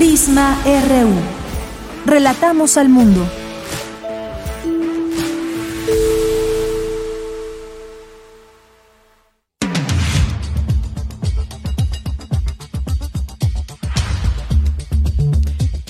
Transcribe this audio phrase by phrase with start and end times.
[0.00, 1.12] Prisma RU.
[2.06, 3.22] Relatamos al mundo.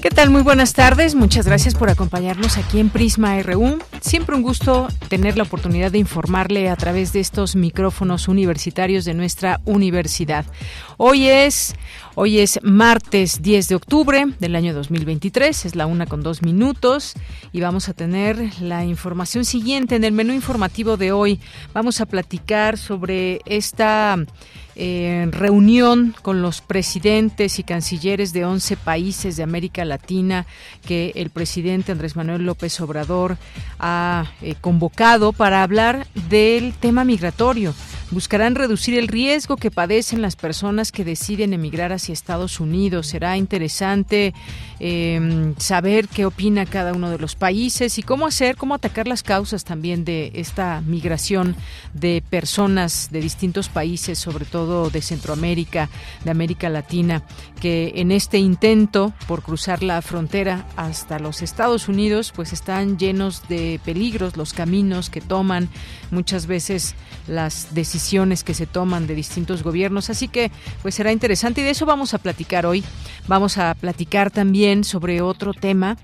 [0.02, 0.30] ¿Qué tal?
[0.30, 1.14] Muy buenas tardes.
[1.14, 3.78] Muchas gracias por acompañarnos aquí en Prisma RU.
[4.00, 9.12] Siempre un gusto tener la oportunidad de informarle a través de estos micrófonos universitarios de
[9.12, 10.46] nuestra universidad.
[10.96, 11.74] Hoy es
[12.16, 17.14] Hoy es martes 10 de octubre del año 2023, es la una con dos minutos
[17.52, 21.38] y vamos a tener la información siguiente en el menú informativo de hoy.
[21.72, 24.16] Vamos a platicar sobre esta
[24.74, 30.46] eh, reunión con los presidentes y cancilleres de 11 países de América Latina
[30.84, 33.36] que el presidente Andrés Manuel López Obrador
[33.78, 37.72] ha eh, convocado para hablar del tema migratorio
[38.10, 43.06] buscarán reducir el riesgo que padecen las personas que deciden emigrar hacia Estados Unidos.
[43.06, 44.34] Será interesante
[44.80, 49.22] eh, saber qué opina cada uno de los países y cómo hacer, cómo atacar las
[49.22, 51.54] causas también de esta migración
[51.92, 55.90] de personas de distintos países, sobre todo de Centroamérica,
[56.24, 57.22] de América Latina,
[57.60, 63.48] que en este intento por cruzar la frontera hasta los Estados Unidos, pues están llenos
[63.48, 65.68] de peligros los caminos que toman,
[66.10, 66.94] muchas veces
[67.28, 70.08] las decisiones que se toman de distintos gobiernos.
[70.08, 70.50] Así que
[70.80, 72.82] pues será interesante y de eso vamos a platicar hoy.
[73.28, 75.96] Vamos a platicar también sobre otro tema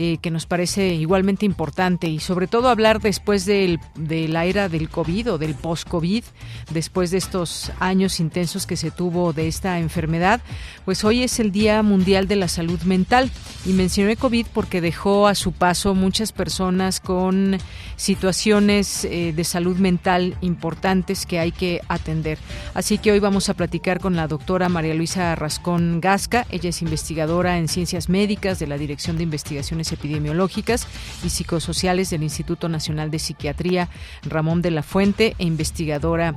[0.00, 4.68] eh, que nos parece igualmente importante y sobre todo hablar después del, de la era
[4.68, 6.22] del COVID o del post-COVID,
[6.70, 10.40] después de estos años intensos que se tuvo de esta enfermedad,
[10.84, 13.28] pues hoy es el Día Mundial de la Salud Mental
[13.66, 17.58] y mencioné COVID porque dejó a su paso muchas personas con
[17.96, 22.38] situaciones eh, de salud mental importantes que hay que atender.
[22.72, 26.82] Así que hoy vamos a platicar con la doctora María Luisa Rascón Gasca, ella es
[26.82, 30.86] investigadora en ciencias médicas de la Dirección de Investigaciones Epidemiológicas
[31.24, 33.88] y Psicosociales del Instituto Nacional de Psiquiatría
[34.24, 36.34] Ramón de la Fuente e investigadora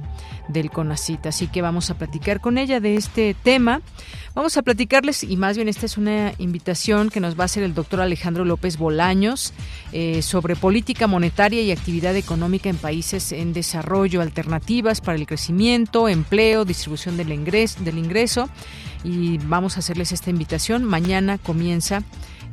[0.47, 1.25] del CONACIT.
[1.25, 3.81] Así que vamos a platicar con ella de este tema.
[4.33, 7.63] Vamos a platicarles, y más bien esta es una invitación que nos va a hacer
[7.63, 9.51] el doctor Alejandro López Bolaños
[9.91, 16.07] eh, sobre política monetaria y actividad económica en países en desarrollo, alternativas para el crecimiento,
[16.07, 17.31] empleo, distribución del.
[17.31, 18.49] Del ingreso
[19.03, 20.83] y vamos a hacerles esta invitación.
[20.83, 22.03] Mañana comienza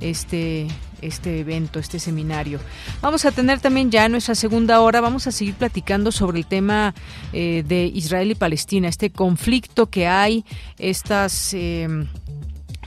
[0.01, 0.69] este
[1.03, 2.61] este evento, este seminario.
[3.01, 6.95] Vamos a tener también ya nuestra segunda hora, vamos a seguir platicando sobre el tema
[7.33, 10.45] eh, de Israel y Palestina, este conflicto que hay,
[10.79, 11.55] estas...
[11.55, 12.07] Eh,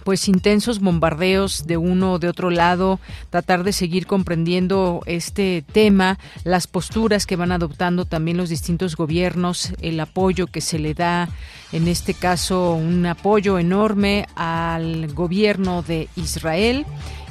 [0.04, 3.00] pues intensos bombardeos de uno o de otro lado,
[3.30, 9.74] tratar de seguir comprendiendo este tema, las posturas que van adoptando también los distintos gobiernos,
[9.82, 11.30] el apoyo que se le da,
[11.72, 16.86] en este caso un apoyo enorme al gobierno de Israel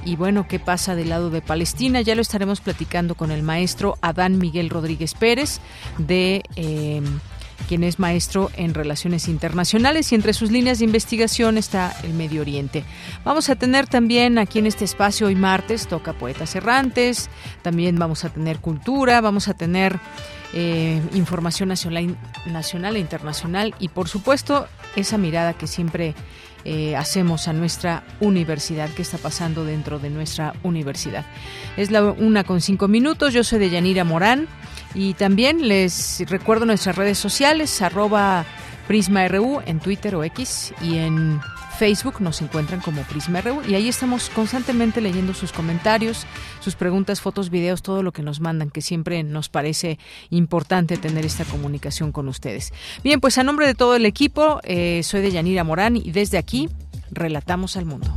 [0.04, 2.00] y bueno, ¿qué pasa del lado de Palestina?
[2.00, 5.60] Ya lo estaremos platicando con el maestro Adán Miguel Rodríguez Pérez
[5.98, 6.42] de...
[6.56, 7.02] Eh,
[7.68, 12.40] quien es maestro en relaciones internacionales y entre sus líneas de investigación está el Medio
[12.40, 12.82] Oriente.
[13.24, 17.28] Vamos a tener también aquí en este espacio hoy martes, toca poetas errantes,
[17.62, 20.00] también vamos a tener cultura, vamos a tener
[20.52, 26.16] eh, información nacional, nacional e internacional y por supuesto esa mirada que siempre
[26.64, 31.24] eh, hacemos a nuestra universidad, qué está pasando dentro de nuestra universidad.
[31.76, 34.46] Es la una con cinco minutos, yo soy de Yanira Morán
[34.94, 38.44] y también les recuerdo nuestras redes sociales, arroba
[38.88, 41.40] PrismaRU en Twitter o X y en
[41.80, 46.26] Facebook nos encuentran como Prisma RU y ahí estamos constantemente leyendo sus comentarios,
[46.60, 49.98] sus preguntas, fotos, videos, todo lo que nos mandan, que siempre nos parece
[50.28, 52.74] importante tener esta comunicación con ustedes.
[53.02, 56.36] Bien, pues a nombre de todo el equipo, eh, soy de Yanira Morán y desde
[56.36, 56.68] aquí
[57.10, 58.14] relatamos al mundo.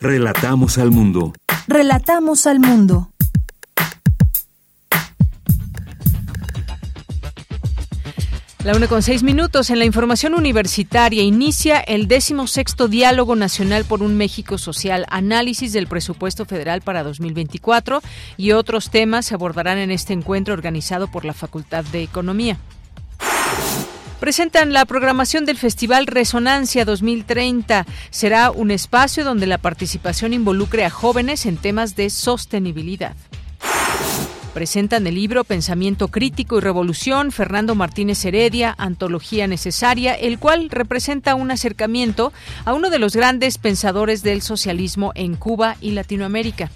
[0.00, 1.32] Relatamos al mundo.
[1.68, 3.12] Relatamos al mundo.
[8.64, 14.02] La una con seis minutos en la información universitaria inicia el decimosexto Diálogo Nacional por
[14.02, 18.02] un México Social, análisis del presupuesto federal para 2024
[18.36, 22.58] y otros temas se abordarán en este encuentro organizado por la Facultad de Economía.
[24.18, 27.86] Presentan la programación del Festival Resonancia 2030.
[28.10, 33.14] Será un espacio donde la participación involucre a jóvenes en temas de sostenibilidad.
[34.58, 41.36] Presentan el libro Pensamiento Crítico y Revolución, Fernando Martínez Heredia, Antología Necesaria, el cual representa
[41.36, 42.32] un acercamiento
[42.64, 46.72] a uno de los grandes pensadores del socialismo en Cuba y Latinoamérica.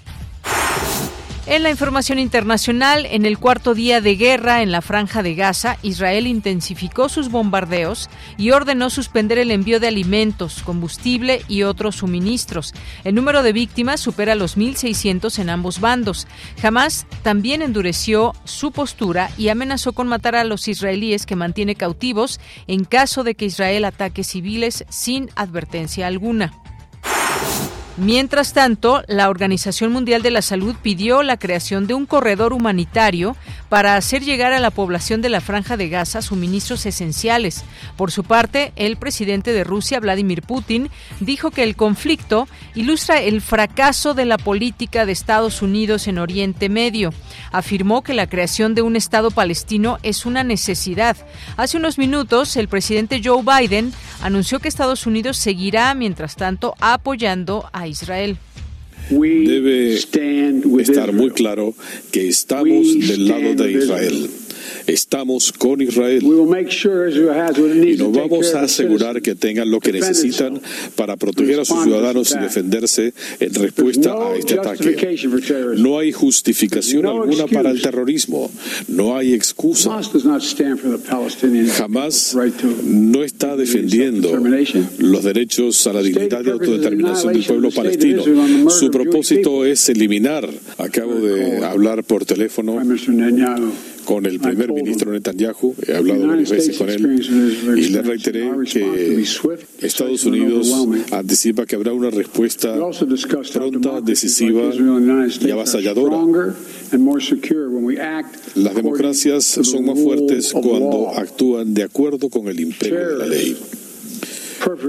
[1.44, 5.76] En la información internacional, en el cuarto día de guerra en la franja de Gaza,
[5.82, 12.72] Israel intensificó sus bombardeos y ordenó suspender el envío de alimentos, combustible y otros suministros.
[13.02, 16.28] El número de víctimas supera los 1.600 en ambos bandos.
[16.62, 22.38] Hamas también endureció su postura y amenazó con matar a los israelíes que mantiene cautivos
[22.68, 26.52] en caso de que Israel ataque civiles sin advertencia alguna.
[27.98, 33.36] Mientras tanto, la Organización Mundial de la Salud pidió la creación de un corredor humanitario
[33.68, 37.64] para hacer llegar a la población de la Franja de Gaza suministros esenciales.
[37.98, 40.90] Por su parte, el presidente de Rusia, Vladimir Putin,
[41.20, 46.70] dijo que el conflicto ilustra el fracaso de la política de Estados Unidos en Oriente
[46.70, 47.12] Medio.
[47.50, 51.18] Afirmó que la creación de un Estado palestino es una necesidad.
[51.58, 53.92] Hace unos minutos, el presidente Joe Biden
[54.22, 58.36] anunció que Estados Unidos seguirá, mientras tanto, apoyando a Israel.
[59.10, 61.74] Debe estar muy claro
[62.10, 64.30] que estamos del lado de Israel.
[64.86, 66.22] Estamos con Israel.
[66.22, 70.60] Y nos vamos a asegurar que tengan lo que necesitan
[70.96, 75.16] para proteger a sus ciudadanos y defenderse en respuesta a este ataque.
[75.76, 78.50] No hay justificación alguna para el terrorismo,
[78.88, 80.00] no hay excusa.
[81.76, 82.36] Jamás
[82.84, 84.42] no está defendiendo
[84.98, 88.22] los derechos a la dignidad y autodeterminación del pueblo palestino.
[88.70, 90.48] Su propósito es eliminar,
[90.78, 92.80] acabo de hablar por teléfono
[94.04, 97.20] con el primer ministro Netanyahu, he hablado varias veces con él
[97.76, 99.24] y le reiteré que
[99.80, 100.72] Estados Unidos
[101.10, 102.76] anticipa que habrá una respuesta
[103.52, 106.54] pronta, decisiva y avasalladora.
[108.54, 113.56] Las democracias son más fuertes cuando actúan de acuerdo con el imperio de la ley.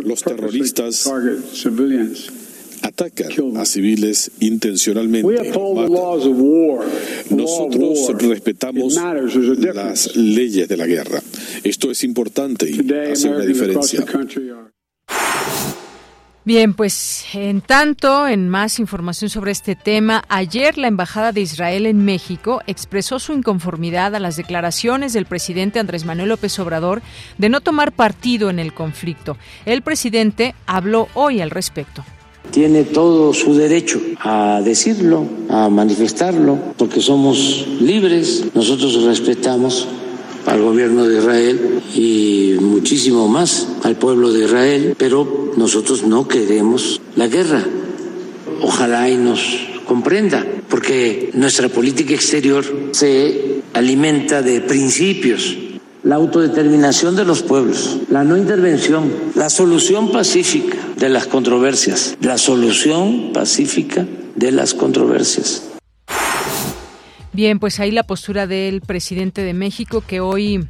[0.03, 1.09] Los terroristas
[2.83, 5.51] atacan a civiles intencionalmente.
[7.29, 11.21] Nosotros respetamos las leyes de la guerra.
[11.63, 12.79] Esto es importante y
[13.11, 14.05] hace una diferencia.
[16.45, 21.85] Bien, pues en tanto, en más información sobre este tema, ayer la Embajada de Israel
[21.85, 27.01] en México expresó su inconformidad a las declaraciones del presidente Andrés Manuel López Obrador
[27.37, 29.37] de no tomar partido en el conflicto.
[29.65, 32.03] El presidente habló hoy al respecto
[32.51, 39.87] tiene todo su derecho a decirlo, a manifestarlo, porque somos libres, nosotros respetamos
[40.45, 47.01] al gobierno de Israel y muchísimo más al pueblo de Israel, pero nosotros no queremos
[47.15, 47.63] la guerra.
[48.61, 49.41] Ojalá y nos
[49.87, 55.57] comprenda, porque nuestra política exterior se alimenta de principios
[56.03, 62.37] la autodeterminación de los pueblos, la no intervención, la solución pacífica de las controversias, la
[62.37, 64.05] solución pacífica
[64.35, 65.63] de las controversias.
[67.31, 70.67] Bien, pues ahí la postura del presidente de México que hoy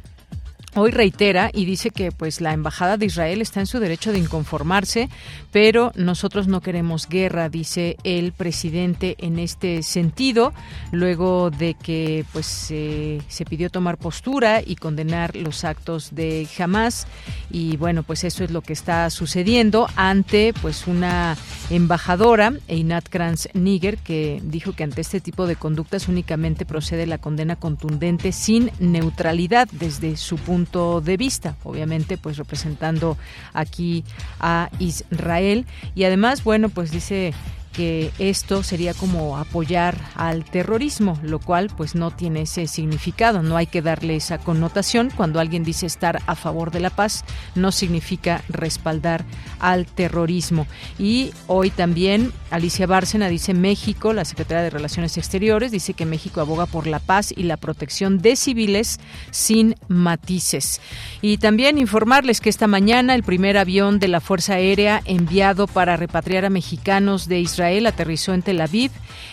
[0.76, 4.18] Hoy reitera y dice que pues la embajada de Israel está en su derecho de
[4.18, 5.08] inconformarse,
[5.52, 10.52] pero nosotros no queremos guerra, dice el presidente en este sentido,
[10.90, 17.06] luego de que pues se pidió tomar postura y condenar los actos de Hamas.
[17.52, 21.36] Y bueno, pues eso es lo que está sucediendo ante pues una
[21.70, 27.18] embajadora Einat Kranz Niger que dijo que ante este tipo de conductas únicamente procede la
[27.18, 30.63] condena contundente sin neutralidad desde su punto
[31.00, 33.16] de vista, obviamente pues representando
[33.52, 34.04] aquí
[34.40, 35.66] a Israel.
[35.94, 37.32] Y además, bueno, pues dice
[37.74, 43.56] que esto sería como apoyar al terrorismo, lo cual pues no tiene ese significado, no
[43.56, 45.10] hay que darle esa connotación.
[45.14, 49.24] Cuando alguien dice estar a favor de la paz, no significa respaldar
[49.58, 50.66] al terrorismo.
[50.98, 56.40] Y hoy también Alicia Bárcena dice México, la secretaria de Relaciones Exteriores, dice que México
[56.40, 59.00] aboga por la paz y la protección de civiles
[59.30, 60.80] sin matices.
[61.20, 65.96] Y también informarles que esta mañana el primer avión de la Fuerza Aérea enviado para
[65.96, 68.90] repatriar a mexicanos de Israel Israel aterrizó en Tel Aviv.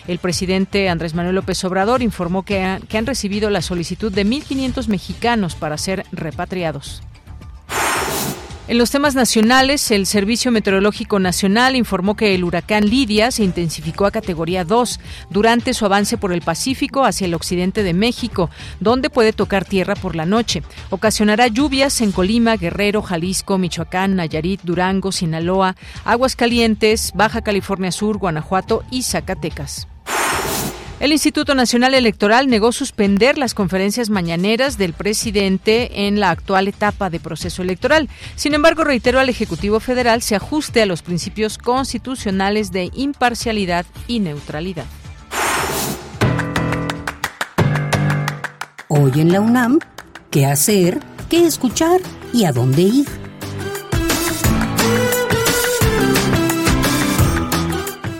[0.08, 4.88] El presidente Andrés Manuel López Obrador informó que, que han recibido la solicitud de 1.500
[4.88, 7.02] mexicanos para ser repatriados.
[8.68, 14.06] En los temas nacionales, el Servicio Meteorológico Nacional informó que el huracán Lidia se intensificó
[14.06, 15.00] a categoría 2
[15.30, 19.96] durante su avance por el Pacífico hacia el occidente de México, donde puede tocar tierra
[19.96, 20.62] por la noche.
[20.90, 28.84] Ocasionará lluvias en Colima, Guerrero, Jalisco, Michoacán, Nayarit, Durango, Sinaloa, Aguascalientes, Baja California Sur, Guanajuato
[28.92, 29.88] y Zacatecas.
[31.02, 37.10] El Instituto Nacional Electoral negó suspender las conferencias mañaneras del presidente en la actual etapa
[37.10, 38.08] de proceso electoral.
[38.36, 44.20] Sin embargo, reiteró al Ejecutivo Federal se ajuste a los principios constitucionales de imparcialidad y
[44.20, 44.84] neutralidad.
[48.86, 49.80] Hoy en la UNAM,
[50.30, 51.00] ¿qué hacer?
[51.28, 52.00] ¿Qué escuchar?
[52.32, 53.21] ¿Y a dónde ir?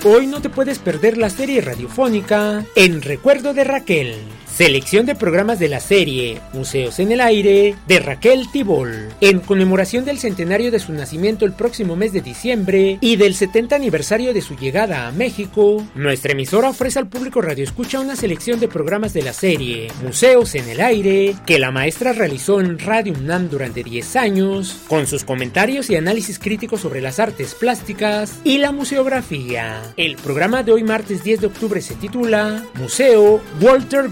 [0.04, 4.16] Hoy no te puedes perder la serie radiofónica En Recuerdo de Raquel
[4.56, 10.04] Selección de programas de la serie Museos en el Aire de Raquel Tibol, en conmemoración
[10.04, 14.42] del centenario de su nacimiento el próximo mes de diciembre y del 70 aniversario de
[14.42, 19.14] su llegada a México, nuestra emisora ofrece al público Radio Escucha una selección de programas
[19.14, 23.82] de la serie Museos en el Aire que la maestra realizó en Radio UNAM durante
[23.82, 29.80] 10 años, con sus comentarios y análisis críticos sobre las artes plásticas y la museografía.
[29.96, 34.10] El programa de hoy martes 10 de octubre se titula Museo Walter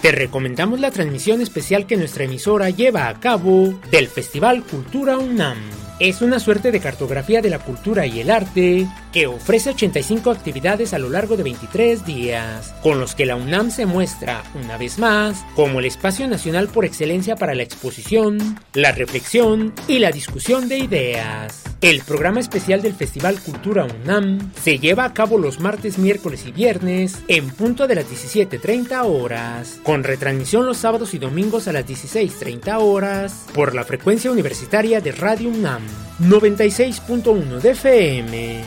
[0.02, 5.79] Te recomendamos la transmisión especial que nuestra emisora lleva a cabo del Festival Cultura UNAM
[6.00, 10.94] es una suerte de cartografía de la cultura y el arte que ofrece 85 actividades
[10.94, 14.98] a lo largo de 23 días, con los que la UNAM se muestra, una vez
[14.98, 20.70] más, como el espacio nacional por excelencia para la exposición, la reflexión y la discusión
[20.70, 21.64] de ideas.
[21.82, 26.52] El programa especial del Festival Cultura UNAM se lleva a cabo los martes, miércoles y
[26.52, 31.86] viernes en punto de las 17.30 horas, con retransmisión los sábados y domingos a las
[31.86, 35.82] 16.30 horas por la frecuencia universitaria de Radio UNAM
[36.20, 38.64] 96.1 de FM.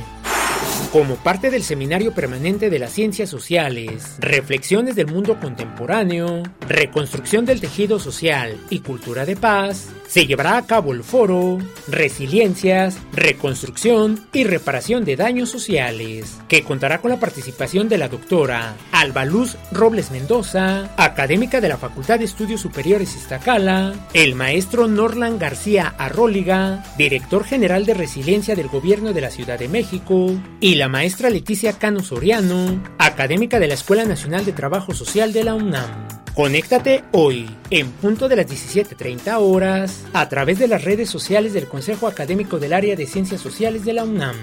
[0.93, 7.63] Como parte del Seminario Permanente de las Ciencias Sociales, Reflexiones del Mundo Contemporáneo, Reconstrucción del
[7.63, 11.57] Tejido Social y Cultura de Paz, se llevará a cabo el foro
[11.89, 18.75] Resiliencias, Reconstrucción y Reparación de Daños Sociales, que contará con la participación de la doctora
[18.93, 25.41] Alba Luz Robles Mendoza, académica de la Facultad de Estudios Superiores Iztacala, el maestro Norland
[25.41, 30.31] García Arróliga, director general de Resiliencia del Gobierno de la Ciudad de México,
[30.61, 35.45] y la maestra Leticia Cano Soriano, académica de la Escuela Nacional de Trabajo Social de
[35.45, 36.09] la UNAM.
[36.35, 41.69] Conéctate hoy, en punto de las 17.30 horas, a través de las redes sociales del
[41.69, 44.37] Consejo Académico del Área de Ciencias Sociales de la UNAM.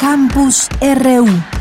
[0.00, 1.57] Campus RU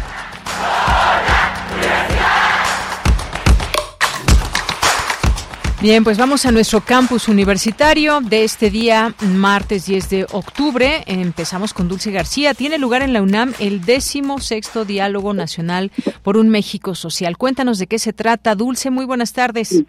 [5.79, 11.03] Bien, pues vamos a nuestro campus universitario de este día, martes 10 de octubre.
[11.05, 12.55] Empezamos con Dulce García.
[12.55, 15.91] Tiene lugar en la UNAM el décimo sexto Diálogo Nacional
[16.23, 17.37] por un México Social.
[17.37, 18.89] Cuéntanos de qué se trata, Dulce.
[18.89, 19.85] Muy buenas tardes.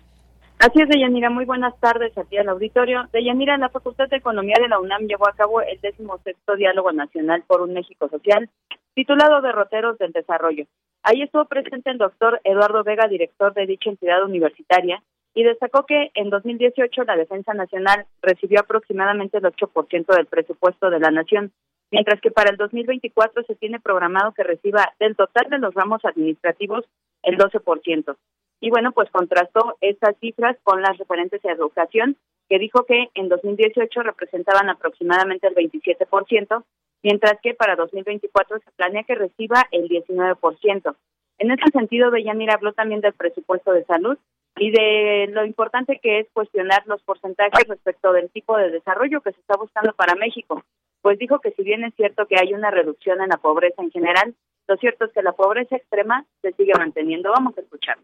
[0.58, 1.30] Así es, Deyanira.
[1.30, 3.08] Muy buenas tardes aquí al auditorio.
[3.10, 6.92] Deyanira, la Facultad de Economía de la UNAM llevó a cabo el décimo sexto Diálogo
[6.92, 8.50] Nacional por un México Social,
[8.92, 10.66] titulado Derroteros del Desarrollo.
[11.02, 15.02] Ahí estuvo presente el doctor Eduardo Vega, director de dicha entidad universitaria,
[15.34, 21.00] y destacó que en 2018 la Defensa Nacional recibió aproximadamente el 8% del presupuesto de
[21.00, 21.52] la nación,
[21.90, 26.04] mientras que para el 2024 se tiene programado que reciba del total de los ramos
[26.04, 26.84] administrativos
[27.22, 28.16] el 12%.
[28.60, 32.16] Y bueno, pues contrastó estas cifras con las referentes a educación,
[32.48, 36.64] que dijo que en 2018 representaban aproximadamente el 27%,
[37.02, 40.96] mientras que para 2024 se planea que reciba el 19%.
[41.38, 44.18] En ese sentido, Bellamira habló también del presupuesto de salud,
[44.58, 49.32] y de lo importante que es cuestionar los porcentajes respecto del tipo de desarrollo que
[49.32, 50.62] se está buscando para México.
[51.02, 53.90] Pues dijo que si bien es cierto que hay una reducción en la pobreza en
[53.90, 54.34] general,
[54.66, 57.30] lo cierto es que la pobreza extrema se sigue manteniendo.
[57.30, 57.98] Vamos a escuchar.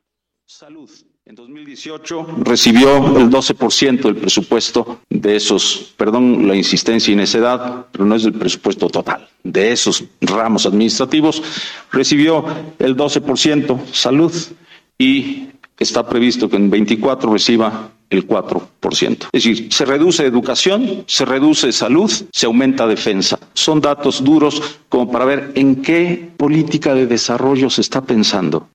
[0.47, 0.91] Salud.
[1.25, 8.05] En 2018 recibió el 12% del presupuesto de esos, perdón la insistencia y necedad, pero
[8.05, 11.43] no es del presupuesto total, de esos ramos administrativos,
[11.91, 12.45] recibió
[12.79, 14.35] el 12% salud
[14.99, 19.29] y está previsto que en 24 reciba el 4%.
[19.33, 23.39] Es decir, se reduce educación, se reduce salud, se aumenta defensa.
[23.55, 28.69] Son datos duros como para ver en qué política de desarrollo se está pensando.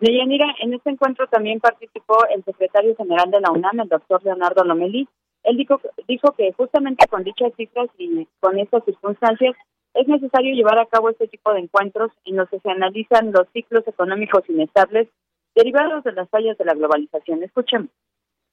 [0.00, 4.62] Deyanira, en este encuentro también participó el secretario general de la UNAM, el doctor Leonardo
[4.64, 5.08] Lomelí.
[5.44, 9.54] Él dijo, dijo que justamente con dichas cifras y con estas circunstancias
[9.94, 13.48] es necesario llevar a cabo este tipo de encuentros en los que se analizan los
[13.52, 15.08] ciclos económicos inestables
[15.54, 17.42] derivados de las fallas de la globalización.
[17.42, 17.90] Escuchemos.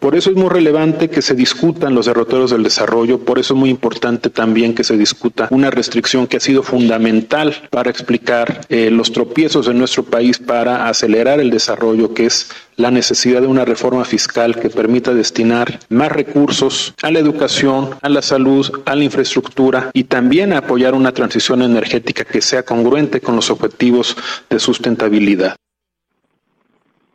[0.02, 3.60] Por eso es muy relevante que se discutan los derroteros del desarrollo, por eso es
[3.60, 8.90] muy importante también que se discuta una restricción que ha sido fundamental para explicar eh,
[8.90, 13.64] los tropiezos de nuestro país para acelerar el desarrollo, que es la necesidad de una
[13.64, 19.04] reforma fiscal que permita destinar más recursos a la educación, a la salud, a la
[19.04, 24.18] infraestructura y también apoyar una transición energética que sea congruente con los objetivos
[24.50, 25.56] de sustentabilidad.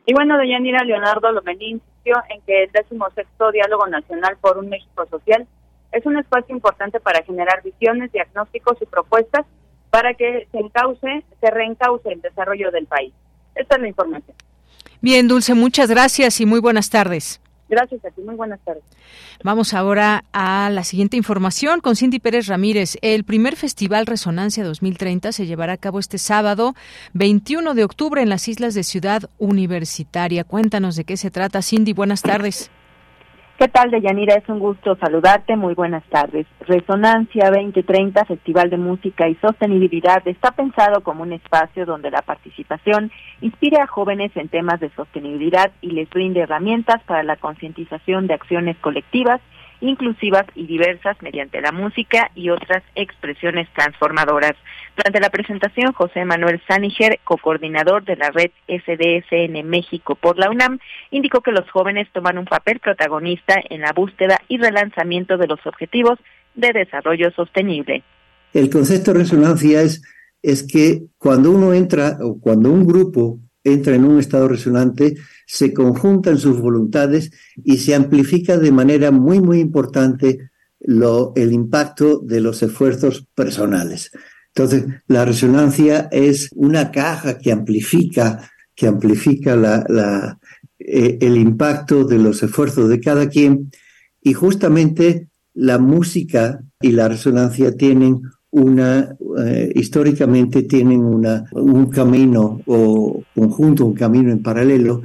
[0.05, 1.81] Y bueno, Deyanira Leonardo Lomelí
[2.29, 2.71] en que el
[3.15, 5.47] sexto Diálogo Nacional por un México Social
[5.91, 9.45] es un espacio importante para generar visiones, diagnósticos y propuestas
[9.89, 13.13] para que se encauce, se reencauce el desarrollo del país.
[13.55, 14.35] Esta es la información.
[15.01, 17.39] Bien, Dulce, muchas gracias y muy buenas tardes.
[17.69, 18.83] Gracias a ti, muy buenas tardes.
[19.43, 22.97] Vamos ahora a la siguiente información con Cindy Pérez Ramírez.
[23.01, 26.75] El primer Festival Resonancia 2030 se llevará a cabo este sábado
[27.13, 30.43] 21 de octubre en las islas de Ciudad Universitaria.
[30.43, 31.93] Cuéntanos de qué se trata, Cindy.
[31.93, 32.71] Buenas tardes.
[33.57, 34.35] ¿Qué tal, Deyanira?
[34.35, 35.55] Es un gusto saludarte.
[35.55, 36.45] Muy buenas tardes.
[36.59, 43.11] Resonancia 2030, Festival de Música y Sostenibilidad, está pensado como un espacio donde la participación
[43.41, 48.35] inspire a jóvenes en temas de sostenibilidad y les brinde herramientas para la concientización de
[48.35, 49.41] acciones colectivas
[49.81, 54.53] inclusivas y diversas mediante la música y otras expresiones transformadoras.
[54.95, 60.79] Durante la presentación, José Manuel Saniger, coordinador de la red SDSN México por la UNAM,
[61.11, 65.65] indicó que los jóvenes toman un papel protagonista en la búsqueda y relanzamiento de los
[65.65, 66.17] objetivos
[66.55, 68.03] de desarrollo sostenible.
[68.53, 70.01] El concepto de resonancia es,
[70.41, 73.39] es que cuando uno entra o cuando un grupo
[73.73, 77.31] entra en un estado resonante, se conjuntan sus voluntades
[77.63, 80.49] y se amplifica de manera muy, muy importante
[80.79, 84.11] lo, el impacto de los esfuerzos personales.
[84.53, 90.39] Entonces, la resonancia es una caja que amplifica, que amplifica la, la,
[90.79, 93.71] eh, el impacto de los esfuerzos de cada quien
[94.21, 102.59] y justamente la música y la resonancia tienen una, eh, históricamente tienen una, un camino
[102.65, 105.01] o conjunto, un camino en paralelo.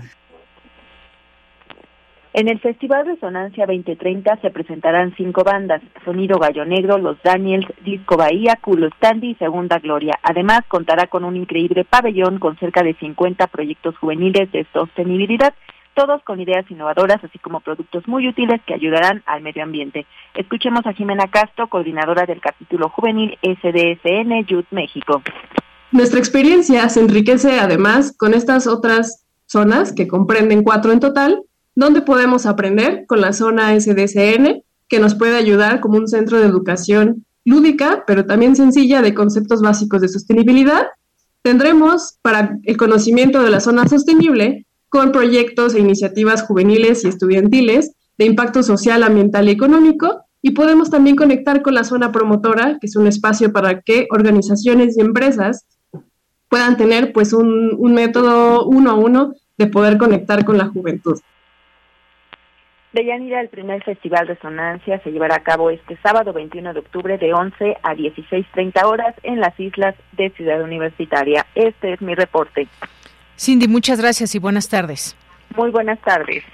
[2.34, 8.16] En el Festival Resonancia 2030 se presentarán cinco bandas, Sonido Gallo Negro, Los Daniels, Disco
[8.16, 10.18] Bahía, Culo Standy y Segunda Gloria.
[10.22, 15.52] Además, contará con un increíble pabellón con cerca de 50 proyectos juveniles de sostenibilidad
[15.94, 20.06] todos con ideas innovadoras, así como productos muy útiles que ayudarán al medio ambiente.
[20.34, 25.22] Escuchemos a Jimena Castro, coordinadora del capítulo juvenil SDSN Youth México.
[25.90, 31.42] Nuestra experiencia se enriquece además con estas otras zonas, que comprenden cuatro en total,
[31.74, 36.46] donde podemos aprender con la zona SDSN, que nos puede ayudar como un centro de
[36.46, 40.86] educación lúdica, pero también sencilla de conceptos básicos de sostenibilidad.
[41.42, 47.96] Tendremos para el conocimiento de la zona sostenible con proyectos e iniciativas juveniles y estudiantiles
[48.18, 50.26] de impacto social, ambiental y económico.
[50.42, 54.98] Y podemos también conectar con la zona promotora, que es un espacio para que organizaciones
[54.98, 55.66] y empresas
[56.50, 61.18] puedan tener pues un, método uno a uno de poder conectar con la juventud.
[62.92, 67.32] Deyanira, el primer Festival Resonancia se llevará a cabo este sábado 21 de octubre de
[67.32, 71.46] 11 a 16.30 horas en las islas de Ciudad Universitaria.
[71.54, 72.68] Este es mi reporte.
[73.36, 75.16] Cindy, muchas gracias y buenas tardes.
[75.56, 76.44] Muy buenas tardes.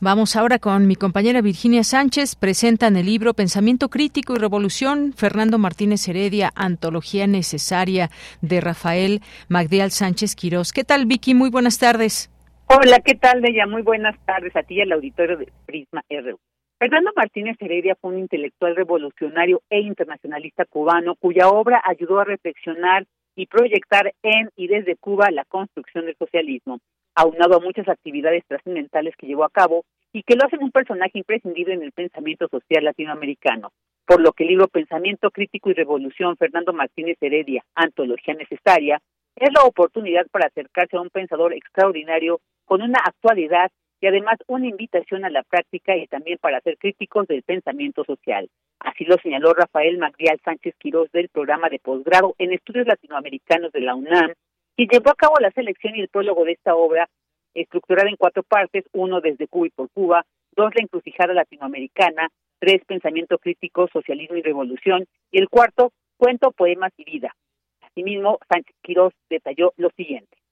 [0.00, 2.36] Vamos ahora con mi compañera Virginia Sánchez.
[2.36, 8.10] Presentan el libro Pensamiento Crítico y Revolución, Fernando Martínez Heredia, Antología Necesaria
[8.42, 10.72] de Rafael Magdial Sánchez Quirós.
[10.72, 11.34] ¿Qué tal, Vicky?
[11.34, 12.30] Muy buenas tardes.
[12.66, 13.66] Hola, ¿qué tal, Bella?
[13.66, 16.38] Muy buenas tardes a ti y al auditorio de Prisma RU.
[16.78, 23.06] Fernando Martínez Heredia fue un intelectual revolucionario e internacionalista cubano cuya obra ayudó a reflexionar
[23.36, 26.80] y proyectar en y desde Cuba la construcción del socialismo,
[27.14, 31.18] aunado a muchas actividades trascendentales que llevó a cabo y que lo hacen un personaje
[31.18, 33.72] imprescindible en el pensamiento social latinoamericano.
[34.06, 39.00] Por lo que el libro Pensamiento Crítico y Revolución, Fernando Martínez Heredia, Antología Necesaria,
[39.36, 44.66] es la oportunidad para acercarse a un pensador extraordinario con una actualidad y además una
[44.66, 48.48] invitación a la práctica y también para ser críticos del pensamiento social.
[48.80, 53.80] Así lo señaló Rafael Magrial Sánchez Quirós del programa de posgrado en estudios latinoamericanos de
[53.80, 54.32] la UNAM,
[54.76, 57.08] y llevó a cabo la selección y el prólogo de esta obra,
[57.54, 60.26] estructurada en cuatro partes, uno desde Cuba y por Cuba,
[60.56, 62.28] dos la encrucijada latinoamericana,
[62.58, 67.34] tres pensamiento crítico, socialismo y revolución, y el cuarto, cuento, poemas y vida.
[67.82, 70.43] Asimismo, Sánchez Quirós detalló lo siguiente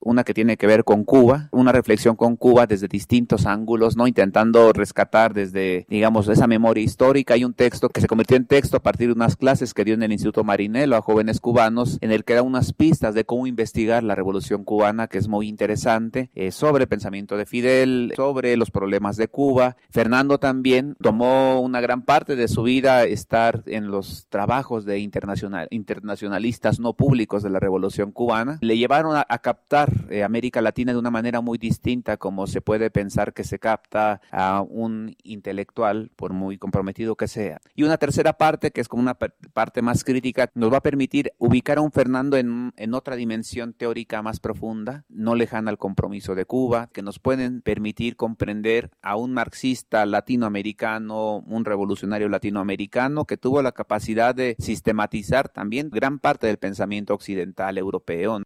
[0.00, 4.06] una que tiene que ver con Cuba, una reflexión con Cuba desde distintos ángulos, ¿no?
[4.06, 7.34] Intentando rescatar desde, digamos, esa memoria histórica.
[7.34, 9.94] Hay un texto que se convirtió en texto a partir de unas clases que dio
[9.94, 13.46] en el Instituto Marinelo a jóvenes cubanos, en el que da unas pistas de cómo
[13.46, 18.56] investigar la revolución cubana, que es muy interesante, eh, sobre el pensamiento de Fidel, sobre
[18.56, 19.76] los problemas de Cuba.
[19.90, 25.68] Fernando también tomó una gran parte de su vida estar en los trabajos de internacional,
[25.70, 28.58] internacionalistas no públicos de la revolución cubana.
[28.62, 32.90] Le llevaron a captar eh, América Latina de una manera muy distinta como se puede
[32.90, 37.60] pensar que se capta a un intelectual, por muy comprometido que sea.
[37.74, 41.32] Y una tercera parte, que es como una parte más crítica, nos va a permitir
[41.38, 46.34] ubicar a un Fernando en, en otra dimensión teórica más profunda, no lejana al compromiso
[46.34, 53.36] de Cuba, que nos pueden permitir comprender a un marxista latinoamericano, un revolucionario latinoamericano que
[53.36, 58.40] tuvo la capacidad de sistematizar también gran parte del pensamiento occidental europeo.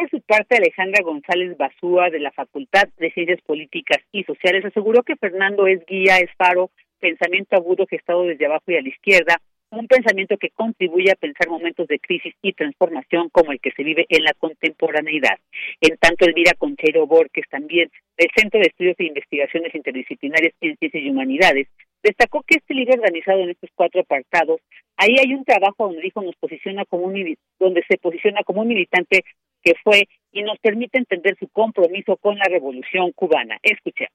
[0.00, 5.02] Por su parte, Alejandra González Basúa, de la Facultad de Ciencias Políticas y Sociales, aseguró
[5.02, 9.36] que Fernando es guía, es faro, pensamiento agudo gestado desde abajo y a la izquierda,
[9.70, 13.82] un pensamiento que contribuye a pensar momentos de crisis y transformación como el que se
[13.82, 15.38] vive en la contemporaneidad.
[15.82, 21.02] En tanto, Elvira Conchero Borges, también del Centro de Estudios e Investigaciones Interdisciplinarias en Ciencias
[21.04, 21.68] y Humanidades,
[22.02, 24.62] destacó que este libro organizado en estos cuatro apartados,
[24.96, 28.68] ahí hay un trabajo donde dijo nos posiciona como un donde se posiciona como un
[28.68, 29.24] militante
[29.62, 33.58] que fue y nos permite entender su compromiso con la revolución cubana.
[33.62, 34.12] Escuchemos.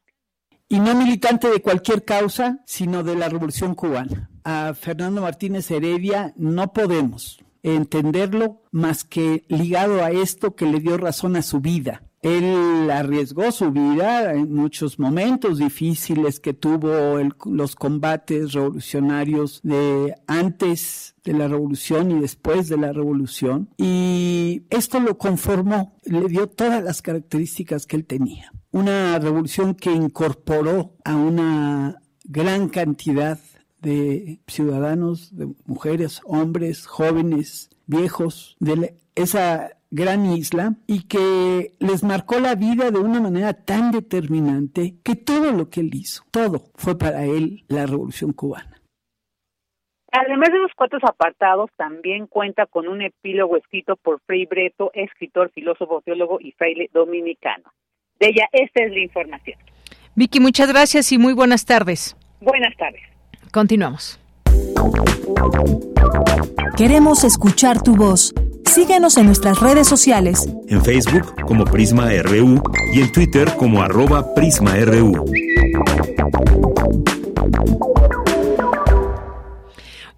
[0.68, 4.30] Y no militante de cualquier causa, sino de la revolución cubana.
[4.44, 10.98] A Fernando Martínez Heredia no podemos entenderlo más que ligado a esto que le dio
[10.98, 17.76] razón a su vida, él arriesgó su vida en muchos momentos difíciles que tuvo los
[17.76, 23.70] combates revolucionarios de antes de la revolución y después de la revolución.
[23.78, 28.52] Y esto lo conformó, le dio todas las características que él tenía.
[28.72, 33.38] Una revolución que incorporó a una gran cantidad
[33.82, 42.40] de ciudadanos, de mujeres, hombres, jóvenes, viejos, de esa gran isla y que les marcó
[42.40, 46.98] la vida de una manera tan determinante que todo lo que él hizo, todo fue
[46.98, 48.82] para él la revolución cubana.
[50.12, 55.52] Además de los cuatro apartados, también cuenta con un epílogo escrito por Frei Breto, escritor,
[55.52, 57.74] filósofo, teólogo y fraile dominicano.
[58.20, 59.60] De ella, esta es la información.
[60.16, 62.16] Vicky, muchas gracias y muy buenas tardes.
[62.40, 63.02] Buenas tardes.
[63.52, 64.20] Continuamos.
[66.78, 68.34] Queremos escuchar tu voz.
[68.66, 70.50] Síguenos en nuestras redes sociales.
[70.68, 72.62] En Facebook como Prisma RU
[72.94, 75.26] y en Twitter como arroba PrismaRU.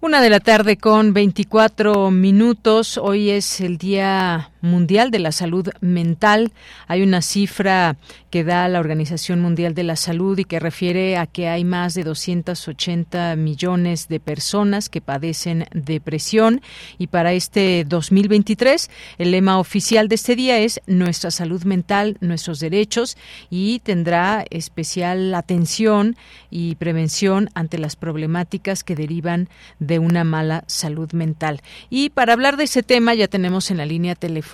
[0.00, 2.98] Una de la tarde con 24 minutos.
[2.98, 6.52] Hoy es el Día Mundial de la Salud Mental.
[6.86, 7.96] Hay una cifra
[8.30, 11.94] que da la Organización Mundial de la Salud y que refiere a que hay más
[11.94, 16.60] de 280 millones de personas que padecen depresión.
[16.98, 22.60] Y para este 2023, el lema oficial de este día es Nuestra salud mental, nuestros
[22.60, 23.16] derechos
[23.50, 26.16] y tendrá especial atención
[26.50, 31.62] y prevención ante las problemáticas que derivan de una mala salud mental.
[31.90, 34.47] Y para hablar de ese tema ya tenemos en la línea telefónica,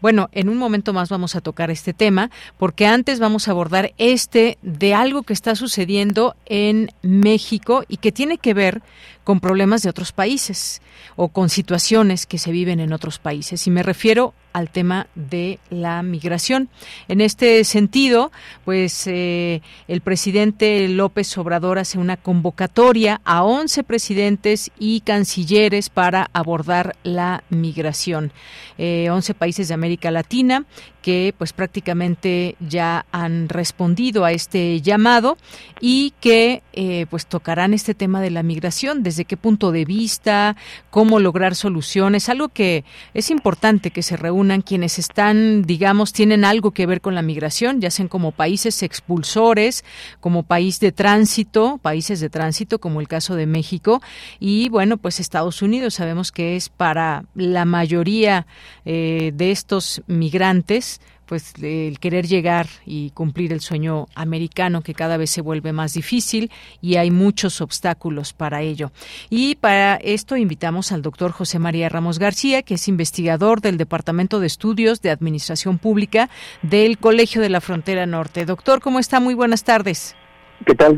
[0.00, 3.92] bueno, en un momento más vamos a tocar este tema, porque antes vamos a abordar
[3.98, 8.82] este de algo que está sucediendo en México y que tiene que ver
[9.24, 10.80] con problemas de otros países
[11.16, 13.66] o con situaciones que se viven en otros países.
[13.66, 16.68] Y me refiero al tema de la migración.
[17.06, 18.32] En este sentido,
[18.64, 26.28] pues eh, el presidente López Obrador hace una convocatoria a 11 presidentes y cancilleres para
[26.32, 28.32] abordar la migración.
[28.78, 30.66] Eh, 11 países de América Latina
[31.02, 35.38] que pues prácticamente ya han respondido a este llamado
[35.80, 40.56] y que eh, pues tocarán este tema de la migración, desde qué punto de vista,
[40.90, 46.72] cómo lograr soluciones, algo que es importante que se reúna quienes están, digamos, tienen algo
[46.72, 49.84] que ver con la migración, ya sean como países expulsores,
[50.20, 54.02] como país de tránsito, países de tránsito, como el caso de México,
[54.40, 58.46] y bueno, pues Estados Unidos sabemos que es para la mayoría
[58.84, 65.16] eh, de estos migrantes pues el querer llegar y cumplir el sueño americano que cada
[65.18, 68.90] vez se vuelve más difícil y hay muchos obstáculos para ello.
[69.28, 74.40] Y para esto invitamos al doctor José María Ramos García, que es investigador del Departamento
[74.40, 76.30] de Estudios de Administración Pública
[76.62, 78.46] del Colegio de la Frontera Norte.
[78.46, 79.20] Doctor, ¿cómo está?
[79.20, 80.16] Muy buenas tardes.
[80.64, 80.96] ¿Qué tal?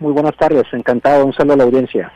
[0.00, 0.64] Muy buenas tardes.
[0.72, 1.24] Encantado.
[1.24, 2.12] Un saludo a la audiencia.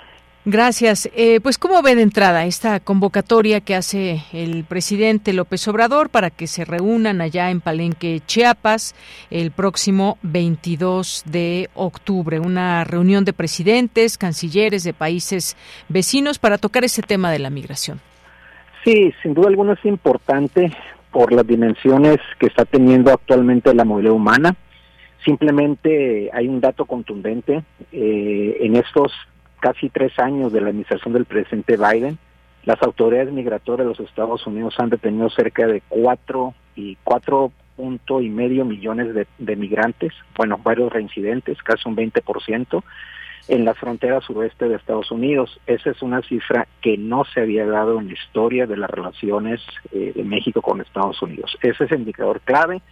[0.46, 1.08] Gracias.
[1.16, 6.28] Eh, pues, ¿cómo ve de entrada esta convocatoria que hace el presidente López Obrador para
[6.28, 8.94] que se reúnan allá en Palenque, Chiapas,
[9.30, 12.40] el próximo 22 de octubre?
[12.40, 15.56] Una reunión de presidentes, cancilleres de países
[15.88, 18.00] vecinos para tocar ese tema de la migración.
[18.84, 20.70] Sí, sin duda alguna es importante
[21.10, 24.54] por las dimensiones que está teniendo actualmente la movilidad humana.
[25.24, 27.64] Simplemente hay un dato contundente.
[27.92, 29.10] Eh, en estos
[29.64, 32.18] casi tres años de la administración del presidente Biden,
[32.66, 38.20] las autoridades migratorias de los Estados Unidos han detenido cerca de cuatro y cuatro punto
[38.20, 42.82] y medio millones de, migrantes, bueno, varios reincidentes, casi un 20%,
[43.48, 45.58] en la frontera suroeste de Estados Unidos.
[45.66, 49.62] Esa es una cifra que no se había dado en la historia de las relaciones
[49.92, 51.56] eh, de México con Estados Unidos.
[51.62, 52.82] Ese es el indicador clave.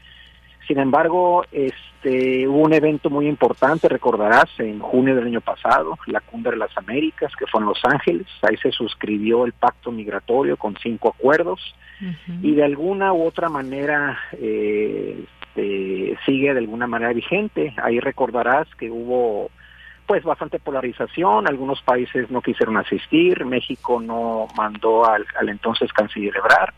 [0.72, 6.20] Sin embargo, este, hubo un evento muy importante, recordarás, en junio del año pasado, la
[6.20, 8.26] Cumbre de las Américas, que fue en Los Ángeles.
[8.40, 11.60] Ahí se suscribió el pacto migratorio con cinco acuerdos.
[12.40, 17.74] Y de alguna u otra manera eh, este, sigue de alguna manera vigente.
[17.82, 19.50] Ahí recordarás que hubo
[20.06, 26.34] pues bastante polarización, algunos países no quisieron asistir, México no mandó al, al entonces canciller
[26.34, 26.72] Ebrard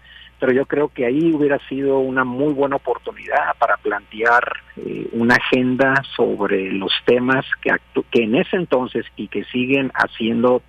[0.45, 4.45] pero yo creo que ahí hubiera sido una muy buena oportunidad para plantear
[4.77, 7.75] eh, una agenda sobre los temas que,
[8.11, 10.61] que en ese entonces y que siguen haciendo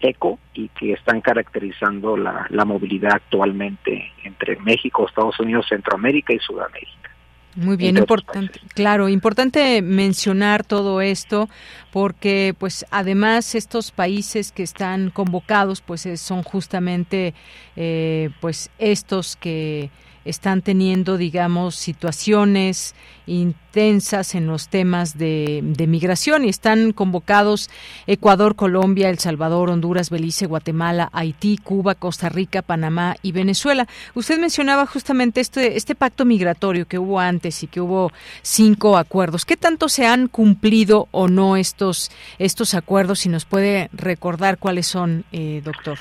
[0.00, 6.38] eco y que están caracterizando la, la movilidad actualmente entre México, Estados Unidos, Centroamérica y
[6.40, 7.13] Sudamérica.
[7.56, 11.48] Muy bien, importante, claro, importante mencionar todo esto
[11.92, 17.32] porque pues además estos países que están convocados pues son justamente
[17.76, 19.90] eh, pues estos que
[20.24, 22.94] están teniendo, digamos, situaciones
[23.26, 27.70] intensas en los temas de, migración y están convocados
[28.06, 33.86] Ecuador, Colombia, El Salvador, Honduras, Belice, Guatemala, Haití, Cuba, Costa Rica, Panamá y Venezuela.
[34.14, 39.44] Usted mencionaba justamente este, este pacto migratorio que hubo antes y que hubo cinco acuerdos.
[39.44, 43.20] ¿Qué tanto se han cumplido o no estos, estos acuerdos?
[43.20, 45.98] Si nos puede recordar cuáles son, eh, doctor.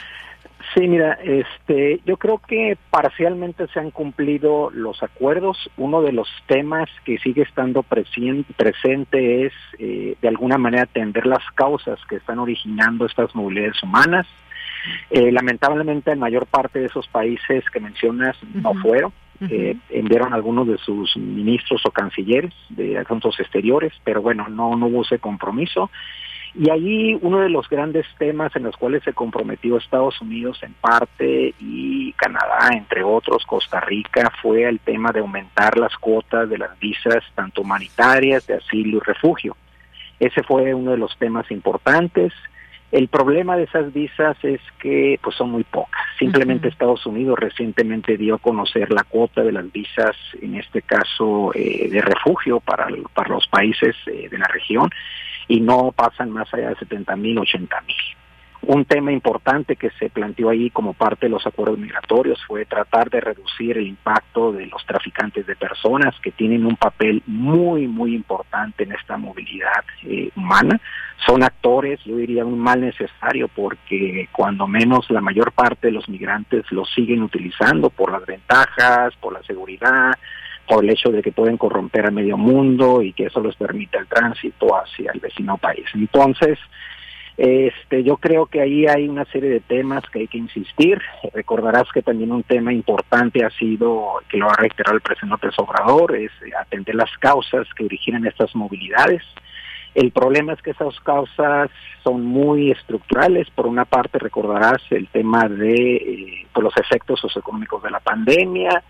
[0.73, 5.69] Sí, mira, este, yo creo que parcialmente se han cumplido los acuerdos.
[5.77, 11.43] Uno de los temas que sigue estando presente es, eh, de alguna manera, atender las
[11.53, 14.25] causas que están originando estas movilidades humanas.
[15.11, 19.13] Eh, lamentablemente, la mayor parte de esos países que mencionas no fueron.
[19.49, 24.87] Eh, enviaron algunos de sus ministros o cancilleres de asuntos exteriores, pero bueno, no, no
[24.87, 25.91] hubo ese compromiso.
[26.55, 30.73] Y ahí uno de los grandes temas en los cuales se comprometió Estados Unidos en
[30.73, 36.59] parte y Canadá, entre otros, Costa Rica, fue el tema de aumentar las cuotas de
[36.59, 39.57] las visas, tanto humanitarias, de asilo y refugio.
[40.19, 42.31] Ese fue uno de los temas importantes.
[42.91, 46.03] El problema de esas visas es que pues son muy pocas.
[46.19, 51.51] Simplemente Estados Unidos recientemente dio a conocer la cuota de las visas, en este caso
[51.55, 54.91] eh, de refugio para, para los países eh, de la región,
[55.47, 57.95] y no pasan más allá de 70 mil, 80 mil.
[58.65, 63.09] Un tema importante que se planteó ahí como parte de los acuerdos migratorios fue tratar
[63.09, 68.15] de reducir el impacto de los traficantes de personas que tienen un papel muy, muy
[68.15, 70.79] importante en esta movilidad eh, humana.
[71.25, 76.07] Son actores, yo diría, un mal necesario porque cuando menos la mayor parte de los
[76.07, 80.13] migrantes los siguen utilizando por las ventajas, por la seguridad,
[80.67, 83.97] por el hecho de que pueden corromper al medio mundo y que eso les permite
[83.97, 85.85] el tránsito hacia el vecino país.
[85.93, 86.57] Entonces,
[87.35, 91.01] este, yo creo que ahí hay una serie de temas que hay que insistir.
[91.33, 95.57] Recordarás que también un tema importante ha sido, que lo ha reiterado el presidente López
[95.57, 99.23] Obrador, es atender las causas que originan estas movilidades.
[99.95, 101.69] El problema es que esas causas
[102.03, 103.49] son muy estructurales.
[103.51, 108.83] Por una parte, recordarás el tema de eh, pues, los efectos socioeconómicos de la pandemia,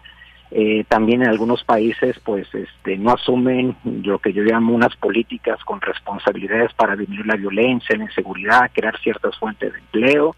[0.56, 5.58] eh, también en algunos países pues este no asumen lo que yo llamo unas políticas
[5.64, 10.36] con responsabilidades para disminuir la violencia, la inseguridad, crear ciertas fuentes de empleo.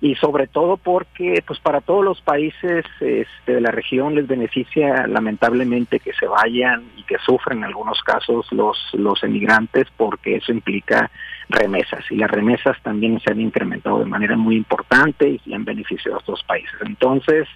[0.00, 5.08] Y sobre todo porque pues para todos los países este, de la región les beneficia
[5.08, 10.52] lamentablemente que se vayan y que sufren en algunos casos los los emigrantes porque eso
[10.52, 11.10] implica
[11.48, 12.04] remesas.
[12.12, 16.20] Y las remesas también se han incrementado de manera muy importante y han beneficiado a
[16.20, 16.78] estos países.
[16.86, 17.48] Entonces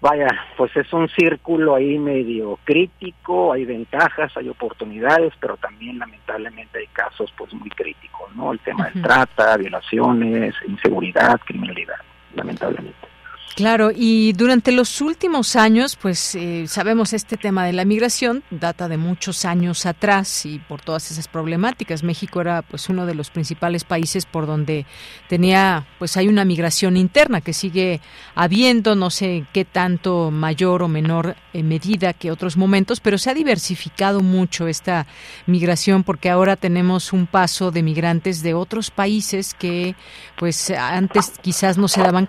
[0.00, 6.78] vaya, pues es un círculo ahí medio crítico, hay ventajas, hay oportunidades, pero también lamentablemente
[6.78, 8.52] hay casos pues muy críticos, ¿no?
[8.52, 12.00] El tema de trata, violaciones, inseguridad, criminalidad,
[12.34, 13.09] lamentablemente.
[13.56, 18.88] Claro, y durante los últimos años, pues eh, sabemos este tema de la migración data
[18.88, 22.02] de muchos años atrás y por todas esas problemáticas.
[22.02, 24.86] México era pues uno de los principales países por donde
[25.28, 28.00] tenía, pues hay una migración interna que sigue
[28.34, 33.30] habiendo, no sé qué tanto mayor o menor eh, medida que otros momentos, pero se
[33.30, 35.06] ha diversificado mucho esta
[35.46, 39.96] migración porque ahora tenemos un paso de migrantes de otros países que
[40.38, 42.28] pues antes quizás no se daban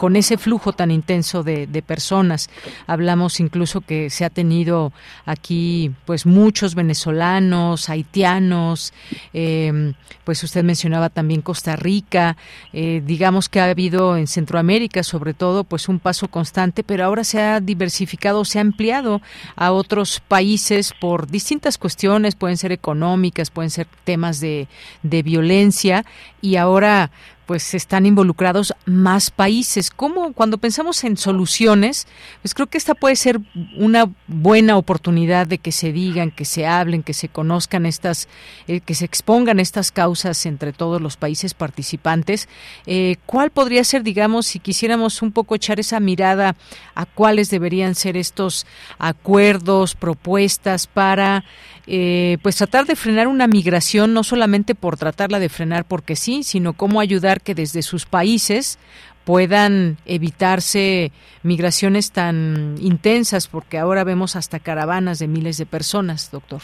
[0.00, 2.48] con ese flujo tan intenso de, personas.
[2.86, 4.94] Hablamos incluso que se ha tenido
[5.26, 8.94] aquí pues muchos venezolanos, haitianos,
[9.34, 9.92] em,
[10.24, 12.38] pues usted mencionaba también Costa Rica,
[12.72, 17.22] eh, digamos que ha habido en Centroamérica sobre todo pues un paso constante, pero ahora
[17.22, 19.20] se ha diversificado, se ha ampliado
[19.54, 24.66] a otros países por distintas cuestiones, pueden ser económicas, pueden ser temas de,
[25.02, 26.06] de violencia
[26.40, 27.10] y ahora
[27.50, 29.90] pues están involucrados más países.
[29.90, 32.06] ¿Cómo cuando pensamos en soluciones,
[32.42, 33.40] pues creo que esta puede ser
[33.76, 38.28] una buena oportunidad de que se digan, que se hablen, que se conozcan estas,
[38.68, 42.48] eh, que se expongan estas causas entre todos los países participantes.
[42.86, 46.54] Eh, ¿Cuál podría ser, digamos, si quisiéramos un poco echar esa mirada
[46.94, 48.64] a cuáles deberían ser estos
[49.00, 51.42] acuerdos, propuestas para
[51.86, 56.42] eh, pues tratar de frenar una migración, no solamente por tratarla de frenar porque sí,
[56.42, 58.78] sino cómo ayudar que desde sus países
[59.24, 61.12] puedan evitarse
[61.42, 66.62] migraciones tan intensas, porque ahora vemos hasta caravanas de miles de personas, doctor.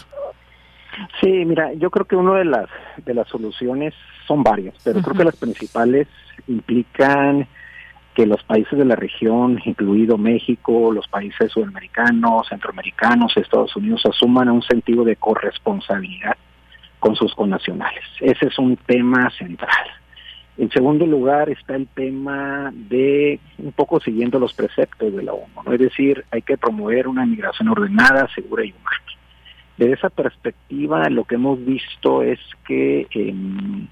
[1.21, 2.69] Sí, mira, yo creo que una de las
[3.05, 3.95] de las soluciones
[4.27, 6.09] son varias, pero creo que las principales
[6.49, 7.47] implican
[8.17, 14.49] que los países de la región, incluido México, los países sudamericanos, centroamericanos, Estados Unidos, asuman
[14.49, 16.35] un sentido de corresponsabilidad
[16.99, 18.03] con sus connacionales.
[18.21, 19.87] Ese es un tema central.
[20.57, 25.63] En segundo lugar está el tema de, un poco siguiendo los preceptos de la ONU,
[25.67, 25.73] ¿no?
[25.75, 28.97] es decir, hay que promover una migración ordenada, segura y humana.
[29.77, 33.87] Desde esa perspectiva, lo que hemos visto es que em,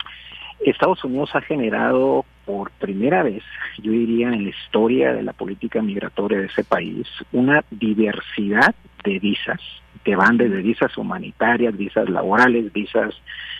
[0.60, 3.42] Estados Unidos ha generado por primera vez,
[3.82, 9.18] yo diría, en la historia de la política migratoria de ese país, una diversidad de
[9.18, 9.60] visas
[10.04, 13.14] que van desde visas humanitarias, visas laborales, visas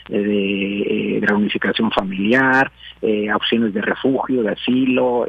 [0.08, 2.70] eh, de, eh, reunificación familiar,
[3.00, 5.26] eh, opciones de refugio, de asilo,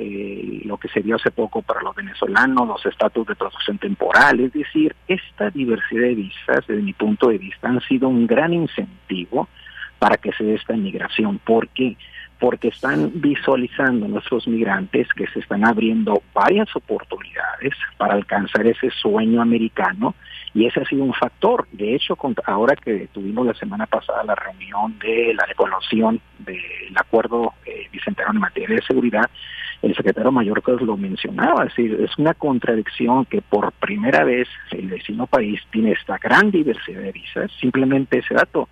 [0.66, 4.42] lo que se dio hace poco para los venezolanos, los estatus de protección temporal.
[4.42, 8.54] Es decir, esta diversidad de visas, desde mi punto de vista, han sido un gran
[8.54, 9.48] incentivo
[10.00, 11.40] para que se dé esta inmigración.
[11.40, 11.96] ¿Por qué?
[11.96, 12.06] Porque
[12.68, 20.16] están visualizando nuestros migrantes que se están abriendo varias oportunidades para alcanzar ese sueño americano
[20.54, 21.68] y ese ha sido un factor.
[21.72, 27.54] De hecho, ahora que tuvimos la semana pasada la reunión de la evaluación del acuerdo
[27.66, 29.30] eh, bicentenario en materia de seguridad,
[29.82, 35.28] el secretario mayor lo mencionaba, es es una contradicción que por primera vez el vecino
[35.28, 38.68] país tiene esta gran diversidad de visas, simplemente ese dato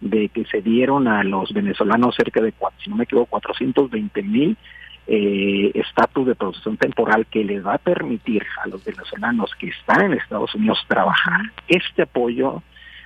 [0.00, 4.56] de que se dieron a los venezolanos cerca de, si no me equivoco, 420 mil
[5.06, 10.02] eh, estatus de protección temporal que les va a permitir a los venezolanos que están
[10.02, 11.40] en Estados Unidos trabajar.
[11.66, 12.62] Este apoyo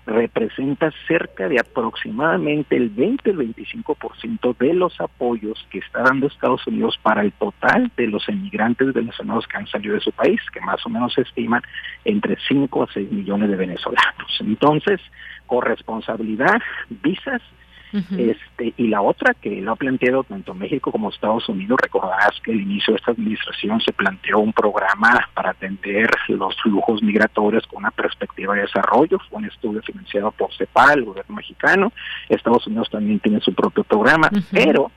[0.07, 7.23] representa cerca de aproximadamente el 20-25% de los apoyos que está dando Estados Unidos para
[7.23, 10.89] el total de los emigrantes venezolanos que han salido de su país, que más o
[10.89, 11.63] menos se estiman
[12.05, 14.41] entre 5 a 6 millones de venezolanos.
[14.41, 15.01] Entonces,
[15.47, 17.43] corresponsabilidad, visas,
[17.93, 22.53] este, y la otra que lo ha planteado tanto México como Estados Unidos, recordarás que
[22.53, 27.79] al inicio de esta administración se planteó un programa para atender los flujos migratorios con
[27.79, 31.93] una perspectiva de desarrollo, fue un estudio financiado por CEPAL, el gobierno mexicano,
[32.29, 34.91] Estados Unidos también tiene su propio programa, pero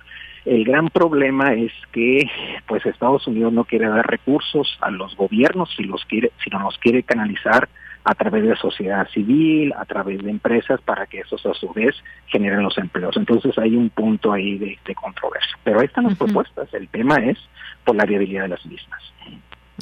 [0.45, 2.29] el gran problema es que
[2.67, 6.59] pues Estados Unidos no quiere dar recursos a los gobiernos si los quiere, si no
[6.59, 7.67] los quiere canalizar
[8.05, 11.95] a través de sociedad civil, a través de empresas, para que esos a su vez
[12.27, 13.17] generen los empleos.
[13.17, 15.57] Entonces hay un punto ahí de, controversia.
[15.63, 16.71] Pero ahí están las propuestas.
[16.73, 17.37] El tema es
[17.83, 19.01] por la viabilidad de las mismas.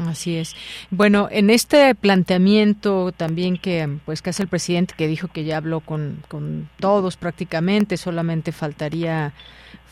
[0.07, 0.55] Así es.
[0.89, 5.57] Bueno, en este planteamiento también que pues que hace el presidente que dijo que ya
[5.57, 9.33] habló con, con todos prácticamente, solamente faltaría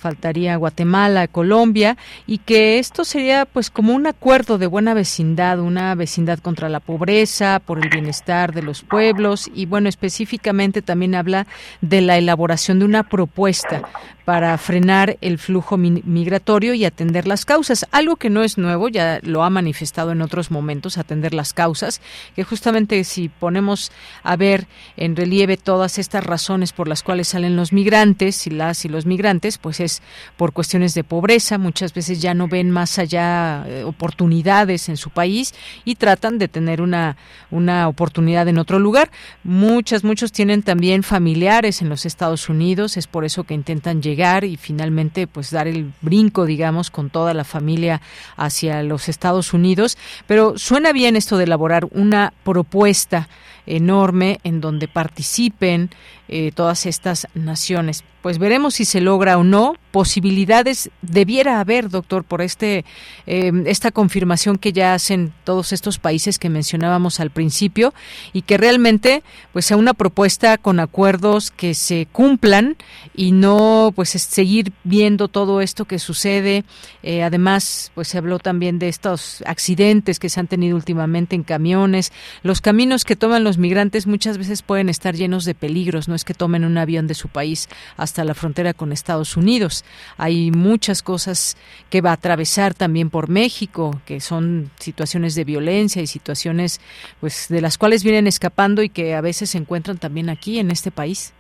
[0.02, 5.94] faltaría Guatemala, Colombia, y que esto sería pues como un acuerdo de buena vecindad, una
[5.96, 11.46] vecindad contra la pobreza, por el bienestar de los pueblos, y bueno, específicamente también habla
[11.82, 13.84] de la elaboración de una propuesta
[14.26, 17.86] para frenar el flujo migratorio y atender las causas.
[17.92, 22.02] Algo que no es nuevo, ya lo ha manifestado en otros momentos, atender las causas,
[22.36, 23.92] que justamente si ponemos
[24.24, 28.86] a ver en relieve todas estas razones por las cuales salen los migrantes y las
[28.86, 29.91] y los migrantes, pues es
[30.38, 35.10] por cuestiones de pobreza, muchas veces ya no ven más allá eh, oportunidades en su
[35.10, 37.18] país y tratan de tener una,
[37.50, 39.12] una oportunidad en otro lugar.
[39.44, 44.44] Muchas, muchos tienen también familiares en los Estados Unidos, es por eso que intentan llegar
[44.44, 48.02] y finalmente pues dar el brinco, digamos, con toda la familia
[48.38, 49.98] hacia los Estados Unidos.
[50.28, 53.28] Pero suena bien esto de elaborar una propuesta
[53.66, 55.90] enorme en donde participen
[56.28, 58.04] eh, todas estas naciones.
[58.22, 59.76] Pues veremos si se logra o no.
[59.92, 62.86] Posibilidades debiera haber, doctor, por este
[63.28, 67.94] eh, esta confirmación que ya hacen todos estos países que mencionábamos al principio
[68.32, 72.78] y que realmente pues sea una propuesta con acuerdos que se cumplan
[73.14, 76.64] y no pues seguir viendo todo esto que sucede.
[77.04, 81.44] Eh, además, pues se habló también de estos accidentes que se han tenido últimamente en
[81.44, 82.14] camiones.
[82.44, 86.08] Los caminos que toman los migrantes muchas veces pueden estar llenos de peligros.
[86.08, 89.81] No que tomen un avión de su país hasta la frontera con Estados Unidos.
[90.18, 91.58] Hay muchas cosas
[91.90, 96.80] que va a atravesar también por México, que son situaciones de violencia y situaciones
[97.20, 100.72] pues de las cuales vienen escapando y que a veces se encuentran también aquí en
[100.72, 101.34] este país.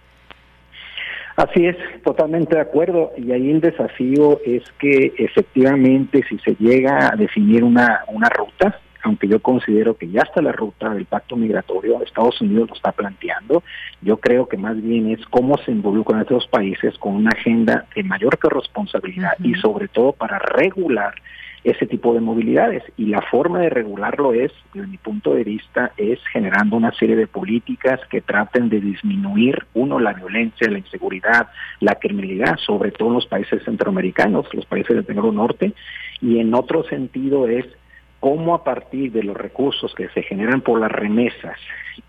[1.36, 3.14] Así es, totalmente de acuerdo.
[3.18, 8.80] Y ahí el desafío es que efectivamente si se llega a definir una, una ruta,
[9.04, 12.92] aunque yo considero que ya está la ruta del pacto migratorio, Estados Unidos lo está
[12.92, 13.64] planteando,
[14.02, 18.04] yo creo que más bien es cómo se involucran estos países con una agenda de
[18.04, 21.14] mayor corresponsabilidad y sobre todo para regular
[21.64, 22.84] ese tipo de movilidades.
[22.98, 27.16] Y la forma de regularlo es, desde mi punto de vista, es generando una serie
[27.16, 31.50] de políticas que traten de disminuir, uno, la violencia, la inseguridad,
[31.80, 35.74] la criminalidad, sobre todo en los países centroamericanos, los países del Tenor Norte,
[36.20, 37.66] y en otro sentido es
[38.22, 41.58] cómo a partir de los recursos que se generan por las remesas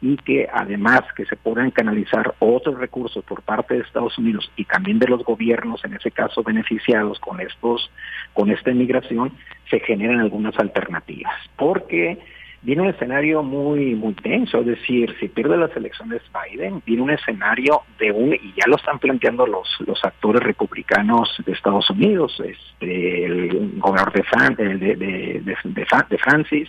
[0.03, 4.67] y que además que se puedan canalizar otros recursos por parte de Estados Unidos y
[4.67, 7.91] también de los gobiernos, en ese caso beneficiados con estos,
[8.35, 9.33] con esta inmigración,
[9.71, 11.33] se generan algunas alternativas.
[11.57, 12.19] Porque
[12.63, 17.11] viene un escenario muy muy tenso, es decir, si pierde las elecciones Biden, viene un
[17.11, 22.41] escenario de un, y ya lo están planteando los, los actores republicanos de Estados Unidos,
[22.45, 26.69] este, el gobernador de, de, de, de, Francis,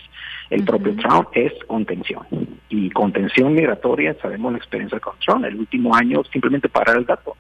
[0.50, 2.26] el propio Trump, es contención.
[2.70, 7.38] Y contención migratoria, sabemos la experiencia con Trump, el último año, simplemente parar el dato,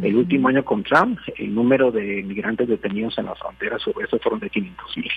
[0.00, 4.18] el último año con Trump, el número de migrantes detenidos en las fronteras sobre eso
[4.18, 5.10] fueron de 500 mil.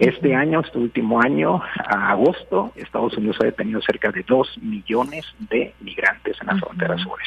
[0.00, 5.26] Este año, este último año, a agosto, Estados Unidos ha detenido cerca de 2 millones
[5.50, 7.18] de migrantes en la frontera sur.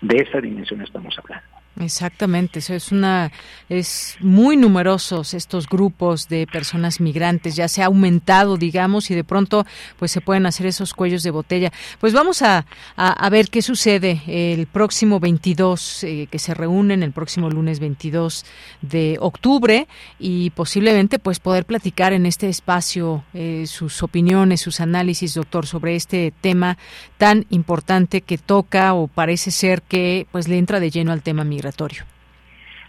[0.00, 1.61] De esa dimensión estamos hablando.
[1.80, 3.32] Exactamente, eso es una
[3.70, 9.24] es muy numerosos estos grupos de personas migrantes, ya se ha aumentado, digamos, y de
[9.24, 9.64] pronto
[9.98, 11.72] pues se pueden hacer esos cuellos de botella.
[11.98, 12.66] Pues vamos a,
[12.96, 18.44] a, ver qué sucede el próximo 22 eh, que se reúnen el próximo lunes 22
[18.82, 25.34] de octubre y posiblemente pues poder platicar en este espacio eh, sus opiniones, sus análisis,
[25.34, 26.76] doctor, sobre este tema
[27.16, 31.44] tan importante que toca o parece ser que pues le entra de lleno al tema
[31.62, 32.04] migratorio.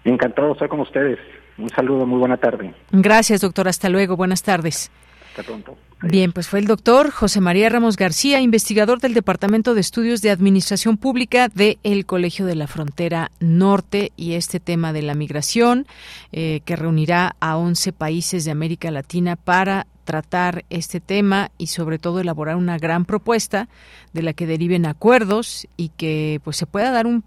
[0.04, 1.20] Encantado de estar con ustedes.
[1.58, 2.74] Un saludo, muy buena tarde.
[2.92, 3.68] Gracias, doctor.
[3.68, 4.18] Hasta luego.
[4.18, 4.92] Buenas tardes.
[5.30, 5.78] Hasta pronto.
[6.02, 10.32] Bien, pues fue el doctor José María Ramos García, investigador del Departamento de Estudios de
[10.32, 15.88] Administración Pública del el Colegio de la Frontera Norte y este tema de la migración
[16.34, 22.00] eh, que reunirá a 11 países de América Latina para tratar este tema y sobre
[22.00, 23.68] todo elaborar una gran propuesta
[24.14, 27.24] de la que deriven acuerdos y que pues se pueda dar un,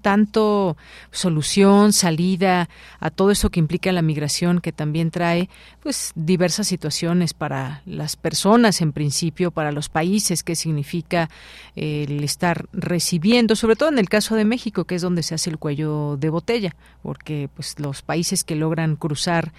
[0.00, 0.76] tanto
[1.10, 2.68] solución, salida
[3.00, 5.48] a todo eso que implica la migración que también trae
[5.82, 11.28] pues diversas situaciones para las personas en principio, para los países, que significa
[11.76, 15.34] eh, el estar recibiendo, sobre todo en el caso de México, que es donde se
[15.34, 19.52] hace el cuello de botella, porque pues los países que logran cruzar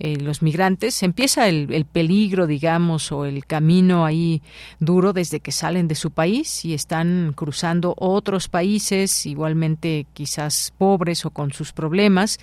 [0.00, 4.42] eh, los migrantes empieza el, el peligro digamos, o el camino ahí
[4.78, 11.26] duro desde que salen de su país y están cruzando otros países, igualmente quizás pobres
[11.26, 12.38] o con sus problemas,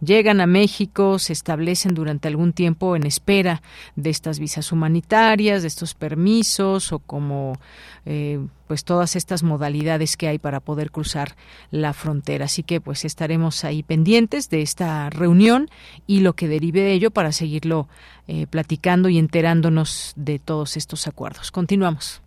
[0.00, 3.62] llegan a México, se establecen durante algún tiempo en espera
[3.94, 7.58] de estas visas humanitarias, de estos permisos o como
[8.06, 11.36] eh, pues todas estas modalidades que hay para poder cruzar
[11.70, 12.46] la frontera.
[12.46, 15.68] Así que pues estaremos ahí pendientes de esta reunión
[16.06, 17.88] y lo que derive de ello para seguirlo
[18.28, 21.50] eh, platicando y enterándonos de todos estos acuerdos.
[21.50, 22.22] Continuamos.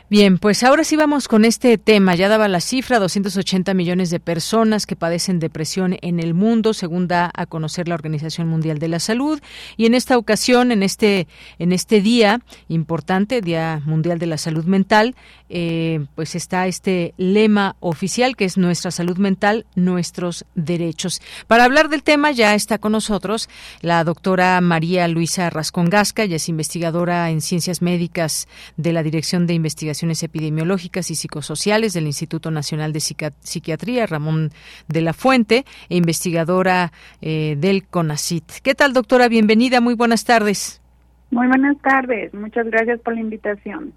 [0.09, 2.14] Bien, pues ahora sí vamos con este tema.
[2.14, 7.09] Ya daba la cifra, 280 millones de personas que padecen depresión en el mundo, según
[7.09, 9.40] da a conocer la Organización Mundial de la Salud.
[9.76, 11.26] Y en esta ocasión, en este,
[11.59, 15.16] en este día importante, Día Mundial de la Salud Mental,
[15.48, 21.20] eh, pues está este lema oficial que es Nuestra salud mental, nuestros derechos.
[21.48, 23.48] Para hablar del tema ya está con nosotros
[23.80, 29.46] la doctora María Luisa Rascón Gasca, ella es investigadora en ciencias médicas de la Dirección
[29.46, 34.51] de Investigación Epidemiológicas y Psicosociales del Instituto Nacional de Psiquiatría, Ramón
[34.88, 38.61] de la Fuente, e investigadora eh, del CONACIT.
[38.62, 39.28] ¿Qué tal, doctora?
[39.28, 40.80] Bienvenida, muy buenas tardes.
[41.30, 43.92] Muy buenas tardes, muchas gracias por la invitación.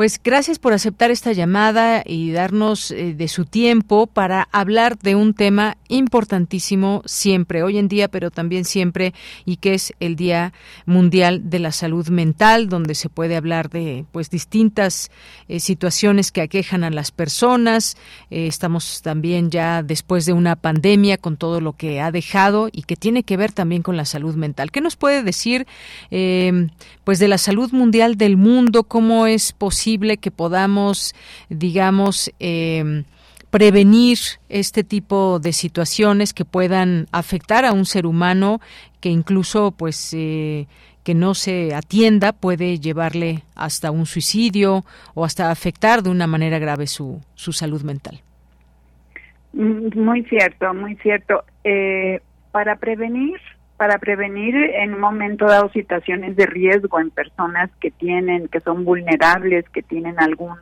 [0.00, 5.14] Pues gracias por aceptar esta llamada y darnos eh, de su tiempo para hablar de
[5.14, 9.12] un tema importantísimo siempre, hoy en día, pero también siempre,
[9.44, 10.54] y que es el Día
[10.86, 15.10] Mundial de la Salud Mental, donde se puede hablar de pues distintas
[15.48, 17.98] eh, situaciones que aquejan a las personas.
[18.30, 22.84] Eh, estamos también ya después de una pandemia con todo lo que ha dejado y
[22.84, 24.70] que tiene que ver también con la salud mental.
[24.70, 25.66] ¿Qué nos puede decir
[27.04, 28.84] pues de la salud mundial del mundo?
[28.84, 31.14] ¿Cómo es posible que podamos,
[31.48, 33.04] digamos, eh,
[33.50, 34.18] prevenir
[34.48, 38.60] este tipo de situaciones que puedan afectar a un ser humano
[39.00, 40.66] que incluso pues eh,
[41.02, 44.84] que no se atienda puede llevarle hasta un suicidio
[45.14, 48.20] o hasta afectar de una manera grave su, su salud mental.
[49.52, 51.44] Mm, muy cierto, muy cierto.
[51.64, 52.20] Eh,
[52.52, 53.40] para prevenir
[53.80, 58.84] para prevenir en un momento dado situaciones de riesgo en personas que tienen, que son
[58.84, 60.56] vulnerables, que tienen algún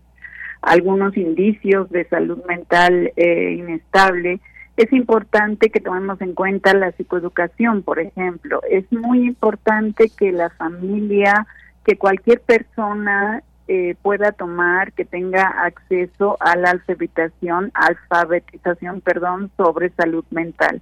[0.62, 4.38] algunos indicios de salud mental eh, inestable,
[4.76, 8.60] es importante que tomemos en cuenta la psicoeducación, por ejemplo.
[8.70, 11.44] Es muy importante que la familia,
[11.84, 19.90] que cualquier persona eh, pueda tomar, que tenga acceso a la alfabetización, alfabetización, perdón, sobre
[19.90, 20.80] salud mental.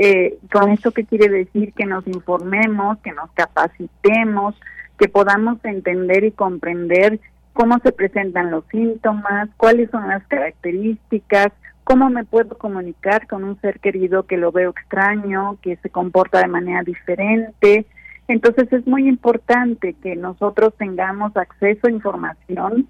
[0.00, 4.54] Eh, con esto qué quiere decir que nos informemos, que nos capacitemos,
[4.96, 7.18] que podamos entender y comprender
[7.52, 11.48] cómo se presentan los síntomas, cuáles son las características,
[11.82, 16.38] cómo me puedo comunicar con un ser querido que lo veo extraño, que se comporta
[16.38, 17.84] de manera diferente.
[18.28, 22.86] Entonces es muy importante que nosotros tengamos acceso a información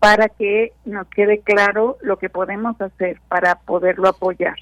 [0.00, 4.56] para que nos quede claro lo que podemos hacer para poderlo apoyar.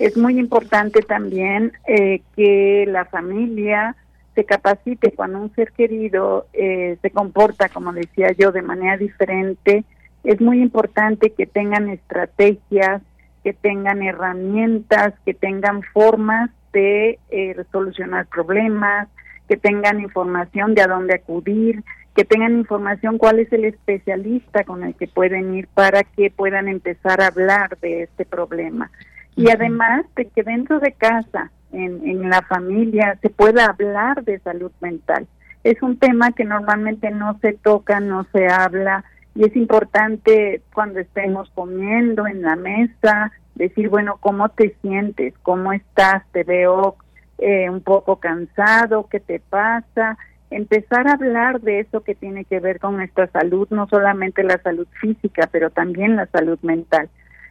[0.00, 3.96] Es muy importante también eh, que la familia
[4.34, 9.84] se capacite cuando un ser querido eh, se comporta, como decía yo, de manera diferente.
[10.24, 13.02] Es muy importante que tengan estrategias,
[13.44, 19.06] que tengan herramientas, que tengan formas de eh, solucionar problemas,
[19.50, 21.84] que tengan información de a dónde acudir,
[22.16, 26.68] que tengan información cuál es el especialista con el que pueden ir para que puedan
[26.68, 28.90] empezar a hablar de este problema
[29.36, 34.38] y además de que dentro de casa, en, en la familia, se pueda hablar de
[34.40, 35.26] salud mental.
[35.62, 39.04] Es un tema que normalmente no se toca, no se habla
[39.34, 45.34] y es importante cuando estemos comiendo en la mesa decir, bueno, ¿cómo te sientes?
[45.42, 46.24] ¿Cómo estás?
[46.32, 46.96] Te veo
[47.38, 50.18] eh, un poco cansado, ¿qué te pasa?
[50.50, 54.60] Empezar a hablar de eso que tiene que ver con nuestra salud, no solamente la
[54.62, 57.08] salud física, pero también la salud mental.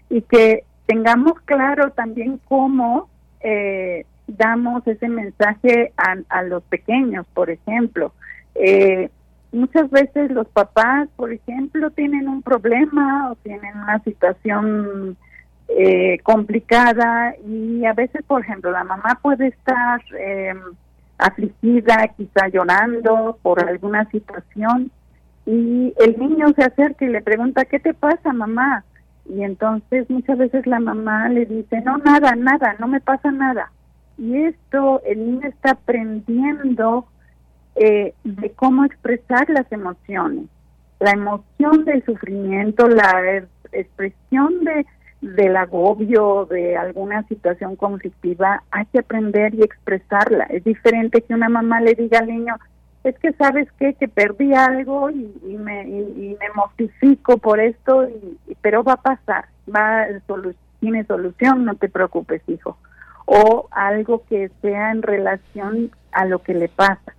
[0.09, 3.09] Y que tengamos claro también cómo
[3.41, 8.11] eh, damos ese mensaje a, los pequeños, por ejemplo.
[8.55, 9.11] Eh,
[9.51, 15.15] muchas veces los papás, por ejemplo, tienen un problema o tienen una situación
[15.67, 20.01] eh, complicada y a veces, por ejemplo, la mamá puede estar
[21.19, 24.89] afligida, quizá llorando por alguna situación
[25.45, 28.83] y el niño se acerca y le pregunta, ¿qué te pasa, mamá?
[29.29, 33.71] Y entonces muchas veces la mamá le dice, no, nada, nada, no me pasa nada.
[34.17, 37.05] Y esto, el niño está aprendiendo
[37.75, 40.45] eh, de cómo expresar las emociones.
[40.99, 44.85] La emoción del sufrimiento, la expresión de,
[45.21, 50.45] del agobio, de alguna situación conflictiva, hay que aprender y expresarla.
[50.45, 52.55] Es diferente que una mamá le diga al niño,
[53.03, 58.55] es que sabes qué, que perdí algo y, me, y, me mortifico por esto, y,
[58.61, 60.05] pero va a pasar, va
[60.79, 62.77] tiene solución, no te preocupes, hijo.
[63.25, 67.13] O algo que sea en relación a lo que le pasa.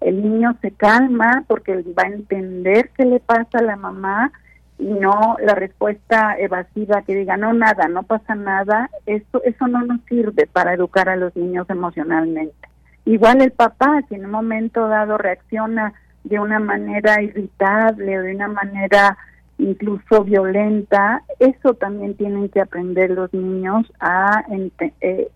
[0.00, 4.32] El niño se calma porque va a entender qué le pasa a la mamá
[4.78, 9.84] y no la respuesta evasiva que diga no nada, no pasa nada, eso eso no
[9.86, 12.63] nos sirve para educar a los niños emocionalmente.
[13.06, 15.92] Igual el papá, si en un momento dado reacciona
[16.24, 19.18] de una manera irritable o de una manera
[19.58, 24.44] incluso violenta, eso también tienen que aprender los niños a
[25.00, 25.30] eh,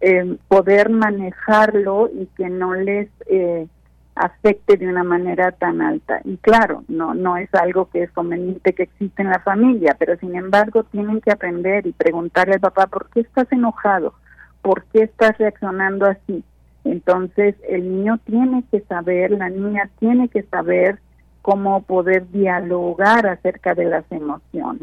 [0.00, 3.66] eh, poder manejarlo y que no les eh,
[4.14, 6.20] afecte de una manera tan alta.
[6.24, 10.16] Y claro, no, no es algo que es conveniente que existe en la familia, pero
[10.18, 14.14] sin embargo tienen que aprender y preguntarle al papá, ¿por qué estás enojado?
[14.62, 16.44] ¿Por qué estás reaccionando así?
[16.84, 20.98] Entonces el niño tiene que saber, la niña tiene que saber
[21.42, 24.82] cómo poder dialogar acerca de las emociones.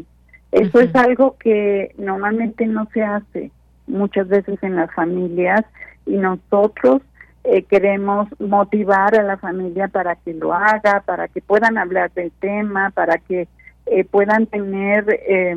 [0.52, 3.50] Eso es algo que normalmente no se hace
[3.86, 5.64] muchas veces en las familias
[6.06, 7.02] y nosotros
[7.44, 12.32] eh, queremos motivar a la familia para que lo haga, para que puedan hablar del
[12.40, 13.48] tema, para que
[13.86, 15.56] eh, puedan tener eh,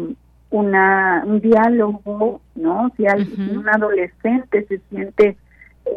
[0.51, 2.91] una, un diálogo, ¿no?
[2.95, 5.37] Si, alguien, un adolescente se siente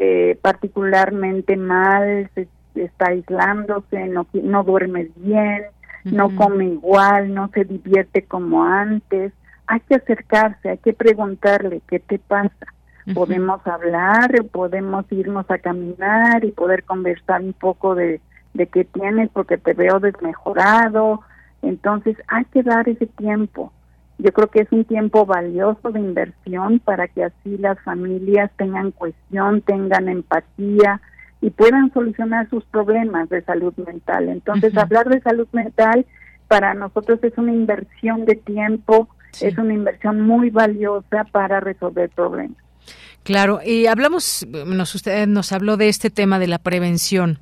[0.01, 5.63] eh, particularmente mal, se, está aislándose, no, no duerme bien,
[6.05, 9.33] no come igual, no se divierte como antes.
[9.67, 12.67] Hay que acercarse, hay que preguntarle qué te pasa.
[13.15, 18.21] Podemos hablar, podemos irnos a caminar y poder conversar un poco de,
[18.55, 21.21] de qué tienes porque te veo desmejorado.
[21.63, 23.73] Entonces hay que dar ese tiempo
[24.23, 28.93] yo creo que es un tiempo valioso de inversión para que así las familias tengan
[28.93, 31.01] cohesión, tengan empatía
[31.41, 34.29] y puedan solucionar sus problemas de salud mental.
[34.29, 36.07] Entonces, hablar de salud mental
[36.47, 39.09] para nosotros es una inversión de tiempo,
[39.41, 42.59] es una inversión muy valiosa para resolver problemas.
[43.25, 47.39] Claro, y hablamos, nos, usted nos habló de este tema de la prevención.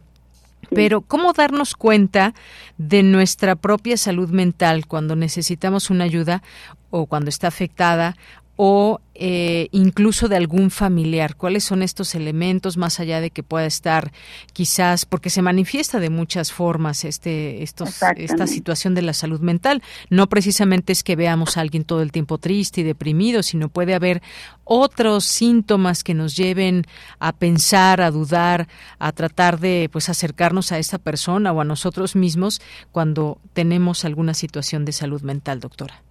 [0.68, 2.34] Pero ¿cómo darnos cuenta
[2.78, 6.42] de nuestra propia salud mental cuando necesitamos una ayuda
[6.90, 8.16] o cuando está afectada
[8.62, 11.34] o eh, incluso de algún familiar.
[11.34, 14.12] ¿Cuáles son estos elementos más allá de que pueda estar
[14.52, 19.82] quizás porque se manifiesta de muchas formas este estos esta situación de la salud mental?
[20.10, 23.94] No precisamente es que veamos a alguien todo el tiempo triste y deprimido, sino puede
[23.94, 24.20] haber
[24.64, 26.84] otros síntomas que nos lleven
[27.18, 32.14] a pensar, a dudar, a tratar de pues acercarnos a esa persona o a nosotros
[32.14, 32.60] mismos
[32.92, 36.02] cuando tenemos alguna situación de salud mental, doctora.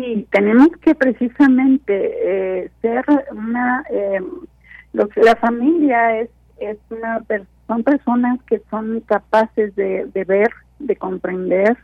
[0.00, 4.20] Sí, tenemos que precisamente eh, ser una, eh,
[4.94, 7.22] lo la familia es, es una
[7.66, 10.48] son personas que son capaces de, de ver,
[10.78, 11.76] de comprender,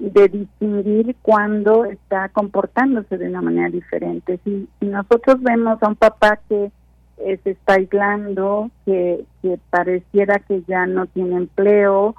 [0.00, 4.40] de distinguir cuando está comportándose de una manera diferente.
[4.42, 6.72] Si, si nosotros vemos a un papá que
[7.18, 12.16] eh, se está aislando, que, que pareciera que ya no tiene empleo,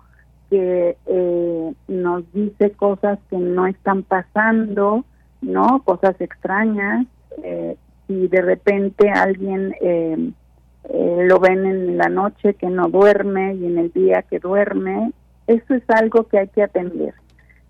[0.49, 5.03] que eh, nos dice cosas que no están pasando,
[5.41, 5.81] ¿no?
[5.83, 7.05] Cosas extrañas.
[7.43, 7.77] Eh,
[8.07, 10.31] si de repente alguien eh,
[10.89, 15.11] eh, lo ven en la noche que no duerme y en el día que duerme,
[15.47, 17.13] eso es algo que hay que atender.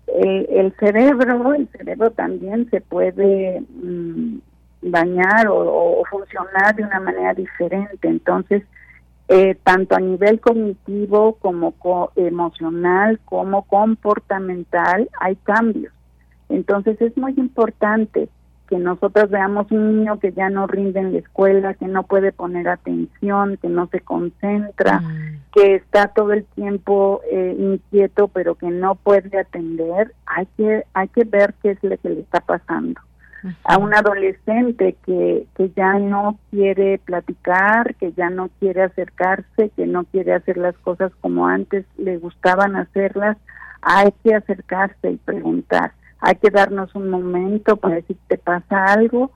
[0.06, 4.38] el cerebro, el cerebro también se puede mm,
[4.82, 8.08] dañar o, funcionar de una manera diferente.
[8.08, 8.62] Entonces,
[9.28, 11.74] eh, tanto a nivel cognitivo como
[12.16, 15.92] emocional como comportamental hay cambios.
[16.48, 18.28] Entonces es muy importante
[18.68, 22.32] que nosotros veamos un niño que ya no rinde en la escuela, que no puede
[22.32, 25.40] poner atención, que no se concentra, mm.
[25.54, 30.12] que está todo el tiempo eh, inquieto, pero que no puede atender.
[30.26, 33.00] Hay que hay que ver qué es lo que le está pasando
[33.64, 39.86] a un adolescente que, que ya no quiere platicar, que ya no quiere acercarse, que
[39.86, 43.36] no quiere hacer las cosas como antes le gustaban hacerlas,
[43.80, 49.30] hay que acercarse y preguntar, hay que darnos un momento para decir te pasa algo,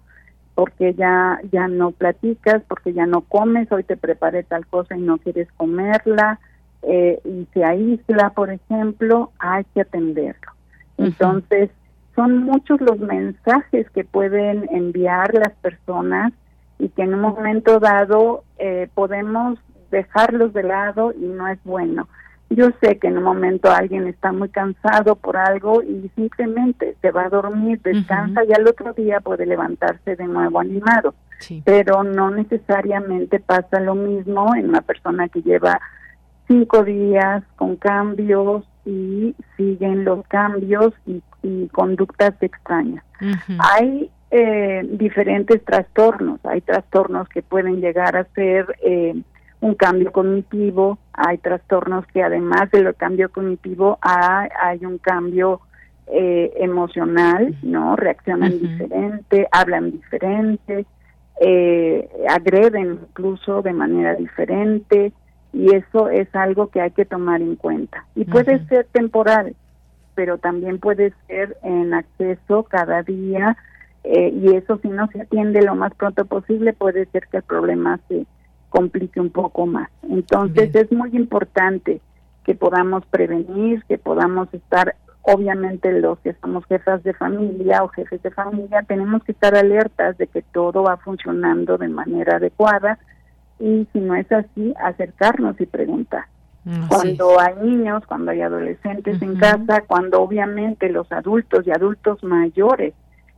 [0.54, 5.00] porque ya ya no platicas, porque ya no comes, hoy te preparé tal cosa y
[5.00, 6.40] no quieres comerla,
[6.82, 10.52] eh, y se aísla, por ejemplo, hay que atenderlo.
[10.98, 11.70] Entonces,
[12.14, 16.32] son muchos los mensajes que pueden enviar las personas
[16.78, 19.58] y que en un momento dado eh, podemos
[19.90, 22.08] dejarlos de lado y no es bueno.
[22.54, 27.10] Yo sé que en un momento alguien está muy cansado por algo y simplemente se
[27.10, 31.14] va a dormir, descansa y al otro día puede levantarse de nuevo animado.
[31.64, 35.80] Pero no necesariamente pasa lo mismo en una persona que lleva
[36.46, 41.22] cinco días con cambios y siguen los cambios y,
[41.72, 43.04] conductas extrañas.
[43.58, 49.20] Hay eh, diferentes trastornos, hay trastornos que pueden llegar a ser eh,
[49.62, 55.60] un cambio cognitivo, hay trastornos que además del cambio cognitivo hay, hay un cambio
[56.08, 57.94] eh, emocional, ¿no?
[57.94, 60.84] Reaccionan diferente, hablan diferente,
[61.40, 65.12] eh, agreden incluso de manera diferente
[65.52, 68.04] y eso es algo que hay que tomar en cuenta.
[68.16, 69.54] Y puede ser temporal,
[70.16, 73.56] pero también puede ser en acceso cada día
[74.02, 77.42] eh, y eso si no se atiende lo más pronto posible puede ser que el
[77.44, 78.26] problema se
[78.72, 79.90] complique un poco más.
[80.08, 82.00] Entonces es muy importante
[82.44, 88.20] que podamos prevenir, que podamos estar obviamente los que somos jefas de familia o jefes
[88.22, 92.98] de familia tenemos que estar alertas de que todo va funcionando de manera adecuada
[93.60, 96.24] y si no es así, acercarnos y preguntar.
[96.88, 102.94] cuando hay niños, cuando hay adolescentes en casa, cuando obviamente los adultos y adultos mayores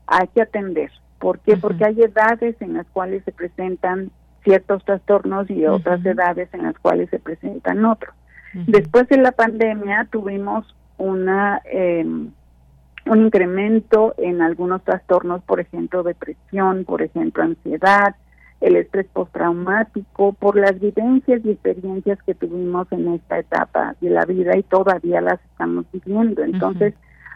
[0.06, 0.90] hay que atender.
[1.18, 1.56] ¿Por qué?
[1.56, 4.10] Porque hay edades en las cuales se presentan
[4.44, 8.14] ciertos trastornos y otras edades en las cuales se presentan otros.
[8.52, 12.04] Después de la pandemia tuvimos una eh,
[13.06, 18.16] un incremento en algunos trastornos, por ejemplo, depresión, por ejemplo, ansiedad,
[18.60, 24.24] el estrés postraumático, por las vivencias y experiencias que tuvimos en esta etapa de la
[24.24, 26.42] vida y todavía las estamos viviendo.
[26.42, 26.94] Entonces,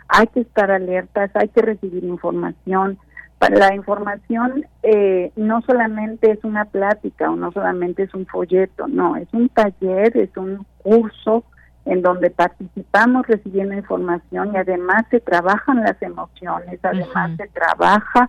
[0.08, 2.98] hay que estar alertas, hay que recibir información.
[3.40, 9.16] La información eh, no solamente es una plática o no solamente es un folleto, no,
[9.16, 11.44] es un taller, es un curso
[11.84, 18.28] en donde participamos recibiendo información y además se trabajan las emociones, además se trabaja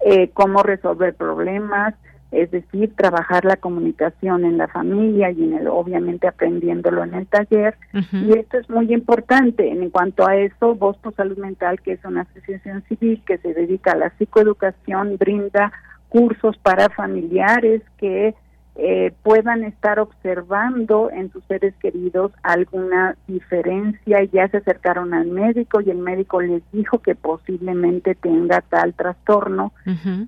[0.00, 1.94] eh, cómo resolver problemas,
[2.32, 7.26] es decir, trabajar la comunicación en la familia y en el, obviamente aprendiéndolo en el
[7.26, 7.76] taller.
[8.12, 9.68] Y esto es muy importante.
[9.68, 13.52] En cuanto a eso, Voz por Salud Mental, que es una asociación civil que se
[13.52, 15.72] dedica a la psicoeducación, brinda
[16.08, 18.34] cursos para familiares que
[18.82, 25.82] eh, puedan estar observando en sus seres queridos alguna diferencia, ya se acercaron al médico
[25.82, 29.74] y el médico les dijo que posiblemente tenga tal trastorno,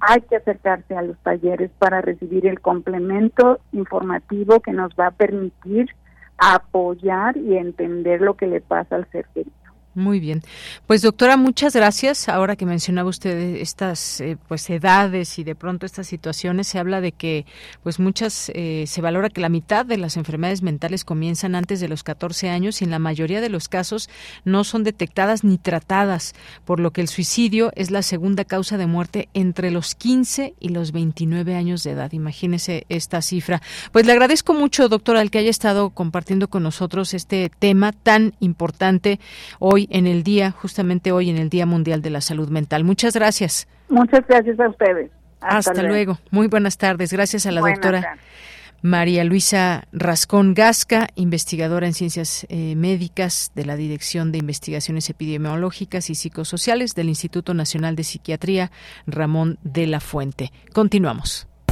[0.00, 5.12] hay que acercarse a los talleres para recibir el complemento informativo que nos va a
[5.12, 5.88] permitir
[6.36, 9.61] apoyar y entender lo que le pasa al ser querido.
[9.94, 10.42] Muy bien.
[10.86, 12.30] Pues doctora, muchas gracias.
[12.30, 17.02] Ahora que mencionaba usted estas eh, pues edades y de pronto estas situaciones, se habla
[17.02, 17.44] de que
[17.82, 21.88] pues muchas eh, se valora que la mitad de las enfermedades mentales comienzan antes de
[21.88, 24.08] los 14 años y en la mayoría de los casos
[24.46, 26.34] no son detectadas ni tratadas,
[26.64, 30.70] por lo que el suicidio es la segunda causa de muerte entre los 15 y
[30.70, 32.12] los 29 años de edad.
[32.12, 33.60] Imagínese esta cifra.
[33.92, 38.32] Pues le agradezco mucho, doctora, al que haya estado compartiendo con nosotros este tema tan
[38.40, 39.20] importante
[39.58, 42.84] hoy en el día, justamente hoy en el Día Mundial de la Salud Mental.
[42.84, 43.68] Muchas gracias.
[43.88, 45.10] Muchas gracias a ustedes.
[45.40, 46.18] Hasta, luego.
[46.30, 47.12] Muy buenas tardes.
[47.12, 48.16] Gracias a la doctora.
[48.82, 56.10] María Luisa Rascón Gasca, investigadora en ciencias eh, médicas de la Dirección de Investigaciones Epidemiológicas
[56.10, 58.72] y Psicosociales del Instituto Nacional de Psiquiatría
[59.06, 60.50] Ramón de la Fuente.
[60.72, 61.46] Continuamos.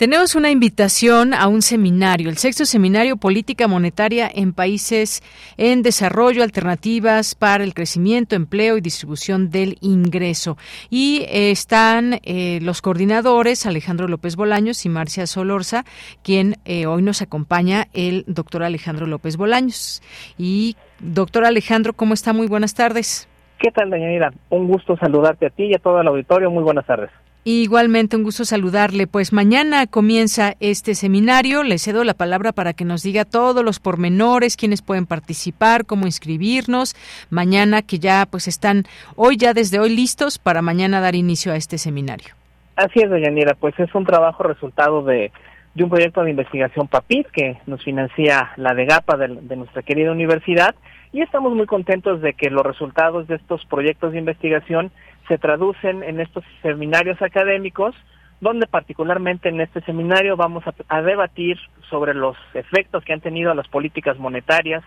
[0.00, 5.20] Tenemos una invitación a un seminario, el sexto seminario Política Monetaria en Países
[5.58, 10.56] en Desarrollo, Alternativas para el Crecimiento, Empleo y Distribución del Ingreso.
[10.88, 15.84] Y eh, están eh, los coordinadores Alejandro López Bolaños y Marcia Solorza,
[16.24, 20.00] quien eh, hoy nos acompaña el doctor Alejandro López Bolaños.
[20.38, 22.32] Y doctor Alejandro, ¿cómo está?
[22.32, 23.28] Muy buenas tardes.
[23.58, 26.50] ¿Qué tal, doña Un gusto saludarte a ti y a todo el auditorio.
[26.50, 27.10] Muy buenas tardes.
[27.44, 29.06] Igualmente un gusto saludarle.
[29.06, 31.62] Pues mañana comienza este seminario.
[31.62, 36.04] Le cedo la palabra para que nos diga todos los pormenores, quiénes pueden participar, cómo
[36.04, 36.94] inscribirnos.
[37.30, 38.84] Mañana que ya pues están
[39.16, 42.34] hoy ya desde hoy listos para mañana dar inicio a este seminario.
[42.76, 43.54] Así es, doña Nira.
[43.54, 45.32] Pues es un trabajo resultado de,
[45.74, 50.12] de un proyecto de investigación PAPIT que nos financia la de GAPA de nuestra querida
[50.12, 50.74] universidad
[51.12, 54.92] y estamos muy contentos de que los resultados de estos proyectos de investigación
[55.30, 57.94] se traducen en estos seminarios académicos,
[58.40, 61.56] donde particularmente en este seminario vamos a, debatir
[61.88, 64.82] sobre los efectos que han tenido las políticas monetarias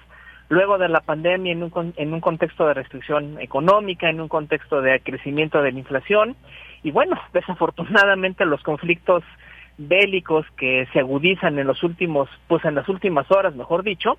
[0.50, 4.82] luego de la pandemia en un, en un contexto de restricción económica, en un contexto
[4.82, 6.36] de crecimiento de la inflación.
[6.84, 9.24] Y bueno, desafortunadamente los conflictos
[9.78, 14.18] bélicos que se agudizan en los últimos, pues en las últimas horas, mejor dicho,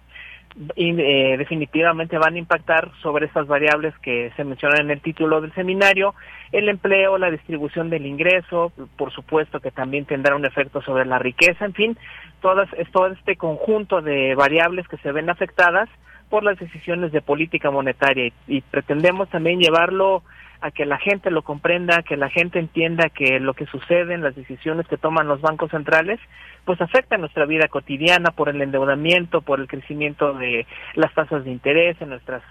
[0.76, 5.52] eh, definitivamente van a impactar sobre estas variables que se mencionan en el título del
[5.54, 6.14] seminario,
[6.52, 11.18] el empleo, la distribución del ingreso, por supuesto que también tendrá un efecto sobre la
[11.18, 11.98] riqueza, en fin,
[12.40, 15.88] todas, todo este conjunto de variables que se ven afectadas
[16.30, 20.22] por las decisiones de política monetaria y pretendemos también llevarlo
[20.64, 24.22] a que la gente lo comprenda, que la gente entienda que lo que sucede en
[24.22, 26.18] las decisiones que toman los bancos centrales,
[26.64, 31.50] pues afecta nuestra vida cotidiana por el endeudamiento, por el crecimiento de las tasas de
[31.50, 32.42] interés en nuestras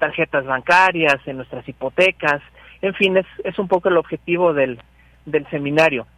[0.00, 2.42] tarjetas bancarias, en nuestras hipotecas,
[2.80, 4.80] en fin, es, es un poco el objetivo del,
[5.24, 6.08] del seminario.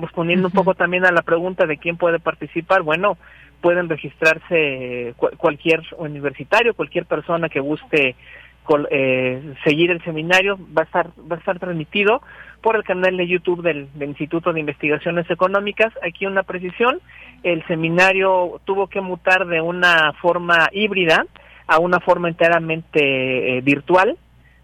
[0.00, 3.18] Respondiendo un poco también a la pregunta de quién puede participar, bueno,
[3.60, 8.14] pueden registrarse cualquier universitario, cualquier persona que guste
[8.90, 12.20] eh, seguir el seminario va a estar va a estar transmitido
[12.60, 15.92] por el canal de YouTube del, Instituto de Investigaciones Económicas.
[16.02, 17.00] Aquí una precisión,
[17.42, 21.26] el seminario tuvo que mutar de una forma híbrida
[21.68, 24.16] a una forma enteramente eh, virtual.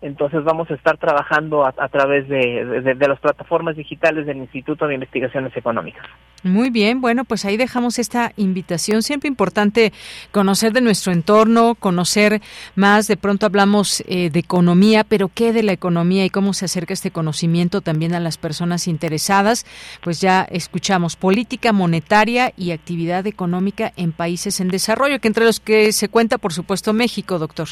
[0.03, 5.57] Entonces vamos a estar trabajando a, través de las plataformas digitales del Instituto de Investigaciones
[5.57, 6.05] Económicas.
[6.45, 9.03] Muy bien, bueno, pues ahí dejamos esta invitación.
[9.03, 9.93] Siempre importante
[10.33, 12.43] conocer de nuestro entorno, conocer
[12.75, 13.07] más.
[13.07, 16.95] De pronto hablamos eh, de economía, pero ¿qué de la economía y cómo se acerca
[16.95, 19.65] este conocimiento también a las personas interesadas?
[20.03, 25.61] Pues ya escuchamos política monetaria y actividad económica en países en desarrollo, que entre los
[25.61, 27.69] que se cuenta, por supuesto, México, doctor.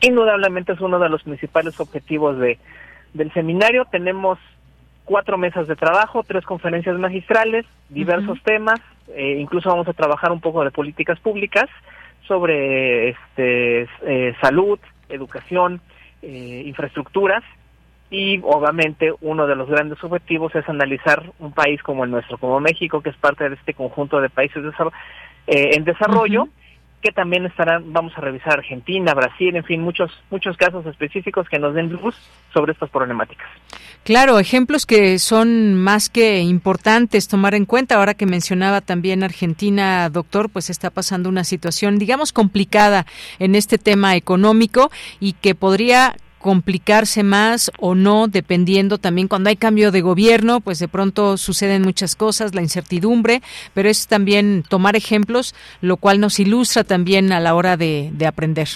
[0.00, 2.58] Indudablemente es uno de los principales objetivos de,
[3.14, 3.84] del seminario.
[3.90, 4.38] Tenemos
[5.04, 8.78] cuatro mesas de trabajo, tres conferencias magistrales, diversos temas,
[9.08, 11.66] eh, incluso vamos a trabajar un poco de políticas públicas
[12.26, 14.78] sobre este, eh, salud,
[15.08, 15.80] educación,
[16.22, 17.42] eh, infraestructuras.
[18.10, 22.60] Y obviamente uno de los grandes objetivos es analizar un país como el nuestro, como
[22.60, 24.62] México, que es parte de este conjunto de países
[25.46, 26.48] en desarrollo
[27.02, 31.58] que también estarán, vamos a revisar Argentina, Brasil, en fin, muchos, muchos casos específicos que
[31.58, 32.16] nos den luz
[32.52, 33.46] sobre estas problemáticas.
[34.04, 37.96] Claro, ejemplos que son más que importantes tomar en cuenta.
[37.96, 43.06] Ahora que mencionaba también Argentina, doctor, pues está pasando una situación, digamos, complicada
[43.38, 44.90] en este tema económico
[45.20, 50.78] y que podría complicarse más o no, dependiendo también cuando hay cambio de gobierno, pues
[50.78, 53.40] de pronto suceden muchas cosas, la incertidumbre,
[53.74, 58.68] pero es también tomar ejemplos, lo cual nos ilustra también a la hora de, aprender.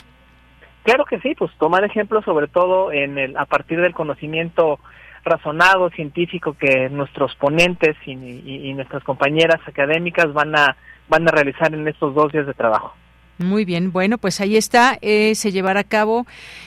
[0.84, 4.80] Claro que sí, pues tomar ejemplos sobre todo en el, a partir del conocimiento
[5.24, 10.76] razonado, científico que nuestros ponentes y, y nuestras compañeras académicas van a,
[11.08, 12.94] van a realizar en estos dos días de trabajo.
[13.43, 16.26] Muy bien, bueno, pues ahí está, eh, se llevará a cabo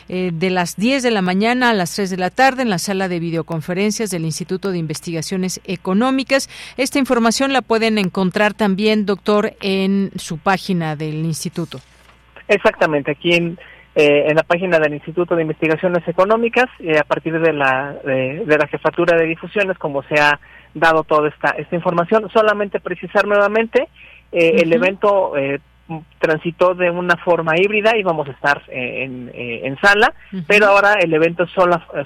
[0.09, 2.77] eh, de las 10 de la mañana a las 3 de la tarde en la
[2.77, 6.49] sala de videoconferencias del Instituto de Investigaciones Económicas.
[6.77, 11.79] Esta información la pueden encontrar también, doctor, en su página del instituto.
[12.47, 13.57] Exactamente, aquí en,
[13.95, 16.65] eh, en la página del Instituto de Investigaciones Económicas,
[16.99, 20.39] a partir de la, de, la jefatura de difusiones, como se ha
[20.73, 22.29] dado toda esta, esta información.
[22.33, 23.87] Solamente precisar nuevamente,
[24.31, 25.33] el evento
[26.19, 30.13] transitó de una forma híbrida y vamos a estar en, en, sala,
[30.47, 31.51] pero ahora el evento es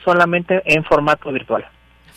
[0.03, 1.65] solamente en formato virtual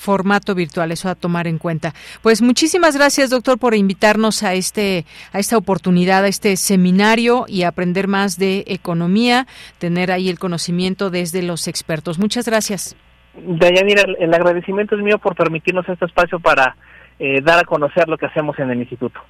[0.03, 1.93] formato virtual, eso a tomar en cuenta.
[2.23, 7.63] Pues muchísimas gracias, doctor, por invitarnos a este a esta oportunidad, a este seminario y
[7.63, 9.47] aprender más de economía,
[9.79, 12.19] tener ahí el conocimiento desde los expertos.
[12.19, 12.97] Muchas gracias.
[13.35, 16.77] Dayanira, el agradecimiento es mío por permitirnos este espacio para
[17.19, 19.21] eh, dar a conocer lo que hacemos en el instituto.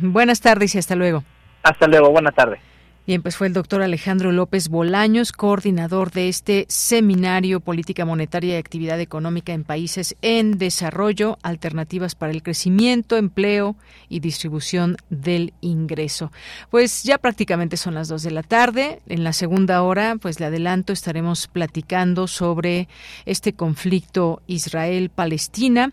[0.00, 1.22] Buenas tardes y hasta luego.
[1.66, 2.60] Hasta luego, buena tarde.
[3.06, 8.58] Bien, pues fue el doctor Alejandro López Bolaños, coordinador de este seminario Política Monetaria y
[8.58, 13.76] Actividad Económica en Países en Desarrollo, Alternativas para el Crecimiento, Empleo
[14.08, 16.32] y Distribución del Ingreso.
[16.68, 19.00] Pues ya prácticamente son las dos de la tarde.
[19.06, 22.88] En la segunda hora, pues le adelanto, estaremos platicando sobre
[23.24, 25.92] este conflicto Israel-Palestina,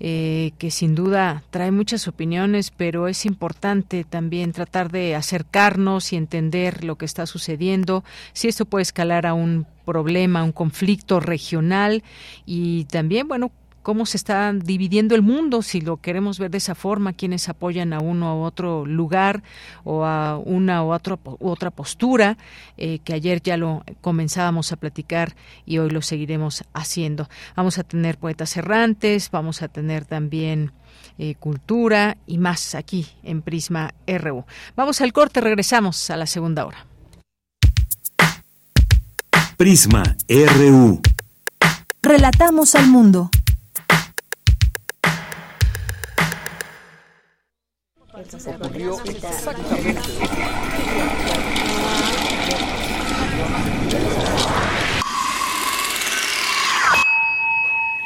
[0.00, 6.16] eh, que sin duda trae muchas opiniones, pero es importante también tratar de acercarnos y
[6.16, 12.02] entender lo que está sucediendo, si esto puede escalar a un problema, un conflicto regional
[12.46, 13.52] y también, bueno,
[13.84, 17.92] cómo se está dividiendo el mundo, si lo queremos ver de esa forma, quienes apoyan
[17.92, 19.42] a uno u otro lugar
[19.84, 22.38] o a una u, otro, otra postura,
[22.78, 25.36] eh, que ayer ya lo comenzábamos a platicar
[25.66, 27.28] y hoy lo seguiremos haciendo.
[27.56, 30.72] Vamos a tener poetas errantes, vamos a tener también
[31.18, 34.44] eh, cultura y más aquí en Prisma RU.
[34.76, 36.86] Vamos al corte, regresamos a la segunda hora.
[39.56, 41.00] Prisma RU.
[42.02, 43.30] Relatamos al mundo.
[48.46, 50.00] ocurrió exactamente.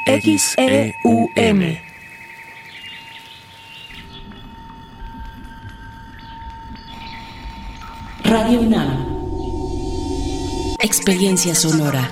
[0.06, 1.87] X-E-U-M.
[8.28, 9.06] Radio UNAM.
[10.80, 12.10] Experiencia sonora.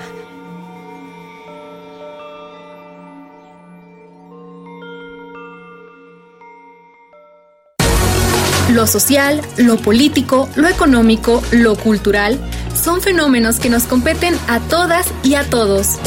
[8.73, 12.39] Lo social, lo político, lo económico, lo cultural
[12.73, 15.99] son fenómenos que nos competen a todas y a todos.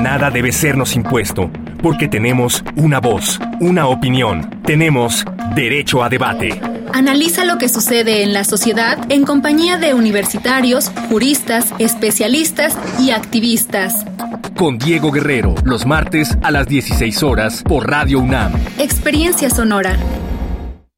[0.00, 1.50] Nada debe sernos impuesto,
[1.82, 5.24] porque tenemos una voz, una opinión, tenemos
[5.56, 6.60] derecho a debate.
[6.94, 14.06] Analiza lo que sucede en la sociedad en compañía de universitarios, juristas, especialistas y activistas.
[14.56, 18.52] Con Diego Guerrero, los martes a las 16 horas por Radio UNAM.
[18.78, 19.98] Experiencia sonora.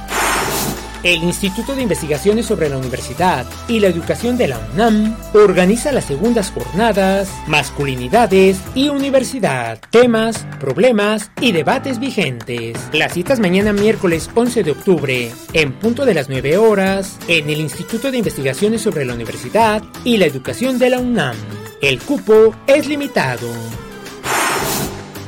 [1.05, 6.07] El Instituto de Investigaciones sobre la Universidad y la Educación de la UNAM organiza las
[6.07, 12.79] segundas jornadas Masculinidades y Universidad, temas, problemas y debates vigentes.
[12.95, 17.61] Las citas mañana miércoles 11 de octubre, en punto de las 9 horas, en el
[17.61, 21.37] Instituto de Investigaciones sobre la Universidad y la Educación de la UNAM.
[21.83, 23.49] El cupo es limitado.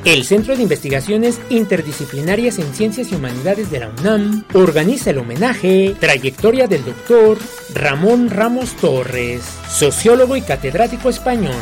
[0.06, 5.96] El Centro de Investigaciones Interdisciplinarias en Ciencias y Humanidades de la UNAM organiza el homenaje
[5.98, 7.38] Trayectoria del Doctor
[7.74, 11.56] Ramón Ramos Torres, sociólogo y catedrático español.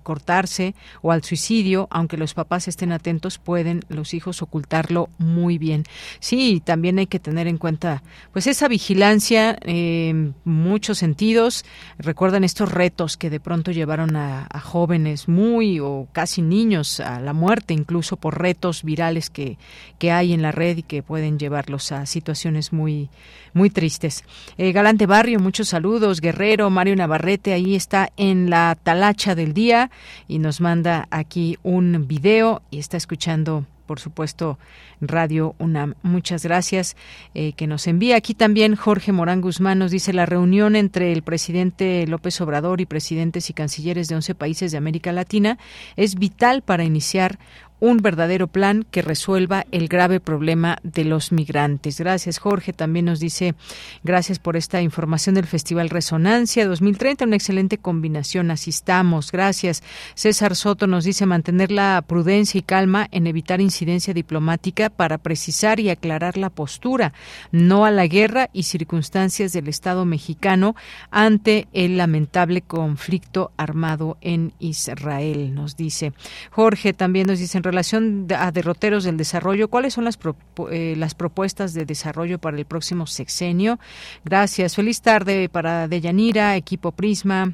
[0.04, 5.84] cortarse o al suicidio, aunque los papás estén atentos, pueden los hijos ocultarlo muy bien.
[6.22, 11.66] Sí, también hay que tener en cuenta pues esa vigilancia en muchos sentidos.
[11.98, 17.20] Recuerdan estos retos que de pronto llevaron a, a, jóvenes muy o casi niños a
[17.20, 19.58] la muerte, incluso por retos virales que,
[19.98, 23.10] que hay en la red y que pueden llevarlos a situaciones muy,
[23.54, 24.24] muy tristes.
[24.58, 26.22] Eh, Galante Barrio, muchos saludos.
[26.22, 29.92] Guerrero, Mario Navarrete, ahí está en en la talacha del día
[30.28, 34.60] y nos manda aquí un video y está escuchando por supuesto,
[35.02, 35.96] Radio UNAM.
[36.04, 36.96] Muchas gracias
[37.34, 38.18] eh, que nos envía.
[38.18, 42.86] Aquí también Jorge Morán Guzmán nos dice la reunión entre el presidente López Obrador y
[42.86, 45.58] presidentes y cancilleres de 11 países de América Latina
[45.96, 47.40] es vital para iniciar
[47.80, 52.00] un verdadero plan que resuelva el grave problema de los migrantes.
[52.00, 52.74] Gracias, Jorge.
[52.74, 53.56] También nos dice,
[54.04, 58.52] gracias por esta información del Festival Resonancia 2030, una excelente combinación.
[58.52, 59.32] Asistamos.
[59.32, 59.84] Gracias.
[60.16, 65.80] César Soto nos dice mantener la prudencia y calma en evitar incidencia diplomática para precisar
[65.80, 67.14] y aclarar la postura,
[67.52, 70.76] no a la guerra y circunstancias del Estado mexicano
[71.12, 76.14] ante el lamentable conflicto armado en Israel, nos dice.
[76.52, 80.20] Jorge también nos dice relación a derroteros del desarrollo, ¿cuáles son las,
[80.72, 83.80] eh, las propuestas de desarrollo para el próximo sexenio?
[84.26, 84.76] Gracias.
[84.76, 87.53] Feliz tarde para Deyanira, equipo Prisma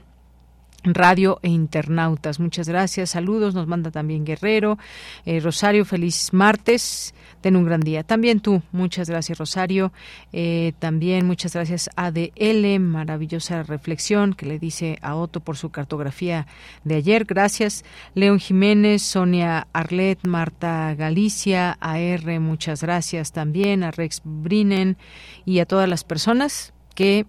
[0.93, 2.39] radio e internautas.
[2.39, 3.11] Muchas gracias.
[3.11, 3.55] Saludos.
[3.55, 4.77] Nos manda también Guerrero.
[5.25, 7.13] Eh, Rosario, feliz martes.
[7.45, 8.01] Ten un gran día.
[8.01, 9.93] También tú, muchas gracias Rosario.
[10.33, 16.47] Eh, también muchas gracias ADL, maravillosa reflexión que le dice a Otto por su cartografía
[16.85, 17.23] de ayer.
[17.25, 17.85] Gracias.
[18.15, 24.97] León Jiménez, Sonia Arlet, Marta Galicia, AR, muchas gracias también, a Rex Brinen
[25.45, 27.27] y a todas las personas que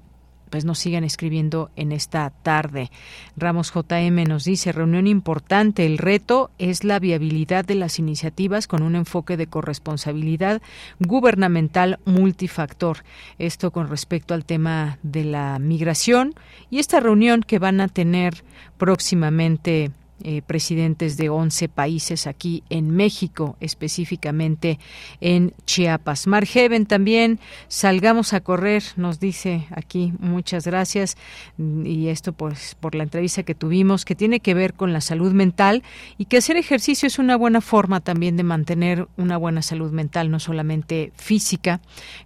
[0.56, 2.90] pues nos sigan escribiendo en esta tarde.
[3.36, 8.82] Ramos JM nos dice, reunión importante, el reto es la viabilidad de las iniciativas con
[8.82, 10.62] un enfoque de corresponsabilidad
[10.98, 13.04] gubernamental multifactor.
[13.38, 16.32] Esto con respecto al tema de la migración
[16.70, 18.42] y esta reunión que van a tener
[18.78, 19.90] próximamente
[20.24, 24.78] eh, presidentes de 11 países aquí en México, específicamente
[25.20, 26.26] en Chiapas.
[26.26, 27.38] Margeven también,
[27.68, 31.18] salgamos a correr, nos dice aquí, muchas gracias,
[31.58, 35.32] y esto pues por la entrevista que tuvimos, que tiene que ver con la salud
[35.32, 35.82] mental
[36.16, 40.30] y que hacer ejercicio es una buena forma también de mantener una buena salud mental,
[40.30, 41.80] no solamente física.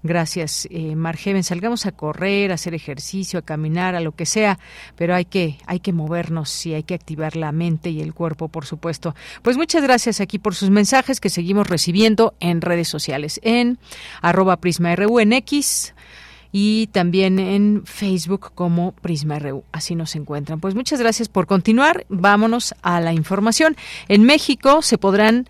[0.05, 4.61] Gracias, eh, Margeven, salgamos a correr, a hacer ejercicio, a caminar, a lo que sea,
[4.95, 8.49] pero hay que, hay que movernos y hay que activar la mente y el cuerpo,
[8.49, 9.15] por supuesto.
[9.41, 13.79] Pues muchas gracias aquí por sus mensajes que seguimos recibiendo en redes sociales, en
[14.21, 15.95] arroba PrismaRU en X
[16.53, 19.65] y también en Facebook como Prisma RU.
[19.73, 20.61] Así nos encuentran.
[20.61, 22.07] Pues muchas gracias por continuar.
[22.09, 23.77] Vámonos a la información.
[24.09, 25.49] En México se podrán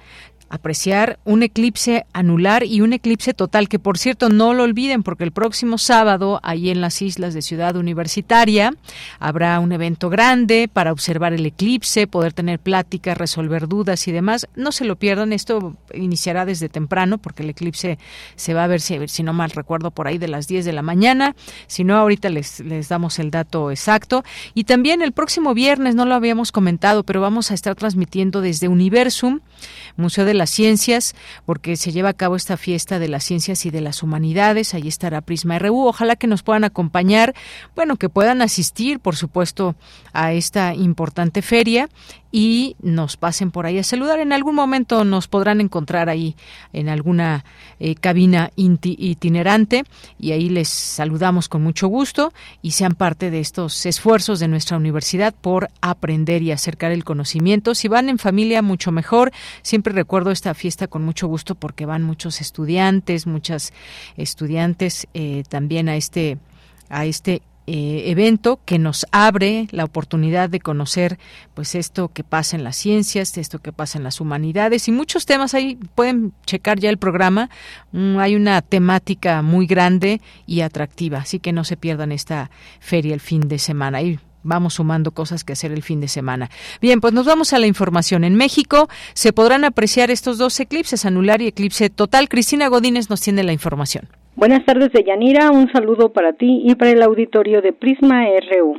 [0.50, 5.24] apreciar un eclipse anular y un eclipse total, que por cierto no lo olviden porque
[5.24, 8.74] el próximo sábado, ahí en las islas de Ciudad Universitaria,
[9.20, 14.48] habrá un evento grande para observar el eclipse, poder tener pláticas, resolver dudas y demás.
[14.56, 17.98] No se lo pierdan, esto iniciará desde temprano porque el eclipse
[18.34, 20.82] se va a ver, si, no mal recuerdo, por ahí de las 10 de la
[20.82, 21.36] mañana.
[21.68, 24.24] Si no, ahorita les, les damos el dato exacto.
[24.54, 28.66] Y también el próximo viernes, no lo habíamos comentado, pero vamos a estar transmitiendo desde
[28.66, 29.40] Universum,
[29.96, 31.14] Museo de las Ciencias,
[31.44, 34.74] porque se lleva a cabo esta fiesta de las ciencias y de las humanidades.
[34.74, 35.86] Ahí estará Prisma RU.
[35.86, 37.34] Ojalá que nos puedan acompañar,
[37.76, 39.76] bueno, que puedan asistir, por supuesto,
[40.12, 41.88] a esta importante feria
[42.32, 44.20] y nos pasen por ahí a saludar.
[44.20, 46.36] En algún momento nos podrán encontrar ahí
[46.72, 47.44] en alguna
[47.78, 49.84] eh, cabina itinerante
[50.18, 52.32] y ahí les saludamos con mucho gusto
[52.62, 57.74] y sean parte de estos esfuerzos de nuestra universidad por aprender y acercar el conocimiento.
[57.74, 59.32] Si van en familia, mucho mejor.
[59.62, 63.72] Siempre recuerdo esta fiesta con mucho gusto porque van muchos estudiantes, muchas
[64.16, 66.38] estudiantes eh, también a este
[66.88, 67.40] a este
[67.72, 71.20] eh, evento que nos abre la oportunidad de conocer
[71.54, 75.24] pues esto que pasa en las ciencias, esto que pasa en las humanidades y muchos
[75.24, 77.48] temas ahí pueden checar ya el programa.
[77.92, 83.14] Mm, hay una temática muy grande y atractiva, así que no se pierdan esta feria
[83.14, 84.02] el fin de semana.
[84.02, 86.50] Y vamos sumando cosas que hacer el fin de semana.
[86.80, 88.24] Bien, pues nos vamos a la información.
[88.24, 92.28] En México se podrán apreciar estos dos eclipses, anular y eclipse total.
[92.28, 94.08] Cristina Godínez nos tiene la información.
[94.40, 95.50] Buenas tardes, Deyanira.
[95.50, 98.74] Un saludo para ti y para el auditorio de Prisma RU.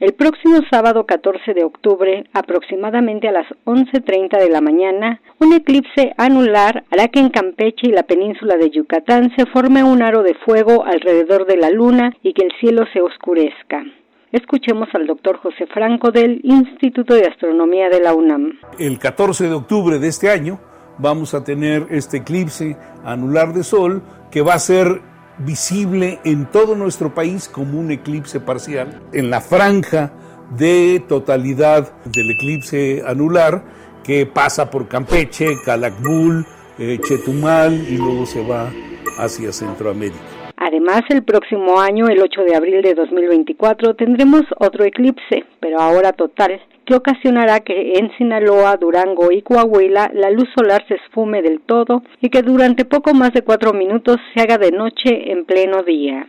[0.00, 6.14] El próximo sábado 14 de octubre, aproximadamente a las 11.30 de la mañana, un eclipse
[6.16, 10.36] anular hará que en Campeche y la península de Yucatán se forme un aro de
[10.46, 13.84] fuego alrededor de la luna y que el cielo se oscurezca.
[14.32, 18.58] Escuchemos al doctor José Franco del Instituto de Astronomía de la UNAM.
[18.78, 20.60] El 14 de octubre de este año
[20.98, 24.02] vamos a tener este eclipse anular de Sol
[24.34, 25.00] que va a ser
[25.38, 29.00] visible en todo nuestro país como un eclipse parcial.
[29.12, 30.10] En la franja
[30.58, 33.62] de totalidad del eclipse anular
[34.02, 36.44] que pasa por Campeche, Calakmul,
[36.80, 38.72] eh, Chetumal y luego se va
[39.18, 40.18] hacia Centroamérica.
[40.56, 46.12] Además, el próximo año, el 8 de abril de 2024, tendremos otro eclipse, pero ahora
[46.12, 51.60] total, que ocasionará que en Sinaloa, Durango y Coahuila la luz solar se esfume del
[51.60, 55.82] todo y que durante poco más de cuatro minutos se haga de noche en pleno
[55.82, 56.26] día.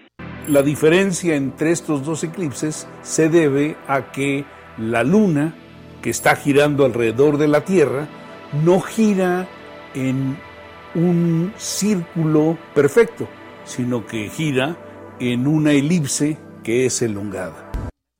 [0.47, 4.45] La diferencia entre estos dos eclipses se debe a que
[4.77, 5.55] la luna,
[6.01, 8.07] que está girando alrededor de la Tierra,
[8.63, 9.47] no gira
[9.95, 10.37] en
[10.93, 13.27] un círculo perfecto,
[13.63, 14.77] sino que gira
[15.19, 17.71] en una elipse que es elongada.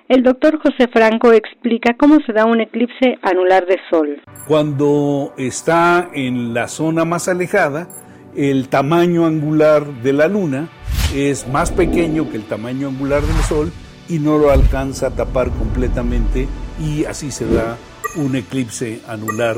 [0.07, 4.21] El doctor José Franco explica cómo se da un eclipse anular de Sol.
[4.47, 7.87] Cuando está en la zona más alejada,
[8.35, 10.69] el tamaño angular de la Luna
[11.15, 13.71] es más pequeño que el tamaño angular del Sol
[14.07, 16.45] y no lo alcanza a tapar completamente
[16.79, 17.75] y así se da
[18.15, 19.55] un eclipse anular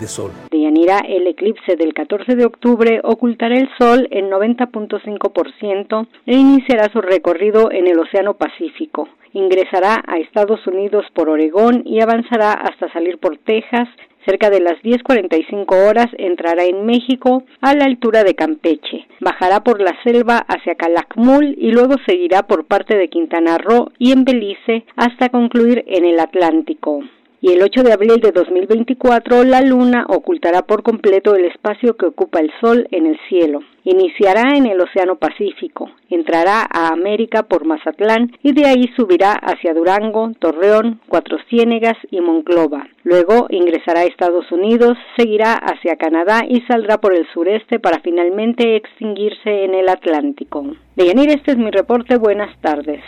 [0.00, 0.30] de Sol.
[0.50, 7.02] Deyanira, el eclipse del 14 de octubre ocultará el Sol en 90.5% e iniciará su
[7.02, 13.18] recorrido en el Océano Pacífico ingresará a Estados Unidos por Oregón y avanzará hasta salir
[13.18, 13.88] por Texas.
[14.26, 19.06] Cerca de las 10.45 horas entrará en México a la altura de Campeche.
[19.20, 24.12] Bajará por la selva hacia Calakmul y luego seguirá por parte de Quintana Roo y
[24.12, 27.00] en Belice hasta concluir en el Atlántico
[27.40, 32.06] y el 8 de abril de 2024 la Luna ocultará por completo el espacio que
[32.06, 33.60] ocupa el Sol en el cielo.
[33.84, 39.72] Iniciará en el Océano Pacífico, entrará a América por Mazatlán y de ahí subirá hacia
[39.72, 42.86] Durango, Torreón, Cuatro Ciénegas y Monclova.
[43.04, 48.76] Luego ingresará a Estados Unidos, seguirá hacia Canadá y saldrá por el sureste para finalmente
[48.76, 50.64] extinguirse en el Atlántico.
[50.96, 52.18] Deyanir, este es mi reporte.
[52.18, 53.02] Buenas tardes.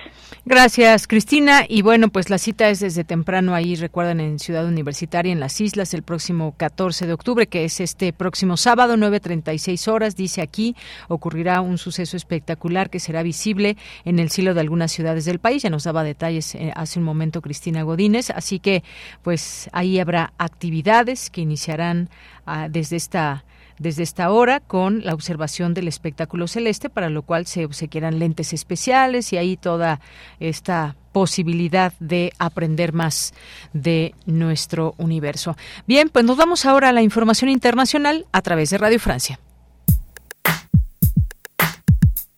[0.44, 1.64] Gracias, Cristina.
[1.68, 5.60] Y bueno, pues la cita es desde temprano ahí, recuerdan, en Ciudad Universitaria, en las
[5.60, 10.16] Islas, el próximo 14 de octubre, que es este próximo sábado, 9.36 horas.
[10.16, 10.61] Dice aquí,
[11.08, 15.62] ocurrirá un suceso espectacular que será visible en el cielo de algunas ciudades del país.
[15.62, 18.30] Ya nos daba detalles eh, hace un momento Cristina Godínez.
[18.30, 18.82] Así que,
[19.22, 22.08] pues ahí habrá actividades que iniciarán
[22.46, 23.44] ah, desde esta
[23.78, 28.52] desde esta hora con la observación del espectáculo celeste, para lo cual se obsequiarán lentes
[28.52, 30.00] especiales y ahí toda
[30.40, 33.34] esta posibilidad de aprender más
[33.72, 35.56] de nuestro universo.
[35.86, 39.38] Bien, pues nos vamos ahora a la información internacional a través de Radio Francia.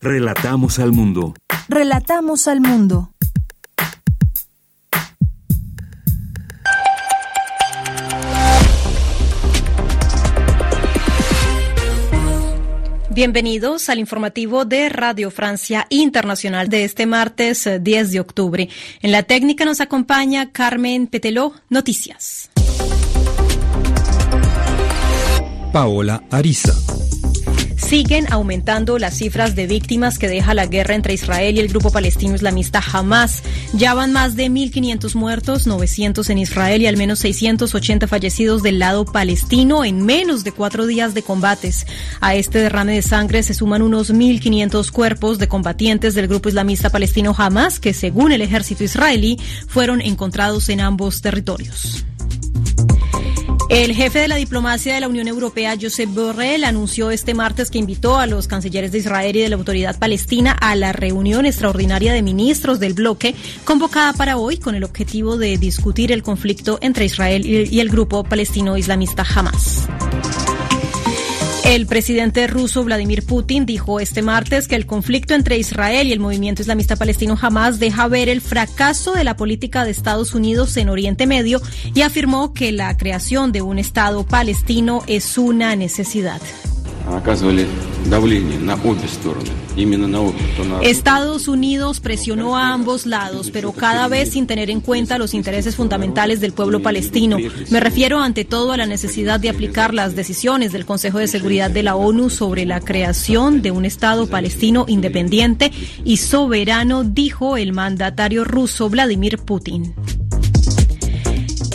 [0.04, 1.32] Relatamos al mundo.
[1.66, 3.10] Relatamos al mundo.
[13.08, 18.68] Bienvenidos al informativo de Radio Francia Internacional de este martes 10 eh, de octubre.
[19.00, 21.54] En la técnica nos acompaña Carmen Peteló.
[21.70, 22.50] Noticias.
[25.72, 26.74] Paola Ariza.
[27.86, 31.90] Siguen aumentando las cifras de víctimas que deja la guerra entre Israel y el grupo
[31.90, 33.42] palestino islamista Hamas.
[33.74, 38.78] Ya van más de 1.500 muertos, 900 en Israel y al menos 680 fallecidos del
[38.78, 41.86] lado palestino en menos de cuatro días de combates.
[42.22, 46.88] A este derrame de sangre se suman unos 1.500 cuerpos de combatientes del grupo islamista
[46.88, 49.38] palestino Hamas que, según el ejército israelí,
[49.68, 52.06] fueron encontrados en ambos territorios.
[53.74, 57.78] El jefe de la diplomacia de la Unión Europea, Josep Borrell, anunció este martes que
[57.78, 62.12] invitó a los cancilleres de Israel y de la autoridad palestina a la reunión extraordinaria
[62.12, 63.34] de ministros del bloque
[63.64, 68.22] convocada para hoy con el objetivo de discutir el conflicto entre Israel y el grupo
[68.22, 69.88] palestino islamista Hamas.
[71.64, 76.20] El presidente ruso Vladimir Putin dijo este martes que el conflicto entre Israel y el
[76.20, 80.90] movimiento islamista palestino Hamas deja ver el fracaso de la política de Estados Unidos en
[80.90, 81.62] Oriente Medio
[81.94, 86.42] y afirmó que la creación de un Estado palestino es una necesidad.
[90.82, 95.76] Estados Unidos presionó a ambos lados, pero cada vez sin tener en cuenta los intereses
[95.76, 97.36] fundamentales del pueblo palestino.
[97.70, 101.70] Me refiero ante todo a la necesidad de aplicar las decisiones del Consejo de Seguridad
[101.70, 105.72] de la ONU sobre la creación de un Estado palestino independiente
[106.04, 109.94] y soberano, dijo el mandatario ruso Vladimir Putin.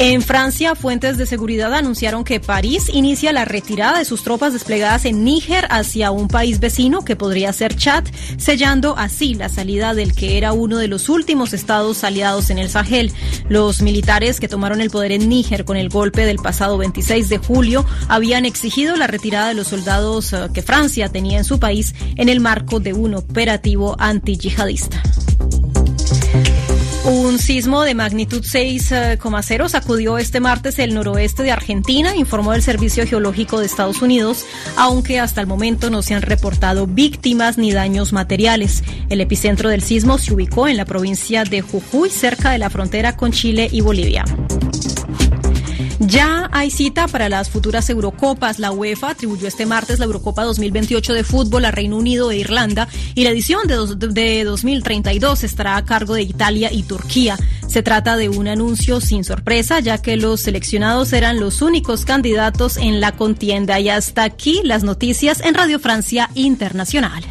[0.01, 5.03] En Francia, fuentes de seguridad anunciaron que París inicia la retirada de sus tropas desplegadas
[5.03, 8.05] en Níger hacia un país vecino que podría ser Chad,
[8.37, 12.69] sellando así la salida del que era uno de los últimos estados aliados en el
[12.69, 13.11] Sahel.
[13.49, 17.37] Los militares que tomaron el poder en Níger con el golpe del pasado 26 de
[17.37, 21.93] julio habían exigido la retirada de los soldados eh, que Francia tenía en su país
[22.15, 25.03] en el marco de un operativo antiyihadista.
[27.05, 33.07] Un sismo de magnitud 6,0 sacudió este martes el noroeste de Argentina, informó el Servicio
[33.07, 34.45] Geológico de Estados Unidos,
[34.75, 38.83] aunque hasta el momento no se han reportado víctimas ni daños materiales.
[39.09, 43.15] El epicentro del sismo se ubicó en la provincia de Jujuy, cerca de la frontera
[43.15, 44.25] con Chile y Bolivia.
[46.09, 48.57] Ya hay cita para las futuras Eurocopas.
[48.57, 52.87] La UEFA atribuyó este martes la Eurocopa 2028 de fútbol a Reino Unido e Irlanda
[53.13, 57.37] y la edición de, de 2032 estará a cargo de Italia y Turquía.
[57.67, 62.77] Se trata de un anuncio sin sorpresa, ya que los seleccionados eran los únicos candidatos
[62.77, 63.79] en la contienda.
[63.79, 67.23] Y hasta aquí las noticias en Radio Francia Internacional.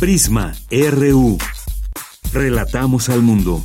[0.00, 1.38] Prisma RU.
[2.32, 3.62] Relatamos al mundo.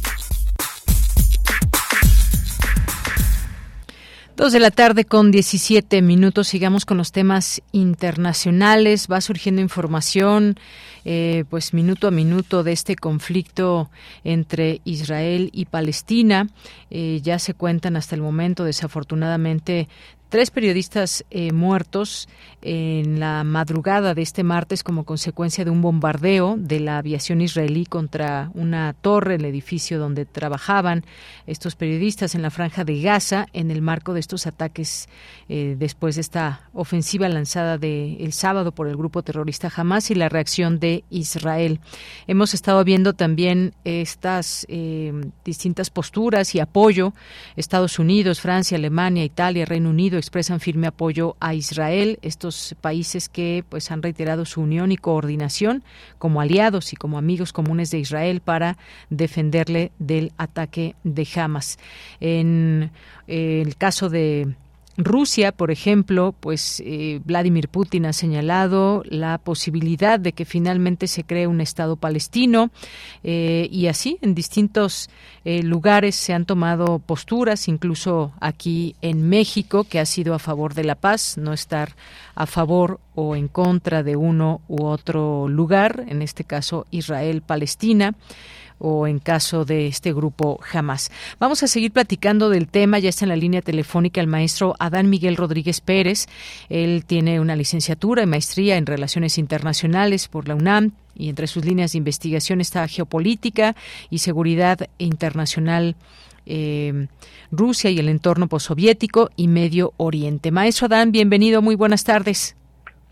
[4.35, 6.49] Dos de la tarde con 17 minutos.
[6.49, 9.07] Sigamos con los temas internacionales.
[9.10, 10.60] Va surgiendo información,
[11.06, 13.89] eh, pues minuto a minuto de este conflicto
[14.26, 16.49] entre Israel y Palestina.
[16.91, 19.88] Eh, ya se cuentan hasta el momento, desafortunadamente,
[20.29, 22.27] tres periodistas eh, muertos
[22.61, 27.85] en la madrugada de este martes como consecuencia de un bombardeo de la aviación israelí
[27.85, 31.05] contra una torre, el edificio donde trabajaban
[31.45, 35.07] estos periodistas en la franja de Gaza en el marco de estos ataques
[35.49, 40.15] eh, después de esta ofensiva lanzada de el sábado por el grupo terrorista Hamas y
[40.15, 41.79] la reacción de Israel.
[42.27, 45.13] Hemos estado viendo también estas eh,
[45.45, 47.13] distintas posturas y apoyo.
[47.55, 52.19] Estados Unidos, Francia, Alemania, Italia, Reino Unido expresan firme apoyo a Israel.
[52.22, 55.84] Estos países que pues han reiterado su unión y coordinación
[56.18, 58.77] como aliados y como amigos comunes de Israel para
[59.10, 61.77] defenderle del ataque de Hamas.
[62.19, 62.91] En
[63.27, 64.56] eh, el caso de
[64.97, 71.23] Rusia, por ejemplo, pues eh, Vladimir Putin ha señalado la posibilidad de que finalmente se
[71.23, 72.71] cree un Estado palestino
[73.23, 75.11] eh, y así en distintos
[75.45, 80.73] eh, lugares se han tomado posturas, incluso aquí en México, que ha sido a favor
[80.73, 81.95] de la paz, no estar
[82.33, 88.15] a favor o en contra de uno u otro lugar, en este caso Israel-Palestina
[88.79, 91.11] o en caso de este grupo jamás.
[91.39, 92.99] Vamos a seguir platicando del tema.
[92.99, 96.27] Ya está en la línea telefónica el maestro Adán Miguel Rodríguez Pérez.
[96.69, 101.65] Él tiene una licenciatura y maestría en Relaciones Internacionales por la UNAM y entre sus
[101.65, 103.75] líneas de investigación está geopolítica
[104.09, 105.95] y seguridad internacional.
[106.45, 107.07] Eh,
[107.51, 110.51] Rusia y el entorno postsoviético y Medio Oriente.
[110.51, 112.55] Maestro Adán, bienvenido, muy buenas tardes.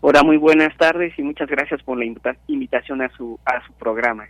[0.00, 2.04] Hola, muy buenas tardes y muchas gracias por la
[2.46, 4.24] invitación a su, a su programa.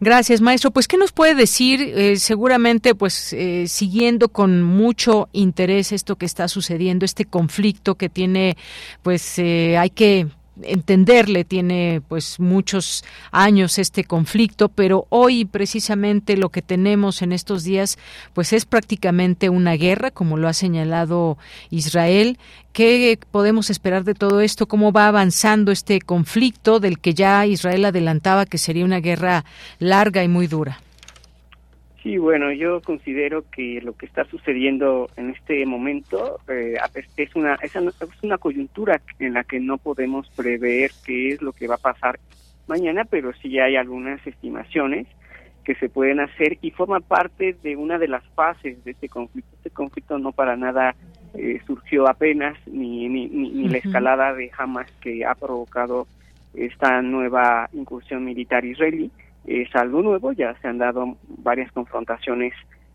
[0.00, 0.70] Gracias, maestro.
[0.70, 1.80] Pues, ¿qué nos puede decir?
[1.80, 8.08] Eh, seguramente, pues, eh, siguiendo con mucho interés esto que está sucediendo, este conflicto que
[8.08, 8.56] tiene,
[9.02, 10.28] pues, eh, hay que
[10.62, 17.64] entenderle tiene pues muchos años este conflicto, pero hoy precisamente lo que tenemos en estos
[17.64, 17.98] días
[18.32, 21.38] pues es prácticamente una guerra, como lo ha señalado
[21.70, 22.38] Israel.
[22.72, 24.66] ¿Qué podemos esperar de todo esto?
[24.66, 29.44] ¿Cómo va avanzando este conflicto del que ya Israel adelantaba que sería una guerra
[29.78, 30.80] larga y muy dura?
[32.02, 36.76] Sí, bueno, yo considero que lo que está sucediendo en este momento eh,
[37.16, 37.74] es una es
[38.22, 42.18] una coyuntura en la que no podemos prever qué es lo que va a pasar
[42.66, 45.06] mañana, pero sí hay algunas estimaciones
[45.64, 49.54] que se pueden hacer y forma parte de una de las fases de este conflicto.
[49.56, 50.94] Este conflicto no para nada
[51.34, 56.06] eh, surgió apenas, ni, ni, ni, la escalada de Hamas que ha provocado
[56.54, 59.10] esta nueva incursión militar israelí.
[59.46, 62.52] Es algo nuevo, ya se han dado varias confrontaciones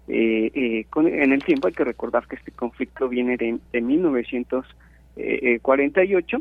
[0.08, 1.68] eh, eh, con, en el tiempo.
[1.68, 6.38] Hay que recordar que este conflicto viene de, de 1948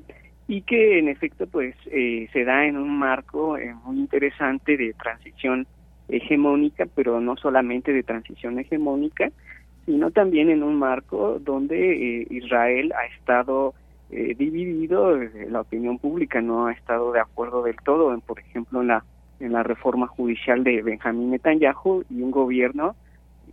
[0.46, 5.66] y que en efecto pues se da en un marco muy interesante de transición
[6.08, 9.30] hegemónica, pero no solamente de transición hegemónica,
[9.86, 13.74] sino también en un marco donde eh, Israel ha estado
[14.10, 18.38] eh, dividido, eh, la opinión pública no ha estado de acuerdo del todo, en, por
[18.38, 19.04] ejemplo, en la,
[19.40, 22.96] en la reforma judicial de Benjamín Netanyahu y un gobierno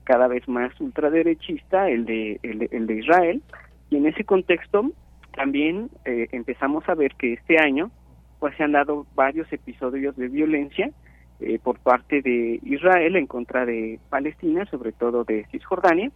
[0.03, 3.41] cada vez más ultraderechista, el de, el de, Israel,
[3.89, 4.91] y en ese contexto
[5.35, 7.91] también empezamos a ver que este año
[8.39, 10.91] pues se han dado varios episodios de violencia
[11.43, 16.11] eh, por parte de Israel en contra de Palestina, sobre todo de Cisjordania,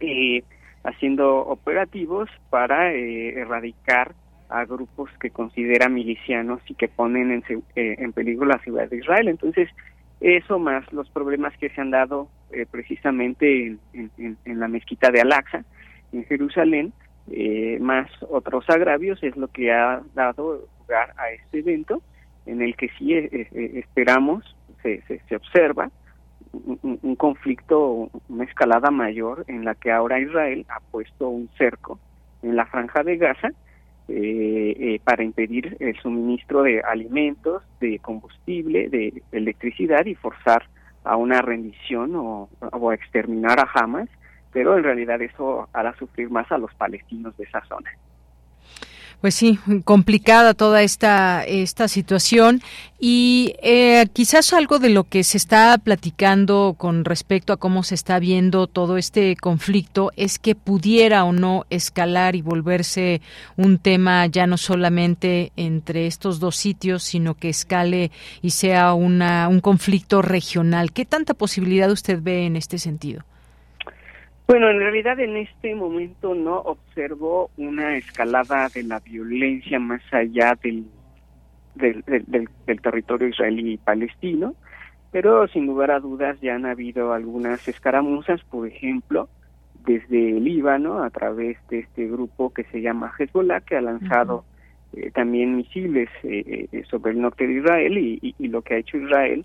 [0.00, 0.44] eh,
[0.82, 4.14] haciendo operativos para eh, erradicar
[4.48, 9.28] a grupos que considera milicianos y que ponen en, en, peligro la ciudad de Israel.
[9.28, 9.68] Entonces,
[10.20, 12.28] eso más los problemas que se han dado
[12.70, 15.64] precisamente en, en, la mezquita de Al-Aqsa,
[16.12, 16.92] en Jerusalén,
[17.80, 22.02] más otros agravios, es lo que ha dado lugar a este evento
[22.46, 25.90] en el que sí eh, eh, esperamos, se, se, observa
[26.52, 31.98] un, conflicto, una escalada mayor en la que ahora Israel ha puesto un cerco
[32.42, 33.50] en la franja de Gaza
[34.08, 40.64] eh, para impedir el suministro de alimentos, de combustible, de, electricidad y forzar
[41.04, 44.08] a una rendición o, o, a exterminar a Hamas,
[44.52, 47.90] pero en realidad eso hará sufrir más a los palestinos de esa zona.
[49.26, 52.62] Pues sí, complicada toda esta, esta situación
[53.00, 57.96] y eh, quizás algo de lo que se está platicando con respecto a cómo se
[57.96, 63.20] está viendo todo este conflicto es que pudiera o no escalar y volverse
[63.56, 68.12] un tema ya no solamente entre estos dos sitios, sino que escale
[68.42, 70.92] y sea una, un conflicto regional.
[70.92, 73.24] ¿Qué tanta posibilidad usted ve en este sentido?
[74.46, 80.56] Bueno, en realidad en este momento no observo una escalada de la violencia más allá
[80.62, 80.86] del,
[81.74, 84.54] del, del, territorio israelí y palestino,
[85.10, 89.28] pero sin lugar a dudas ya han habido algunas escaramuzas, por ejemplo,
[89.84, 94.44] desde el Líbano a través de este grupo que se llama Hezbollah, que ha lanzado
[94.92, 98.78] eh, también misiles eh, eh, sobre el norte de Israel y, y, lo que ha
[98.78, 99.44] hecho Israel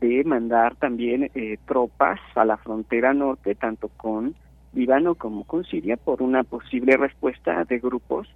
[0.00, 4.34] de mandar también eh, tropas a la frontera norte, tanto con
[4.72, 8.28] Líbano como con Siria, por una posible respuesta de grupos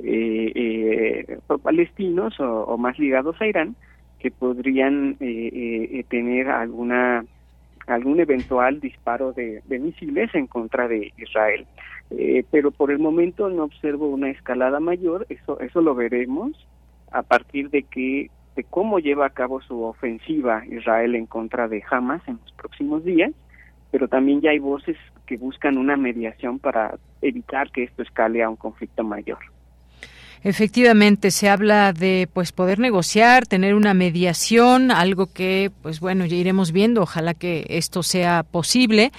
[0.00, 3.74] eh, eh, palestinos o, más ligados a Irán
[4.18, 5.16] que podrían
[6.08, 7.24] tener alguna
[7.86, 11.66] algún eventual disparo de, de, misiles en contra de Israel.
[12.50, 16.52] pero por el momento no observo una escalada mayor, eso, eso lo veremos
[17.12, 18.30] a partir de que
[18.64, 23.32] cómo lleva a cabo su ofensiva Israel en contra de Hamas en los próximos días,
[23.90, 28.48] pero también ya hay voces que buscan una mediación para evitar que esto escale a
[28.48, 29.38] un conflicto mayor.
[30.44, 36.36] Efectivamente, se habla de pues poder negociar, tener una mediación, algo que pues bueno ya
[36.36, 37.02] iremos viendo.
[37.02, 39.10] Ojalá que esto sea posible.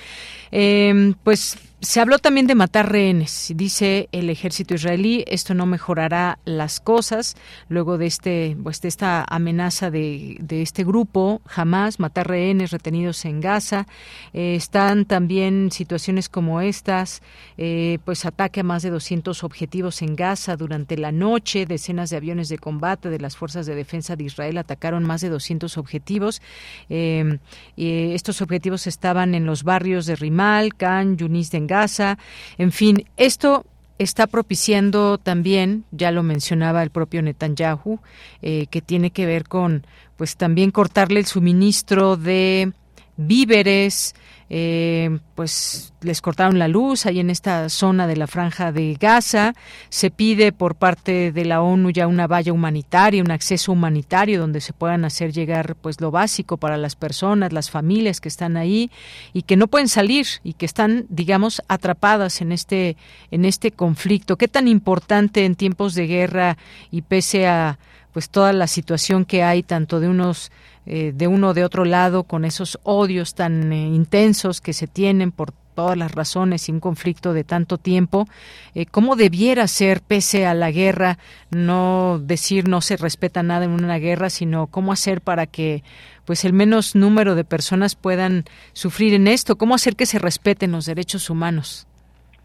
[0.51, 3.53] Eh, pues se habló también de matar rehenes.
[3.55, 7.37] Dice el ejército israelí, esto no mejorará las cosas.
[7.69, 13.39] Luego de este, pues de esta amenaza de, este grupo, jamás matar rehenes retenidos en
[13.39, 13.87] Gaza.
[14.33, 17.21] Eh, están también situaciones como estas,
[17.57, 21.65] eh, pues ataque a más de 200 objetivos en Gaza durante la noche.
[21.65, 25.29] Decenas de aviones de combate de las fuerzas de defensa de Israel atacaron más de
[25.29, 26.41] 200 objetivos.
[26.89, 27.39] Eh,
[27.77, 32.17] estos objetivos estaban en los barrios de Rimal, Can, Yunis de Gaza.
[32.57, 33.65] En fin, esto
[33.99, 37.99] está propiciando también, ya lo mencionaba el propio Netanyahu,
[38.41, 39.85] eh, que tiene que ver con,
[40.17, 42.71] pues también cortarle el suministro de
[43.17, 44.15] víveres,
[44.51, 49.53] eh, pues les cortaron la luz ahí en esta zona de la franja de Gaza.
[49.89, 54.61] Se pide por parte de la ONU ya una valla humanitaria, un acceso humanitario donde
[54.61, 58.89] se puedan hacer llegar pues lo básico para las personas, las familias que están ahí
[59.33, 62.97] y que no pueden salir y que están, digamos, atrapadas en este
[63.29, 64.37] en este conflicto.
[64.37, 66.57] ¿Qué tan importante en tiempos de guerra
[66.91, 67.77] y pese a
[68.13, 70.51] pues toda la situación que hay tanto de unos
[70.85, 74.87] eh, de uno o de otro lado con esos odios tan eh, intensos que se
[74.87, 78.27] tienen por todas las razones y un conflicto de tanto tiempo,
[78.75, 81.17] eh, ¿cómo debiera ser pese a la guerra?
[81.51, 85.83] No decir no se respeta nada en una guerra, sino cómo hacer para que
[86.25, 88.43] pues el menos número de personas puedan
[88.73, 91.87] sufrir en esto, cómo hacer que se respeten los derechos humanos.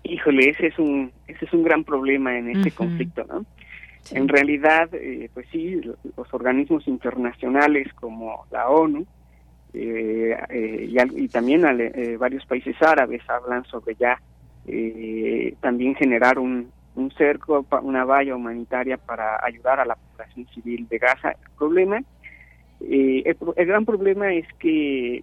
[0.05, 3.45] Híjole, ese es un ese es un gran problema en este conflicto, ¿no?
[4.11, 5.81] En realidad, eh, pues sí,
[6.17, 9.07] los organismos internacionales como la ONU
[9.73, 11.63] eh, eh, y, también
[12.19, 14.21] varios países árabes hablan sobre ya
[15.61, 20.99] también generar un, un cerco, una valla humanitaria para ayudar a la población civil de
[20.99, 21.31] Gaza.
[21.31, 22.01] El problema,
[22.81, 25.23] el, el, gran problema es que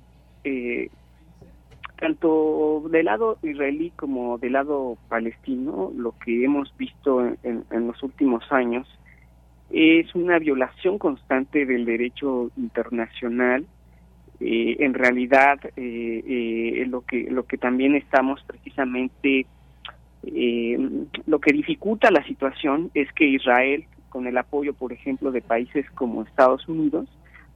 [2.02, 8.44] tanto del lado israelí como del lado palestino, lo que hemos visto en, los últimos
[8.52, 8.88] años
[9.70, 13.68] es una violación constante del derecho internacional.
[14.40, 19.46] Eh, en realidad, eh, eh, lo que lo que también estamos precisamente
[21.26, 25.90] lo que dificulta la situación es que Israel, con el apoyo, por ejemplo, de países
[25.92, 27.08] como Estados Unidos,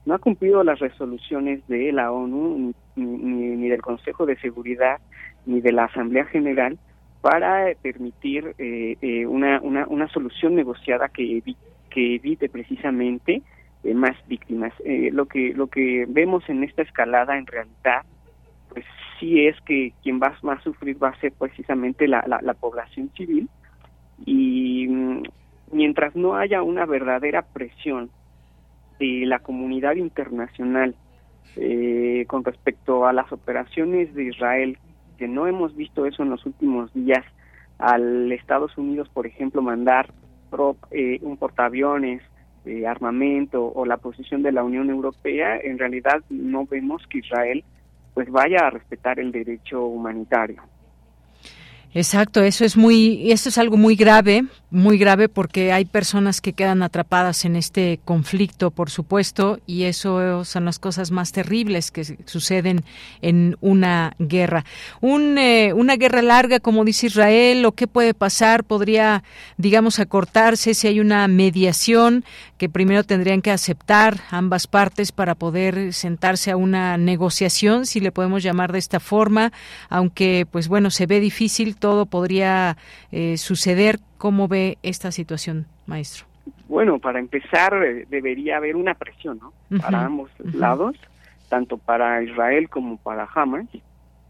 [0.06, 4.98] no ha cumplido las resoluciones de la ONU ni, del Consejo de Seguridad
[5.44, 6.78] ni de la Asamblea General
[7.20, 11.42] para permitir eh, eh, una, una, una, solución negociada que,
[11.90, 13.42] que evite precisamente
[13.82, 14.72] eh, más víctimas.
[15.12, 18.02] lo que lo que vemos en esta escalada en realidad
[18.68, 18.84] pues
[19.18, 22.54] sí es que quien va más a sufrir va a ser precisamente la, la, la
[22.54, 23.48] población civil
[24.24, 25.22] y mm,
[25.72, 28.08] mientras no haya una verdadera presión
[28.98, 30.94] de la comunidad internacional
[31.56, 34.78] eh, con respecto a las operaciones de Israel,
[35.18, 37.24] que no hemos visto eso en los últimos días,
[37.78, 40.12] al Estados Unidos, por ejemplo, mandar
[40.90, 42.22] eh, un portaaviones,
[42.64, 47.64] eh, armamento o la posición de la Unión Europea, en realidad no vemos que Israel
[48.14, 50.62] pues vaya a respetar el derecho humanitario.
[51.96, 56.52] Exacto, eso es muy, eso es algo muy grave, muy grave porque hay personas que
[56.52, 62.04] quedan atrapadas en este conflicto, por supuesto, y eso son las cosas más terribles que
[62.26, 62.84] suceden
[63.22, 64.66] en una guerra.
[65.00, 69.24] Un, eh, una guerra larga, como dice Israel, lo que puede pasar podría,
[69.56, 72.26] digamos, acortarse si hay una mediación
[72.58, 78.12] que primero tendrían que aceptar ambas partes para poder sentarse a una negociación, si le
[78.12, 79.52] podemos llamar de esta forma,
[79.88, 82.76] aunque, pues bueno, se ve difícil todo podría
[83.12, 84.00] eh, suceder.
[84.18, 86.26] ¿Cómo ve esta situación, maestro?
[86.66, 89.52] Bueno, para empezar, eh, debería haber una presión ¿no?
[89.78, 90.96] para ambos lados,
[91.48, 93.68] tanto para Israel como para Hamas,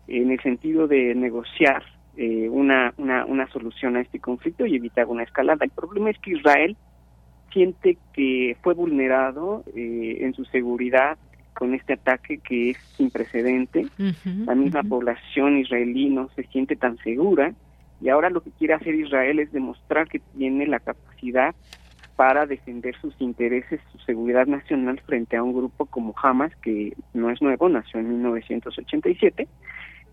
[0.06, 1.82] en el sentido de negociar
[2.18, 5.64] eh, una, una, una solución a este conflicto y evitar una escalada.
[5.64, 6.76] El problema es que Israel
[7.54, 11.16] siente que fue vulnerado en su seguridad
[11.58, 13.86] con este ataque que es sin precedente.
[14.24, 17.52] la misma población israelí no se siente tan segura
[18.00, 21.54] y ahora lo que quiere hacer Israel es demostrar que tiene la capacidad
[22.14, 27.30] para defender sus intereses, su seguridad nacional frente a un grupo como Hamas, que no
[27.30, 29.46] es nuevo, nació en 1987,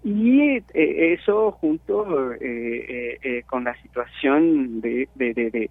[0.03, 5.69] y eh, eso junto eh, eh, con la situación de, de, de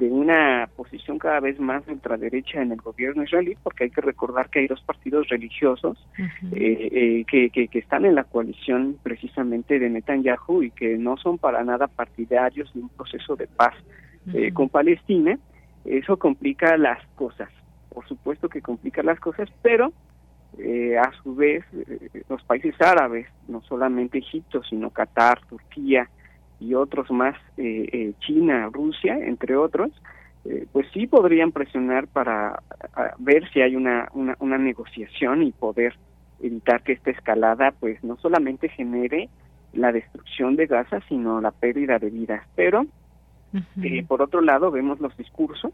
[0.00, 4.60] una posición cada vez más ultraderecha en el gobierno israelí, porque hay que recordar que
[4.60, 5.96] hay dos partidos religiosos
[6.52, 11.38] eh, eh, que, que, están en la coalición precisamente de Netanyahu y que no son
[11.38, 13.74] para nada partidarios de un proceso de paz
[14.32, 15.38] eh, con Palestina.
[15.84, 17.48] Eso complica las cosas,
[17.90, 19.92] por supuesto que complica las cosas, pero
[21.00, 21.64] a su vez
[22.28, 26.08] los países árabes, no solamente Egipto, sino Qatar, Turquía,
[26.64, 29.90] y otros más, eh, eh, China, Rusia, entre otros,
[30.44, 32.62] eh, pues sí podrían presionar para
[33.18, 35.94] ver si hay una, una, una, negociación y poder
[36.42, 39.28] evitar que esta escalada pues no solamente genere
[39.72, 42.46] la destrucción de Gaza, sino la pérdida de vidas.
[42.54, 42.86] Pero,
[44.08, 45.72] por otro lado, vemos los discursos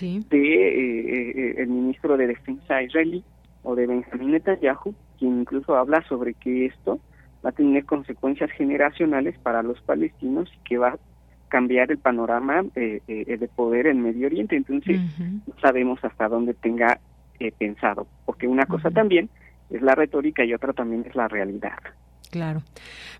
[0.00, 3.24] de el ministro de Defensa israelí
[3.62, 7.00] o de Benjamin Netanyahu, quien incluso habla sobre que esto
[7.44, 10.98] va a tener consecuencias generacionales para los palestinos y que va a
[11.48, 14.56] cambiar el panorama eh, eh, de poder en Medio Oriente.
[14.56, 17.00] Entonces, no sabemos hasta dónde tenga
[17.38, 19.28] eh, pensado, porque una cosa también
[19.70, 21.78] es la retórica y otra también es la realidad.
[22.30, 22.62] Claro.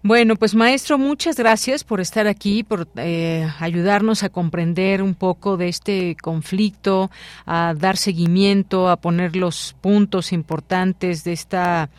[0.03, 5.59] Bueno, pues maestro, muchas gracias por estar aquí, por eh, ayudarnos a comprender un poco
[5.59, 7.11] de este conflicto,
[7.45, 11.91] a dar seguimiento, a poner los puntos importantes de esta,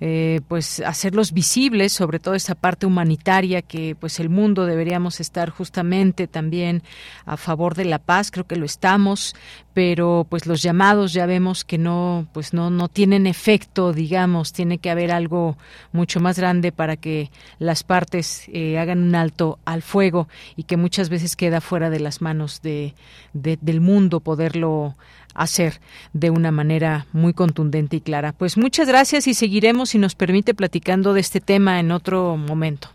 [0.00, 5.50] eh, pues hacerlos visibles, sobre todo esta parte humanitaria que pues el mundo deberíamos estar
[5.50, 6.82] justamente también
[7.26, 9.34] a favor de la paz, creo que lo estamos,
[9.74, 14.78] pero pues los llamados ya vemos que no, pues no, no tienen efecto, digamos, tiene
[14.78, 15.56] que haber algo
[15.92, 20.76] mucho más grande para que las partes eh, hagan un alto al fuego y que
[20.76, 22.94] muchas veces queda fuera de las manos de,
[23.32, 24.94] del mundo poderlo
[25.34, 25.74] hacer
[26.12, 28.32] de una manera muy contundente y clara.
[28.32, 32.88] Pues muchas gracias y seguiremos, si nos permite, platicando de este tema en otro momento.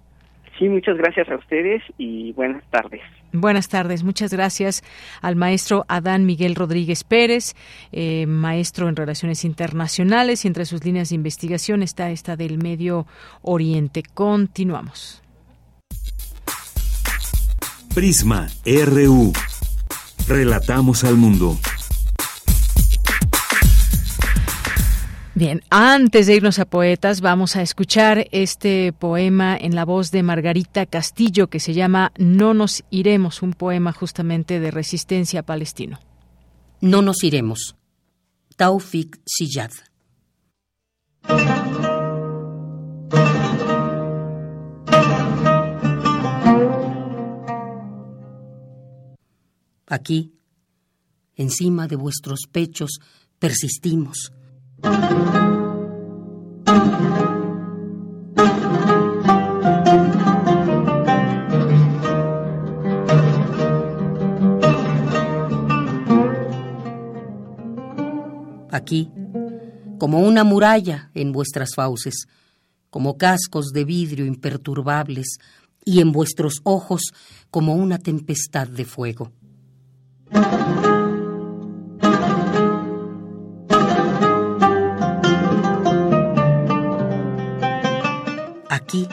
[0.57, 3.01] Sí, muchas gracias a ustedes y buenas tardes.
[3.41, 4.83] Buenas tardes, muchas gracias
[5.21, 7.55] al maestro Adán Miguel Rodríguez Pérez,
[7.91, 13.07] eh, maestro en Relaciones Internacionales y entre sus líneas de investigación está esta del Medio
[13.41, 14.03] Oriente.
[14.03, 15.21] Continuamos.
[17.93, 19.31] Prisma RU.
[20.27, 21.57] Relatamos al mundo.
[25.37, 30.23] Bien, antes de irnos a poetas, vamos a escuchar este poema en la voz de
[30.23, 35.99] Margarita Castillo que se llama No nos iremos, un poema justamente de resistencia palestino.
[36.79, 37.75] No nos iremos.
[38.55, 39.71] Taufik Siyad.
[49.85, 50.31] Aquí,
[51.35, 53.01] encima de vuestros pechos,
[53.37, 54.31] persistimos
[68.71, 69.09] Aquí,
[69.97, 72.27] como una muralla en vuestras fauces,
[72.89, 75.39] como cascos de vidrio imperturbables,
[75.85, 77.13] y en vuestros ojos
[77.51, 79.31] como una tempestad de fuego.
[88.85, 89.07] Aquí,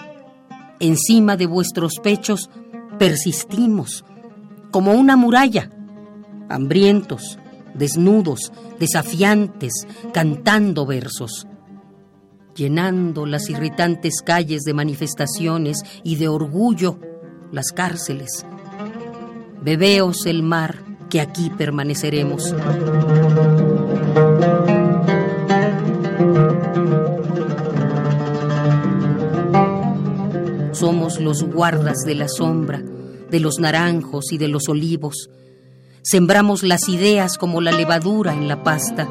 [0.81, 2.51] encima de vuestros pechos,
[2.99, 4.05] persistimos,
[4.71, 5.71] como una muralla,
[6.51, 7.39] hambrientos,
[7.73, 11.47] desnudos, desafiantes, cantando versos,
[12.55, 16.99] llenando las irritantes calles de manifestaciones y de orgullo
[17.51, 18.45] las cárceles.
[19.63, 22.55] Bebeos el mar que aquí permaneceremos.
[30.83, 32.83] Somos los guardas de la sombra,
[33.31, 35.31] de los naranjos y de los olivos.
[36.03, 39.09] Sembramos las ideas como la levadura en la pasta.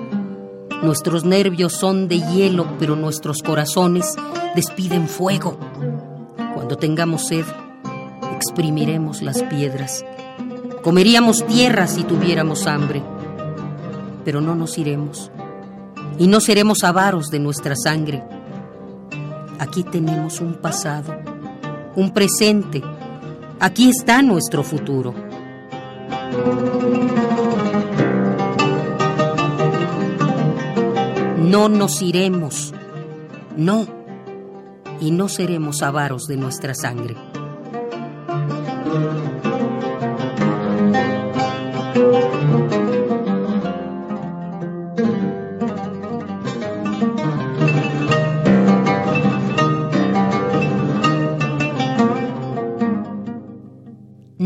[0.83, 4.15] Nuestros nervios son de hielo, pero nuestros corazones
[4.53, 5.57] despiden fuego.
[6.53, 7.45] Cuando tengamos sed,
[8.35, 10.03] exprimiremos las piedras.
[10.83, 13.01] Comeríamos tierra si tuviéramos hambre,
[14.25, 15.31] pero no nos iremos.
[16.19, 18.21] Y no seremos avaros de nuestra sangre.
[19.57, 21.30] Aquí tenemos un pasado
[21.95, 22.81] un presente.
[23.59, 25.13] Aquí está nuestro futuro.
[31.37, 32.73] No nos iremos,
[33.57, 33.85] no,
[35.01, 37.17] y no seremos avaros de nuestra sangre.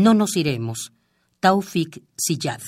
[0.06, 0.92] No nos iremos.
[1.40, 2.62] Taufik Siyad.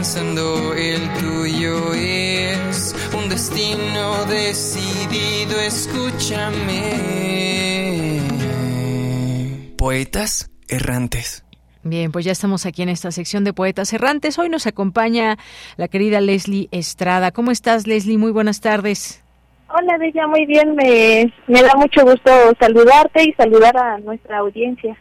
[0.00, 7.02] Alcanzando el tuyo es un destino decidido, escúchame.
[9.76, 11.44] Poetas errantes.
[11.82, 14.38] Bien, pues ya estamos aquí en esta sección de Poetas Errantes.
[14.38, 15.36] Hoy nos acompaña
[15.76, 17.30] la querida Leslie Estrada.
[17.30, 18.16] ¿Cómo estás, Leslie?
[18.16, 19.22] Muy buenas tardes.
[19.68, 20.76] Hola, Bella, muy bien.
[20.76, 24.96] Me, me da mucho gusto saludarte y saludar a nuestra audiencia.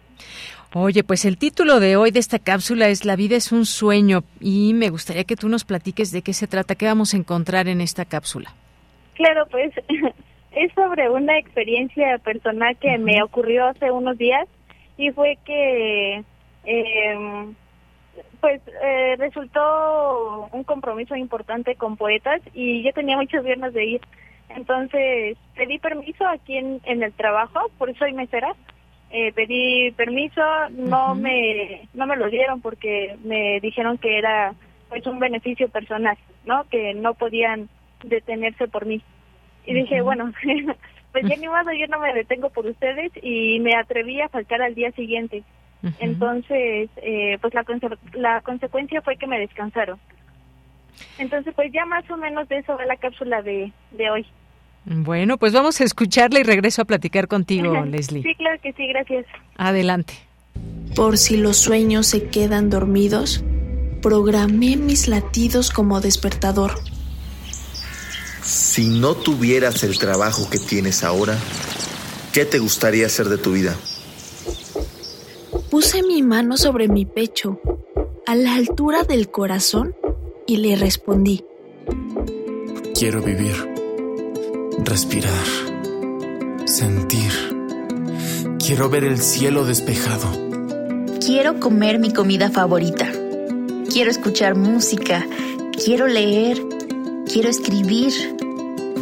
[0.76, 4.22] Oye, pues el título de hoy de esta cápsula es La vida es un sueño
[4.40, 7.68] y me gustaría que tú nos platiques de qué se trata, qué vamos a encontrar
[7.68, 8.54] en esta cápsula.
[9.16, 9.74] Claro, pues
[10.52, 14.48] es sobre una experiencia personal que me ocurrió hace unos días
[14.96, 16.24] y fue que
[16.66, 17.46] eh,
[18.40, 24.02] pues eh, resultó un compromiso importante con poetas y yo tenía muchas ganas de ir.
[24.50, 28.54] Entonces pedí permiso aquí en, en el trabajo, por eso soy mesera.
[29.12, 34.54] Eh, pedí permiso, no me no me lo dieron porque me dijeron que era
[34.88, 36.64] pues un beneficio personal, ¿no?
[36.66, 37.70] Que no podían
[38.04, 39.02] detenerse por mí.
[39.66, 40.32] Y dije, bueno,
[41.12, 44.62] pues ya ni modo, yo no me detengo por ustedes y me atreví a faltar
[44.62, 45.44] al día siguiente.
[46.00, 47.66] Entonces, eh, pues la,
[48.14, 49.98] la consecuencia fue que me descansaron.
[51.18, 54.26] Entonces, pues ya más o menos de eso va la cápsula de, de hoy.
[54.86, 58.24] Bueno, pues vamos a escucharla y regreso a platicar contigo, Leslie.
[58.24, 59.26] Sí, claro que sí, gracias.
[59.56, 60.14] Adelante.
[60.96, 63.44] Por si los sueños se quedan dormidos,
[64.02, 66.72] programé mis latidos como despertador.
[68.42, 71.38] Si no tuvieras el trabajo que tienes ahora,
[72.34, 73.76] ¿qué te gustaría hacer de tu vida?
[75.70, 77.62] Puse mi mano sobre mi pecho,
[78.26, 79.96] a la altura del corazón,
[80.48, 81.46] y le respondí.
[82.96, 83.54] Quiero vivir,
[84.84, 85.46] respirar,
[86.66, 87.32] sentir.
[88.60, 90.28] Quiero ver el cielo despejado.
[91.26, 93.08] Quiero comer mi comida favorita.
[93.92, 95.26] Quiero escuchar música.
[95.84, 96.62] Quiero leer.
[97.32, 98.14] Quiero escribir.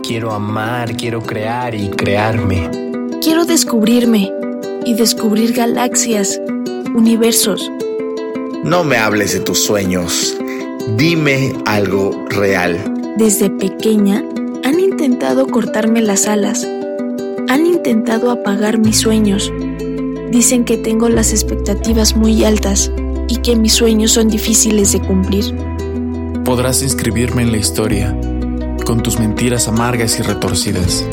[0.04, 2.70] Quiero amar, quiero crear y crearme.
[3.22, 4.32] Quiero descubrirme
[4.86, 6.40] y descubrir galaxias,
[6.96, 7.70] universos.
[8.64, 10.38] No me hables de tus sueños.
[10.96, 12.78] Dime algo real.
[13.18, 14.24] Desde pequeña
[15.28, 16.66] intentado cortarme las alas.
[17.50, 19.52] Han intentado apagar mis sueños.
[20.32, 22.94] Dicen que tengo las expectativas muy altas
[23.28, 25.54] y que mis sueños son difíciles de cumplir.
[26.46, 28.18] Podrás inscribirme en la historia
[28.86, 31.06] con tus mentiras amargas y retorcidas.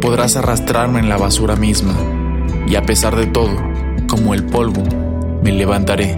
[0.00, 1.96] Podrás arrastrarme en la basura misma,
[2.68, 3.56] y a pesar de todo,
[4.06, 4.84] como el polvo,
[5.42, 6.16] me levantaré,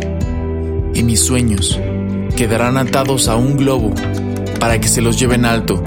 [0.93, 1.81] y mis sueños
[2.37, 3.95] quedarán atados a un globo
[4.61, 5.83] para que se los lleven alto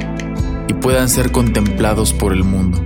[0.82, 2.80] puedan ser contemplados por el mundo.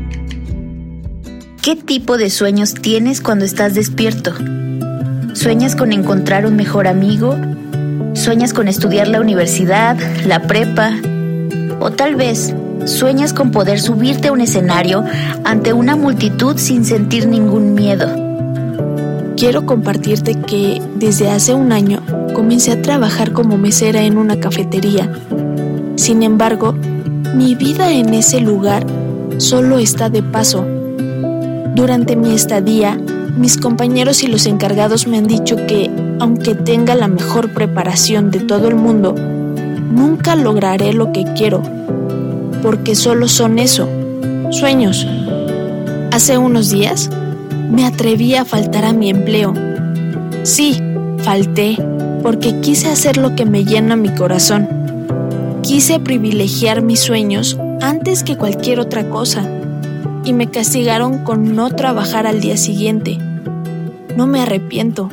[1.61, 4.33] ¿Qué tipo de sueños tienes cuando estás despierto?
[5.33, 7.37] ¿Sueñas con encontrar un mejor amigo?
[8.13, 10.93] ¿Sueñas con estudiar la universidad, la prepa,
[11.79, 12.53] o tal vez
[12.85, 15.03] sueñas con poder subirte a un escenario
[15.43, 18.07] ante una multitud sin sentir ningún miedo.
[19.37, 22.01] Quiero compartirte que desde hace un año
[22.33, 25.11] comencé a trabajar como mesera en una cafetería.
[25.95, 26.75] Sin embargo,
[27.33, 28.85] mi vida en ese lugar
[29.37, 30.65] solo está de paso.
[31.75, 32.99] Durante mi estadía,
[33.37, 35.89] mis compañeros y los encargados me han dicho que,
[36.19, 41.63] aunque tenga la mejor preparación de todo el mundo, nunca lograré lo que quiero,
[42.61, 43.89] porque solo son eso,
[44.51, 45.07] sueños.
[46.11, 47.09] Hace unos días
[47.71, 49.53] me atreví a faltar a mi empleo.
[50.43, 50.79] Sí,
[51.23, 51.77] falté,
[52.21, 54.67] porque quise hacer lo que me llena mi corazón.
[55.63, 59.49] Quise privilegiar mis sueños antes que cualquier otra cosa,
[60.25, 63.17] y me castigaron con no trabajar al día siguiente.
[64.17, 65.09] No me arrepiento.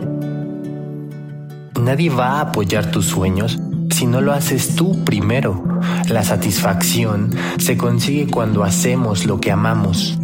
[1.80, 3.60] Nadie va a apoyar tus sueños
[3.90, 5.62] si no lo haces tú primero.
[6.08, 10.18] La satisfacción se consigue cuando hacemos lo que amamos.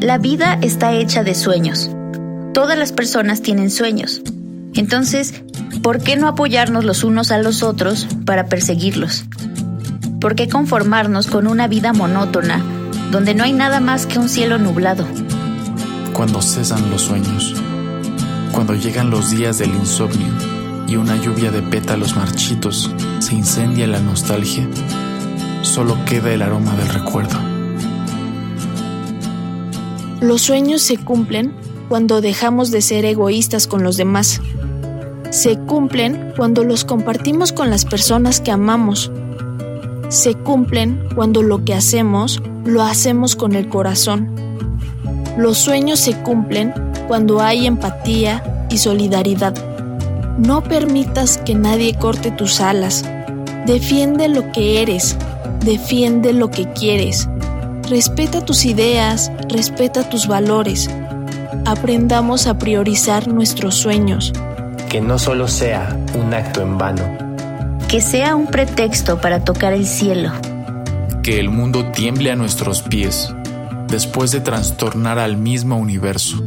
[0.00, 1.90] La vida está hecha de sueños.
[2.52, 4.20] Todas las personas tienen sueños.
[4.74, 5.44] Entonces,
[5.84, 9.26] ¿por qué no apoyarnos los unos a los otros para perseguirlos?
[10.18, 12.64] ¿Por qué conformarnos con una vida monótona
[13.10, 15.06] donde no hay nada más que un cielo nublado?
[16.14, 17.54] Cuando cesan los sueños,
[18.52, 20.32] cuando llegan los días del insomnio,
[20.88, 24.66] y una lluvia de pétalos marchitos se incendia la nostalgia,
[25.60, 27.38] solo queda el aroma del recuerdo.
[30.22, 31.52] Los sueños se cumplen
[31.90, 34.40] cuando dejamos de ser egoístas con los demás.
[35.34, 39.10] Se cumplen cuando los compartimos con las personas que amamos.
[40.08, 44.28] Se cumplen cuando lo que hacemos lo hacemos con el corazón.
[45.36, 46.72] Los sueños se cumplen
[47.08, 49.56] cuando hay empatía y solidaridad.
[50.38, 53.04] No permitas que nadie corte tus alas.
[53.66, 55.16] Defiende lo que eres.
[55.64, 57.28] Defiende lo que quieres.
[57.90, 60.88] Respeta tus ideas, respeta tus valores.
[61.64, 64.32] Aprendamos a priorizar nuestros sueños.
[64.94, 67.02] Que no solo sea un acto en vano.
[67.88, 70.32] Que sea un pretexto para tocar el cielo.
[71.20, 73.34] Que el mundo tiemble a nuestros pies
[73.88, 76.44] después de trastornar al mismo universo.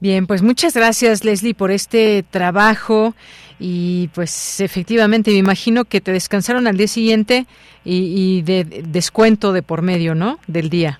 [0.00, 3.14] Bien, pues muchas gracias Leslie por este trabajo
[3.60, 7.46] y pues efectivamente me imagino que te descansaron al día siguiente
[7.84, 10.40] y, de, descuento de por medio, ¿no?
[10.48, 10.98] Del día.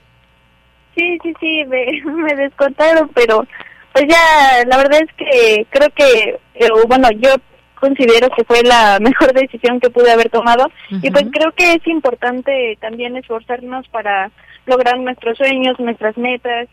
[0.99, 3.47] Sí, sí, sí, me, me descontaron, pero
[3.93, 7.31] pues ya la verdad es que creo que, eh, bueno, yo
[7.77, 11.87] considero que fue la mejor decisión que pude haber tomado y pues creo que es
[11.87, 14.33] importante también esforzarnos para
[14.67, 16.69] lograr nuestros sueños, nuestras metas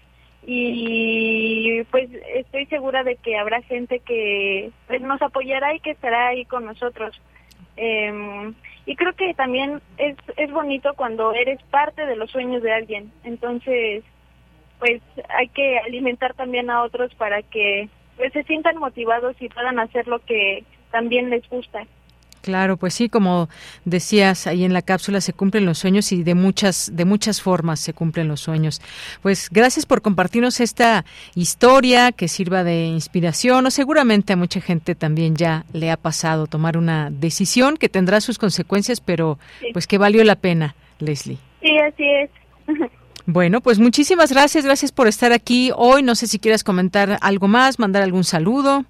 [0.47, 6.30] y pues estoy segura de que habrá gente que pues, nos apoyará y que estará
[6.30, 7.19] ahí con nosotros.
[7.77, 8.53] Eh,
[8.85, 13.11] y creo que también es, es bonito cuando eres parte de los sueños de alguien.
[13.23, 14.03] Entonces,
[14.80, 19.80] pues hay que alimentar también a otros para que pues, se sientan motivados y puedan
[19.80, 21.85] hacer lo que también les gusta.
[22.45, 23.49] Claro, pues sí, como
[23.85, 27.80] decías ahí en la cápsula se cumplen los sueños y de muchas de muchas formas
[27.80, 28.84] se cumplen los sueños.
[29.23, 34.93] Pues gracias por compartirnos esta historia que sirva de inspiración o seguramente a mucha gente
[34.93, 39.39] también ya le ha pasado tomar una decisión que tendrá sus consecuencias, pero
[39.73, 41.39] pues que valió la pena, Leslie.
[41.64, 42.30] Sí, así es.
[43.27, 46.03] Bueno, pues muchísimas gracias, gracias por estar aquí hoy.
[46.03, 48.85] No sé si quieres comentar algo más, mandar algún saludo.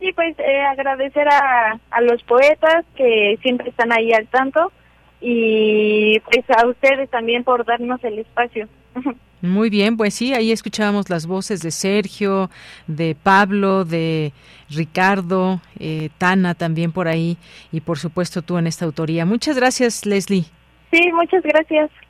[0.00, 4.72] Sí, pues eh, agradecer a, a los poetas que siempre están ahí al tanto
[5.20, 8.68] y pues a ustedes también por darnos el espacio.
[9.40, 12.50] Muy bien, pues sí, ahí escuchábamos las voces de Sergio,
[12.88, 14.32] de Pablo, de
[14.68, 17.36] Ricardo, eh, Tana también por ahí
[17.70, 19.24] y por supuesto tú en esta autoría.
[19.24, 20.46] Muchas gracias, Leslie.
[20.90, 21.88] Sí, muchas gracias.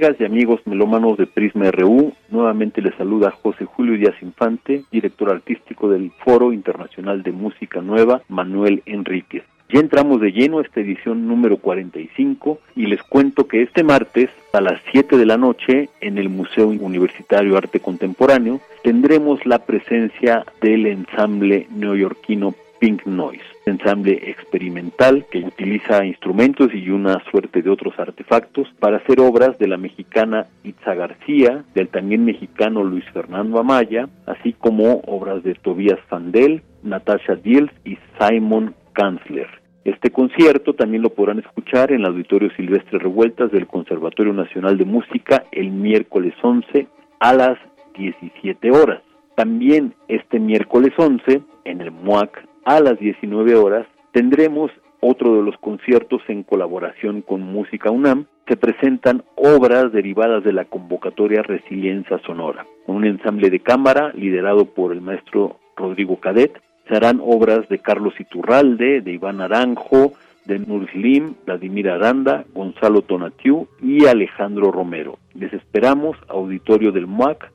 [0.00, 5.28] Amigas y amigos melómanos de Prisma RU, nuevamente les saluda José Julio Díaz Infante, director
[5.28, 9.42] artístico del Foro Internacional de Música Nueva Manuel Enríquez.
[9.68, 14.30] Ya entramos de lleno a esta edición número 45 y les cuento que este martes
[14.54, 20.46] a las 7 de la noche en el Museo Universitario Arte Contemporáneo tendremos la presencia
[20.62, 27.98] del ensamble neoyorquino Pink Noise, ensamble experimental que utiliza instrumentos y una suerte de otros
[27.98, 34.08] artefactos para hacer obras de la mexicana Itza García, del también mexicano Luis Fernando Amaya,
[34.26, 39.48] así como obras de Tobias Fandel, Natasha Diels y Simon Kanzler.
[39.84, 44.84] Este concierto también lo podrán escuchar en el Auditorio Silvestre Revueltas del Conservatorio Nacional de
[44.84, 46.86] Música el miércoles 11
[47.18, 47.58] a las
[47.96, 49.02] 17 horas.
[49.36, 54.70] También este miércoles 11 en el MUAC a las 19 horas tendremos
[55.00, 58.26] otro de los conciertos en colaboración con Música UNAM.
[58.46, 64.66] Se presentan obras derivadas de la convocatoria Resiliencia Sonora, con un ensamble de cámara liderado
[64.66, 66.60] por el maestro Rodrigo Cadet.
[66.88, 70.12] Se harán obras de Carlos Iturralde, de Iván Aranjo,
[70.44, 75.18] de Nurslim, Vladimir Aranda, Gonzalo Tonatiu y Alejandro Romero.
[75.34, 77.50] Les esperamos, auditorio del MUAC,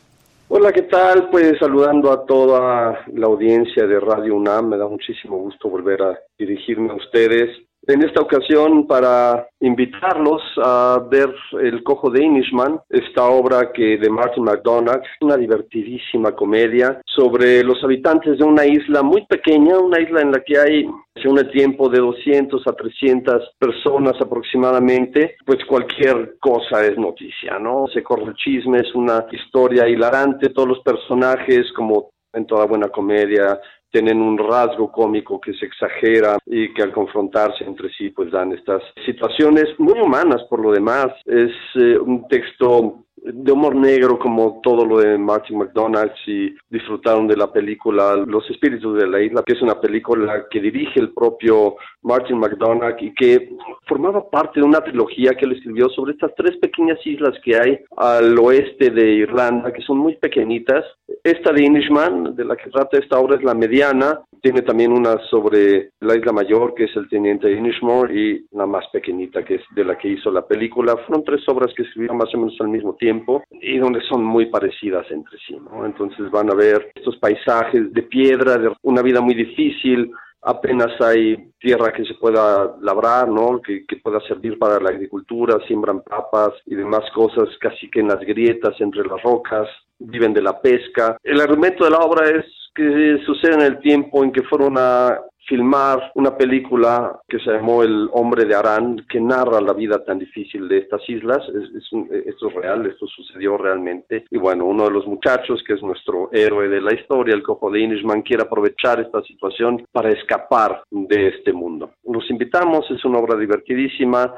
[0.48, 1.30] Hola, ¿qué tal?
[1.30, 6.20] Pues saludando a toda la audiencia de Radio UNAM, me da muchísimo gusto volver a
[6.40, 13.26] dirigirme a ustedes en esta ocasión para invitarlos a ver El Cojo de Inishman, esta
[13.26, 19.26] obra que de Martin McDonagh, una divertidísima comedia sobre los habitantes de una isla muy
[19.26, 20.86] pequeña, una isla en la que hay
[21.16, 27.88] según el tiempo de 200 a 300 personas aproximadamente, pues cualquier cosa es noticia, ¿no?
[27.92, 32.90] Se corre el chisme, es una historia hilarante, todos los personajes como en toda buena
[32.90, 33.60] comedia
[33.92, 38.52] tienen un rasgo cómico que se exagera y que al confrontarse entre sí pues dan
[38.52, 41.08] estas situaciones muy humanas por lo demás.
[41.26, 47.28] Es eh, un texto de humor negro como todo lo de Martin McDonald si disfrutaron
[47.28, 51.12] de la película Los Espíritus de la Isla, que es una película que dirige el
[51.14, 53.50] propio Martin McDonald y que
[53.88, 57.80] formaba parte de una trilogía que él escribió sobre estas tres pequeñas islas que hay
[57.98, 60.86] al oeste de Irlanda, que son muy pequeñitas.
[61.24, 64.22] Esta de Inishman, de la que trata esta obra, es la mediana.
[64.42, 68.86] Tiene también una sobre la isla mayor, que es el Teniente Inishmore, y la más
[68.94, 70.96] pequeñita, que es de la que hizo la película.
[71.06, 73.19] Fueron tres obras que escribió más o menos al mismo tiempo
[73.52, 75.58] y donde son muy parecidas entre sí.
[75.86, 81.92] Entonces van a ver estos paisajes de piedra, una vida muy difícil, apenas hay tierra
[81.92, 83.62] que se pueda labrar, ¿no?
[83.62, 88.08] Que, que, pueda servir para la agricultura, siembran papas y demás cosas casi que en
[88.08, 89.68] las grietas entre las rocas,
[90.00, 91.18] viven de la pesca.
[91.24, 95.20] El argumento de la obra es que sucede en el tiempo en que fueron a
[95.50, 100.20] filmar una película que se llamó El hombre de Arán, que narra la vida tan
[100.20, 101.40] difícil de estas islas.
[101.50, 101.92] Es,
[102.28, 104.26] esto es real, esto sucedió realmente.
[104.30, 107.72] Y bueno, uno de los muchachos, que es nuestro héroe de la historia, el cojo
[107.72, 111.94] de Inishman, quiere aprovechar esta situación para escapar de este mundo.
[112.04, 114.34] Los invitamos, es una obra divertidísima,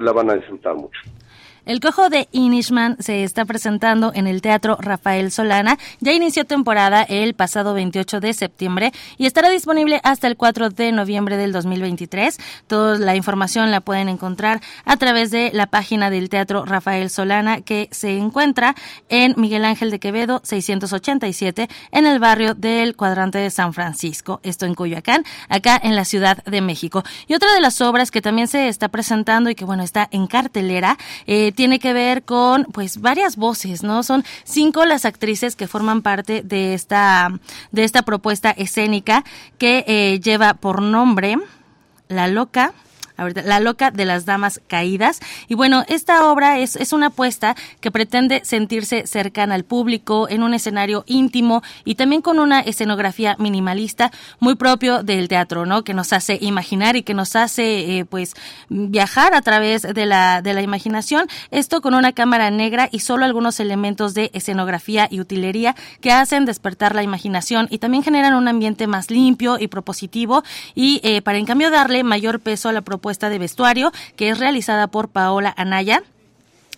[0.00, 1.00] la van a disfrutar mucho.
[1.70, 5.78] El Cojo de Inishman se está presentando en el Teatro Rafael Solana.
[6.00, 10.90] Ya inició temporada el pasado 28 de septiembre y estará disponible hasta el 4 de
[10.90, 12.38] noviembre del 2023.
[12.66, 17.60] Toda la información la pueden encontrar a través de la página del Teatro Rafael Solana
[17.60, 18.74] que se encuentra
[19.08, 24.66] en Miguel Ángel de Quevedo 687 en el barrio del cuadrante de San Francisco, esto
[24.66, 27.04] en Coyoacán, acá en la Ciudad de México.
[27.28, 30.26] Y otra de las obras que también se está presentando y que bueno está en
[30.26, 30.98] cartelera
[31.28, 34.02] eh, tiene que ver con pues varias voces, ¿no?
[34.02, 37.38] Son cinco las actrices que forman parte de esta,
[37.70, 39.24] de esta propuesta escénica
[39.58, 41.36] que eh, lleva por nombre
[42.08, 42.72] La Loca,
[43.44, 45.20] la loca de las damas caídas.
[45.48, 50.42] Y bueno, esta obra es, es una apuesta que pretende sentirse cercana al público en
[50.42, 55.84] un escenario íntimo y también con una escenografía minimalista muy propio del teatro, ¿no?
[55.84, 58.34] Que nos hace imaginar y que nos hace, eh, pues,
[58.68, 61.26] viajar a través de la, de la imaginación.
[61.50, 66.44] Esto con una cámara negra y solo algunos elementos de escenografía y utilería que hacen
[66.44, 70.42] despertar la imaginación y también generan un ambiente más limpio y propositivo
[70.74, 74.38] y eh, para en cambio darle mayor peso a la propuesta de vestuario que es
[74.38, 76.02] realizada por Paola Anaya.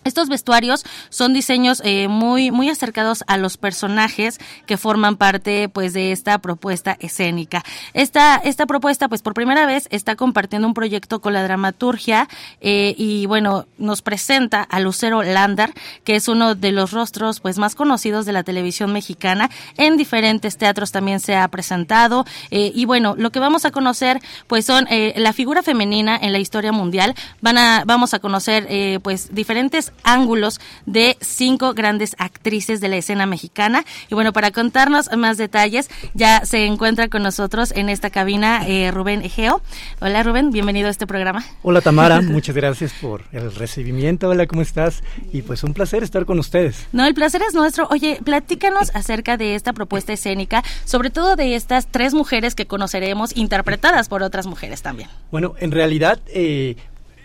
[0.03, 5.93] Estos vestuarios son diseños eh, muy muy acercados a los personajes que forman parte pues
[5.93, 7.63] de esta propuesta escénica.
[7.93, 12.27] Esta esta propuesta pues por primera vez está compartiendo un proyecto con la dramaturgia
[12.59, 15.73] eh, y bueno nos presenta a Lucero Lander
[16.03, 20.57] que es uno de los rostros pues más conocidos de la televisión mexicana en diferentes
[20.57, 24.87] teatros también se ha presentado eh, y bueno lo que vamos a conocer pues son
[25.15, 30.59] la figura femenina en la historia mundial van a vamos a conocer pues diferentes ángulos
[30.85, 33.85] de cinco grandes actrices de la escena mexicana.
[34.09, 38.91] Y bueno, para contarnos más detalles, ya se encuentra con nosotros en esta cabina eh,
[38.91, 39.61] Rubén Egeo.
[39.99, 41.43] Hola Rubén, bienvenido a este programa.
[41.61, 44.29] Hola Tamara, muchas gracias por el recibimiento.
[44.29, 45.03] Hola, ¿cómo estás?
[45.31, 46.87] Y pues un placer estar con ustedes.
[46.91, 47.87] No, el placer es nuestro.
[47.89, 53.35] Oye, platícanos acerca de esta propuesta escénica, sobre todo de estas tres mujeres que conoceremos
[53.35, 55.09] interpretadas por otras mujeres también.
[55.31, 56.75] Bueno, en realidad, eh,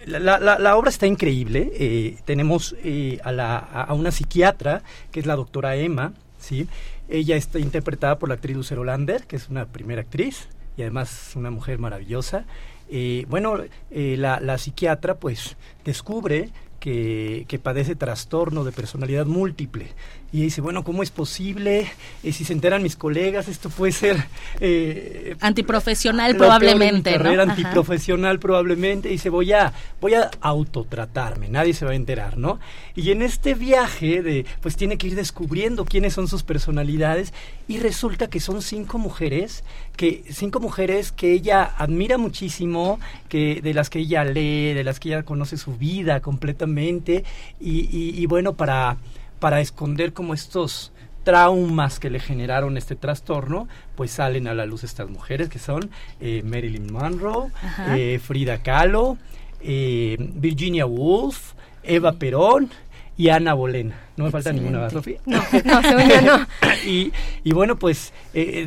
[0.07, 1.71] la, la, obra está increíble.
[1.75, 6.69] Eh, tenemos eh, a, la, a, una psiquiatra, que es la doctora Emma, ¿sí?
[7.09, 11.33] Ella está interpretada por la actriz Lucero Lander, que es una primera actriz y además
[11.37, 12.45] una mujer maravillosa.
[12.91, 13.59] Eh, bueno,
[13.91, 16.51] la, la, psiquiatra pues descubre
[16.81, 19.89] que, que, padece trastorno de personalidad múltiple
[20.31, 21.91] y dice, bueno, ¿cómo es posible?
[22.23, 24.27] Eh, si se enteran mis colegas, esto puede ser...
[24.61, 27.13] Eh, antiprofesional probablemente.
[27.13, 29.09] carrera antiprofesional probablemente.
[29.09, 29.73] Y dice, voy a,
[30.03, 32.61] voy a autotratarme, nadie se va a enterar, ¿no?
[32.95, 37.33] Y en este viaje, de, pues tiene que ir descubriendo quiénes son sus personalidades
[37.67, 39.65] y resulta que son cinco mujeres,
[39.97, 43.01] que, cinco mujeres que ella admira muchísimo,
[43.31, 47.25] que, de las que ella lee, de las que ella conoce su vida completamente
[47.61, 48.99] y, y bueno, para
[49.39, 50.93] para esconder como estos
[51.25, 55.91] traumas que le generaron este trastorno, pues salen a la luz estas mujeres que son
[56.21, 57.51] eh, Marilyn Monroe,
[57.89, 59.19] eh, Frida Kahlo,
[59.61, 61.53] eh, Virginia Woolf,
[61.83, 62.71] Eva Perón
[63.19, 63.97] y Ana Bolena.
[64.17, 65.19] No me falta ninguna, Sofía.
[65.27, 66.47] No, no, no.
[66.87, 67.13] y,
[67.43, 68.13] y bueno, pues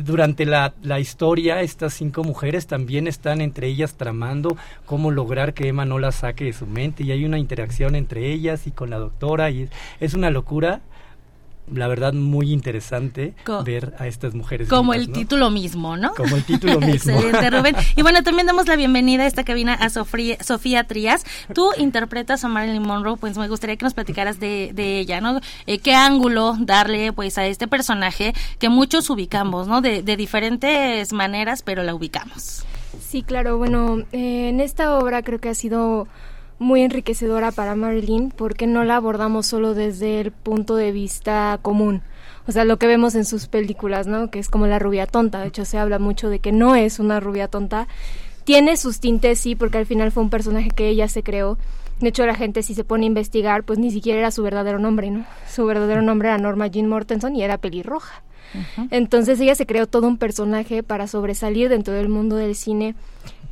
[0.04, 5.68] durante la, la, historia, estas cinco mujeres también están entre ellas tramando cómo lograr que
[5.68, 7.02] Emma no la saque de su mente.
[7.02, 9.50] Y hay una interacción entre ellas y con la doctora.
[9.50, 9.68] Y
[10.00, 10.82] es una locura
[11.70, 13.34] la verdad muy interesante
[13.64, 14.68] ver a estas mujeres.
[14.68, 16.14] Como el título mismo, ¿no?
[16.14, 17.12] Como el título mismo.
[17.12, 17.76] Excelente, Rubén.
[17.96, 21.24] Y bueno, también damos la bienvenida a esta cabina a Sofía, Sofía Trías.
[21.54, 25.40] Tú interpretas a Marilyn Monroe, pues me gustaría que nos platicaras de, de ella, ¿no?
[25.66, 29.80] Eh, ¿Qué ángulo darle pues a este personaje que muchos ubicamos, ¿no?
[29.80, 32.64] De, de diferentes maneras, pero la ubicamos.
[33.00, 33.58] Sí, claro.
[33.58, 36.08] Bueno, eh, en esta obra creo que ha sido
[36.62, 42.02] muy enriquecedora para Marilyn porque no la abordamos solo desde el punto de vista común.
[42.46, 44.30] O sea, lo que vemos en sus películas, ¿no?
[44.30, 45.40] Que es como la rubia tonta.
[45.40, 47.86] De hecho, se habla mucho de que no es una rubia tonta.
[48.44, 51.58] Tiene sus tintes, sí, porque al final fue un personaje que ella se creó.
[52.00, 54.78] De hecho, la gente si se pone a investigar, pues ni siquiera era su verdadero
[54.80, 55.24] nombre, ¿no?
[55.48, 58.22] Su verdadero nombre era Norma Jean Mortenson y era pelirroja.
[58.90, 62.94] Entonces ella se creó todo un personaje para sobresalir dentro del mundo del cine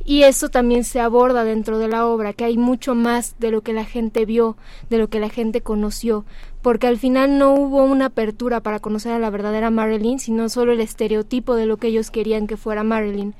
[0.05, 3.61] y eso también se aborda dentro de la obra, que hay mucho más de lo
[3.61, 4.57] que la gente vio,
[4.89, 6.25] de lo que la gente conoció,
[6.61, 10.71] porque al final no hubo una apertura para conocer a la verdadera Marilyn, sino solo
[10.73, 13.33] el estereotipo de lo que ellos querían que fuera Marilyn.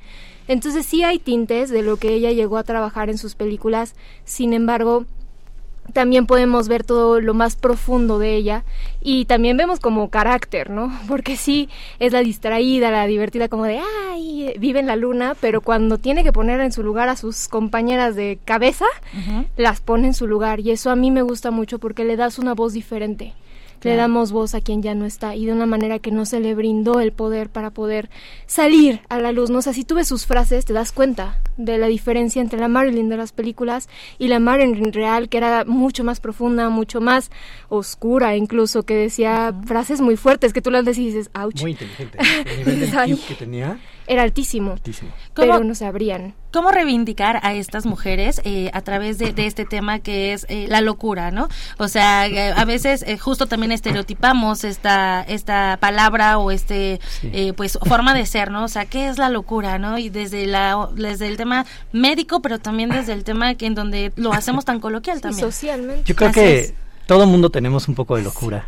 [0.48, 3.94] Entonces sí hay tintes de lo que ella llegó a trabajar en sus películas,
[4.24, 5.06] sin embargo,
[5.92, 8.64] también podemos ver todo lo más profundo de ella
[9.00, 10.92] y también vemos como carácter, ¿no?
[11.08, 11.68] Porque sí
[11.98, 13.80] es la distraída, la divertida, como de,
[14.10, 17.48] ay, vive en la luna, pero cuando tiene que poner en su lugar a sus
[17.48, 18.86] compañeras de cabeza,
[19.56, 22.38] las pone en su lugar y eso a mí me gusta mucho porque le das
[22.38, 23.34] una voz diferente
[23.82, 26.40] le damos voz a quien ya no está y de una manera que no se
[26.40, 28.10] le brindó el poder para poder
[28.46, 29.50] salir a la luz.
[29.50, 32.58] No o sea, si tú ves sus frases te das cuenta de la diferencia entre
[32.58, 33.88] la Marilyn de las películas
[34.18, 37.30] y la Marilyn real, que era mucho más profunda, mucho más
[37.68, 41.60] oscura, incluso, que decía frases muy fuertes que tú las decís y dices, ouch.
[41.60, 42.18] Muy inteligente.
[42.44, 44.76] El nivel que tenía era altísimo,
[45.34, 46.34] pero no se abrían.
[46.52, 50.82] ¿Cómo reivindicar a estas mujeres eh, a través de, este tema que es eh, la
[50.82, 51.48] locura, no?
[51.78, 57.00] O sea, eh, a veces justo también estereotipamos esta esta palabra o este
[57.56, 58.64] pues forma de ser, ¿no?
[58.64, 59.96] O sea, ¿qué es la locura, no?
[59.96, 64.12] Y desde la desde el tema médico, pero también desde el tema que en donde
[64.16, 65.40] lo hacemos tan coloquial también.
[65.40, 66.04] socialmente.
[66.04, 66.74] Yo creo que
[67.06, 68.66] todo mundo tenemos un poco de locura.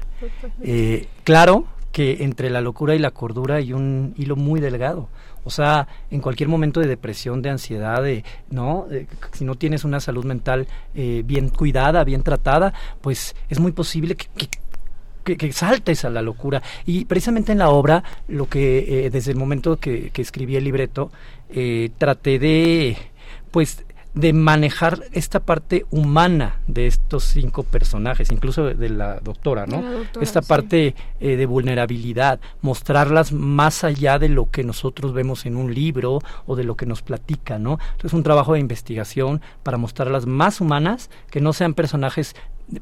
[1.22, 5.08] claro que entre la locura y la cordura hay un hilo muy delgado.
[5.44, 8.86] O sea, en cualquier momento de depresión, de ansiedad, de, ¿no?
[9.32, 14.16] si no tienes una salud mental eh, bien cuidada, bien tratada, pues es muy posible
[14.16, 16.62] que, que saltes a la locura.
[16.86, 20.64] Y precisamente en la obra, lo que eh, desde el momento que, que escribí el
[20.64, 21.10] libreto,
[21.50, 22.96] eh, traté de,
[23.50, 23.84] pues,
[24.14, 29.82] de manejar esta parte humana de estos cinco personajes, incluso de la doctora, ¿no?
[30.20, 35.74] esta parte eh, de vulnerabilidad, mostrarlas más allá de lo que nosotros vemos en un
[35.74, 37.78] libro o de lo que nos platican, ¿no?
[38.02, 42.36] Es un trabajo de investigación para mostrarlas más humanas, que no sean personajes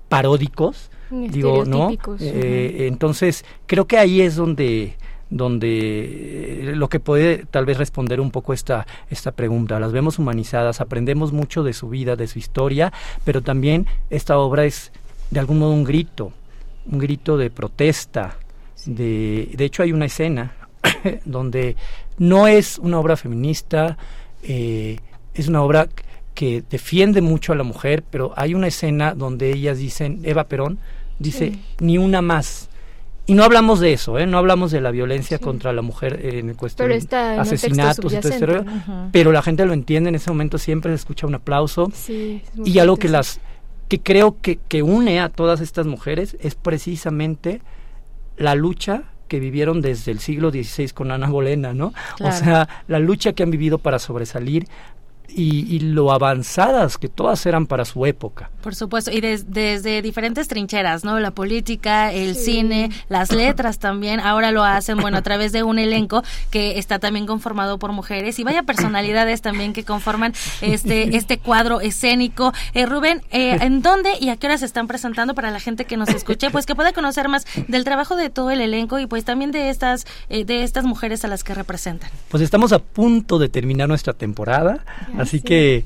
[0.08, 1.90] paródicos, digo, ¿no?
[2.20, 4.96] Eh, entonces, creo que ahí es donde
[5.32, 9.80] donde eh, lo que puede tal vez responder un poco esta, esta pregunta.
[9.80, 12.92] Las vemos humanizadas, aprendemos mucho de su vida, de su historia,
[13.24, 14.92] pero también esta obra es
[15.30, 16.32] de algún modo un grito,
[16.90, 18.36] un grito de protesta.
[18.84, 20.52] De, de hecho hay una escena
[21.24, 21.76] donde
[22.18, 23.96] no es una obra feminista,
[24.42, 24.98] eh,
[25.32, 25.88] es una obra
[26.34, 30.78] que defiende mucho a la mujer, pero hay una escena donde ellas dicen, Eva Perón
[31.18, 32.68] dice, ni una más
[33.26, 34.26] y no hablamos de eso, ¿eh?
[34.26, 36.96] no hablamos de la violencia contra la mujer en cuestión de
[37.38, 38.64] asesinatos, etc.
[39.12, 42.96] pero la gente lo entiende, en ese momento siempre se escucha un aplauso y algo
[42.96, 43.40] que las
[43.88, 47.60] que creo que, que une a todas estas mujeres es precisamente
[48.38, 51.94] la lucha que vivieron desde el siglo XVI con Ana Bolena, ¿no?
[52.20, 54.66] O sea, la lucha que han vivido para sobresalir,
[55.34, 58.50] y, lo avanzadas que todas eran para su época.
[58.62, 61.18] Por supuesto, y desde diferentes trincheras, ¿no?
[61.18, 65.78] La política, el cine, las letras también, ahora lo hacen, bueno, a través de un
[65.78, 71.38] elenco que está también conformado por mujeres y vaya personalidades también que conforman este, este
[71.38, 72.52] cuadro escénico.
[72.74, 75.84] Eh, Rubén, eh, ¿en dónde y a qué hora se están presentando para la gente
[75.84, 76.50] que nos escuche?
[76.50, 79.70] Pues que pueda conocer más del trabajo de todo el elenco y pues también de
[79.70, 82.10] estas, eh, de estas mujeres a las que representan.
[82.28, 84.84] Pues estamos a punto de terminar nuestra temporada.
[85.22, 85.84] Así que,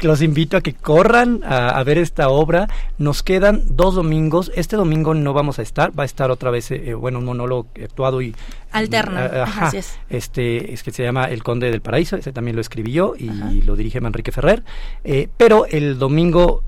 [0.00, 2.68] los invito a que corran a, ver esta obra.
[2.98, 4.52] Nos quedan dos domingos.
[4.54, 7.66] Este domingo no vamos a estar, va a estar otra vez, eh, bueno, un monólogo
[7.82, 8.34] actuado y
[8.70, 9.26] alterna.
[9.42, 9.98] Ajá, es.
[10.08, 12.16] Este es que se llama El Conde del Paraíso.
[12.16, 14.62] Ese también lo escribí yo y lo dirige Manrique Ferrer.
[15.04, 16.62] Eh, pero el domingo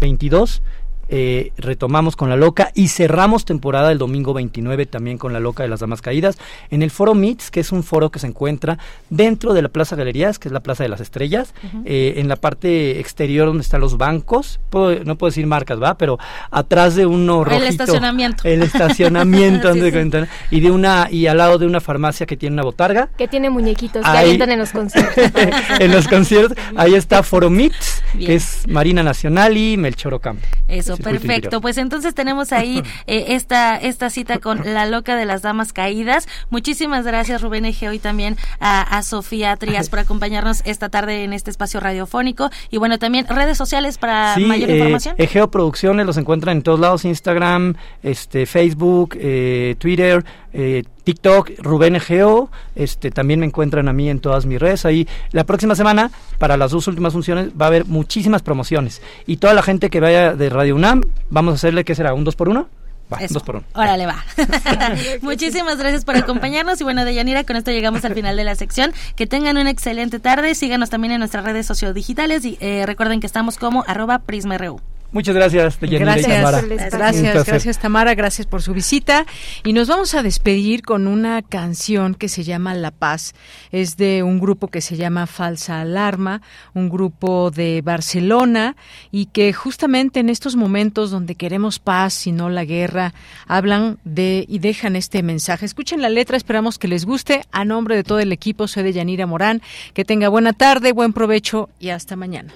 [0.00, 0.62] 22
[1.08, 5.62] eh, retomamos con La Loca y cerramos temporada el domingo 29 también con La Loca
[5.62, 6.38] de las Damas Caídas
[6.70, 8.78] en el Foro MITS, que es un foro que se encuentra
[9.10, 11.54] dentro de la Plaza Galerías, que es la Plaza de las Estrellas,
[11.84, 15.96] eh, en la parte exterior donde están los bancos, no puedo decir marcas, ¿va?
[15.96, 16.18] Pero
[16.50, 17.64] atrás de uno rojito.
[17.64, 18.42] El estacionamiento.
[18.44, 19.74] El estacionamiento,
[20.50, 23.08] y de una y al lado de una farmacia que tiene una botarga.
[23.16, 25.32] Que tiene muñequitos que avientan en los conciertos.
[25.80, 30.46] en los conciertos, ahí está Foro MITS, que es Marina Nacional y Melchor Ocampo.
[30.68, 31.60] Eso, perfecto.
[31.60, 36.28] Pues entonces tenemos ahí eh, esta, esta cita con La Loca de las Damas Caídas.
[36.50, 41.50] Muchísimas gracias, Rubén Egeo, y también a, Sofía Trías por acompañarnos esta tarde en este
[41.50, 42.50] espacio radiofónico.
[42.70, 45.14] Y bueno, también redes sociales para mayor eh, información.
[45.18, 51.96] Egeo Producciones los encuentran en todos lados, Instagram, este, Facebook, eh, Twitter, eh, TikTok, Rubén
[51.96, 54.84] Egeo, este, también me encuentran a mí en todas mis redes.
[54.84, 59.00] Ahí la próxima semana, para las dos últimas funciones, va a haber muchísimas promociones.
[59.26, 62.12] Y toda la gente que vaya de Radio UNAM, vamos a hacerle, ¿qué será?
[62.12, 62.68] ¿Un 2 por 1
[63.10, 63.64] Va, dos por uno.
[63.72, 64.22] Órale, va.
[65.22, 66.78] Muchísimas gracias por acompañarnos.
[66.82, 68.92] Y bueno, Deyanira, con esto llegamos al final de la sección.
[69.16, 70.54] Que tengan una excelente tarde.
[70.54, 74.82] Síganos también en nuestras redes sociodigitales y eh, recuerden que estamos como arroba PrismaRU.
[75.10, 76.60] Muchas gracias, gracias, Tamara.
[76.60, 79.24] Gracias, gracias Tamara, gracias por su visita.
[79.64, 83.34] Y nos vamos a despedir con una canción que se llama La Paz.
[83.72, 86.42] Es de un grupo que se llama Falsa Alarma,
[86.74, 88.76] un grupo de Barcelona
[89.10, 93.14] y que justamente en estos momentos donde queremos paz y no la guerra,
[93.46, 95.64] hablan de y dejan este mensaje.
[95.64, 97.46] Escuchen la letra, esperamos que les guste.
[97.50, 99.62] A nombre de todo el equipo, soy de Yanira Morán.
[99.94, 102.52] Que tenga buena tarde, buen provecho y hasta mañana.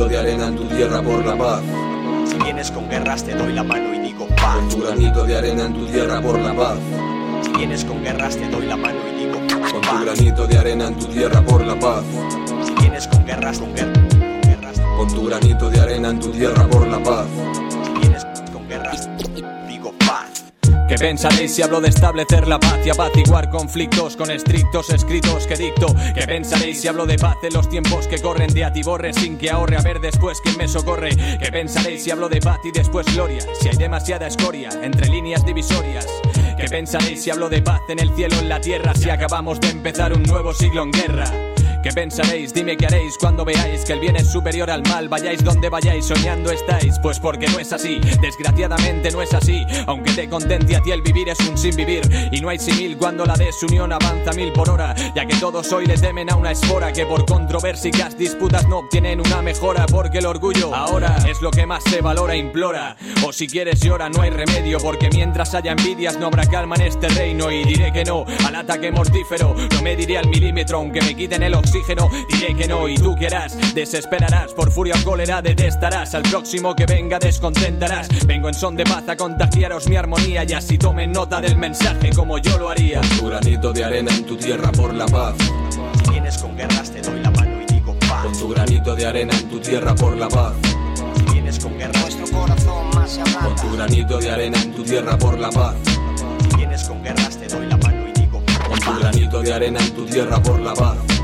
[0.00, 1.62] Granito de arena en tu tierra por la paz.
[2.26, 4.56] Si vienes con guerras te doy la mano y digo paz.
[4.56, 6.78] Con tu granito de arena en tu tierra por la paz.
[7.42, 9.72] Si vienes con guerras te doy la mano y digo paz.
[9.72, 12.04] Con tu granito de arena en tu tierra por la paz.
[12.64, 14.80] Si vienes con guerras, con guerras.
[14.96, 17.26] Con tu granito de arena en tu tierra por la paz.
[20.90, 25.54] ¿Qué pensaréis si hablo de establecer la paz y apaciguar conflictos con estrictos escritos que
[25.54, 25.86] dicto?
[26.16, 29.52] ¿Qué pensaréis si hablo de paz en los tiempos que corren de atiborre sin que
[29.52, 31.10] ahorre a ver después quién me socorre?
[31.38, 33.38] ¿Qué pensaréis si hablo de paz y después gloria?
[33.60, 36.08] Si hay demasiada escoria entre líneas divisorias.
[36.56, 39.70] ¿Qué pensaréis si hablo de paz en el cielo, en la tierra, si acabamos de
[39.70, 41.49] empezar un nuevo siglo en guerra?
[41.82, 42.52] ¿Qué pensaréis?
[42.52, 45.08] Dime qué haréis cuando veáis que el bien es superior al mal.
[45.08, 46.98] Vayáis donde vayáis, soñando estáis.
[46.98, 49.64] Pues porque no es así, desgraciadamente no es así.
[49.86, 52.02] Aunque te contente a ti el vivir es un sin vivir.
[52.32, 54.94] Y no hay simil cuando la desunión avanza mil por hora.
[55.14, 59.18] Ya que todos hoy le temen a una espora que por controversias, disputas no obtienen
[59.18, 59.86] una mejora.
[59.86, 62.98] Porque el orgullo ahora es lo que más se valora, implora.
[63.24, 64.80] O si quieres llora, no hay remedio.
[64.80, 67.50] Porque mientras haya envidias no habrá calma en este reino.
[67.50, 69.54] Y diré que no al ataque mortífero.
[69.72, 72.10] No me diré al milímetro aunque me quiten el oxígeno oxígeno.
[72.28, 74.52] Diré que no y tú quieras, desesperarás.
[74.52, 76.14] Por furia o cólera detestarás.
[76.14, 78.08] Al próximo que venga descontentarás.
[78.26, 80.44] Vengo en son de paz a contagiaros mi armonía.
[80.44, 83.00] Y así tomen nota del mensaje como yo lo haría.
[83.18, 85.34] tu granito de arena en tu tierra por la paz.
[86.04, 88.24] Si vienes con guerras te doy la mano y digo paz.
[88.24, 90.54] Con tu granito de arena en tu tierra por la paz.
[91.16, 94.82] Si vienes con guerras nuestro corazón más se Con tu granito de arena en tu
[94.82, 95.76] tierra por la paz.
[96.50, 98.68] Si vienes con guerras te doy la mano y digo paz.
[98.68, 101.19] Con tu granito de arena en tu tierra por la paz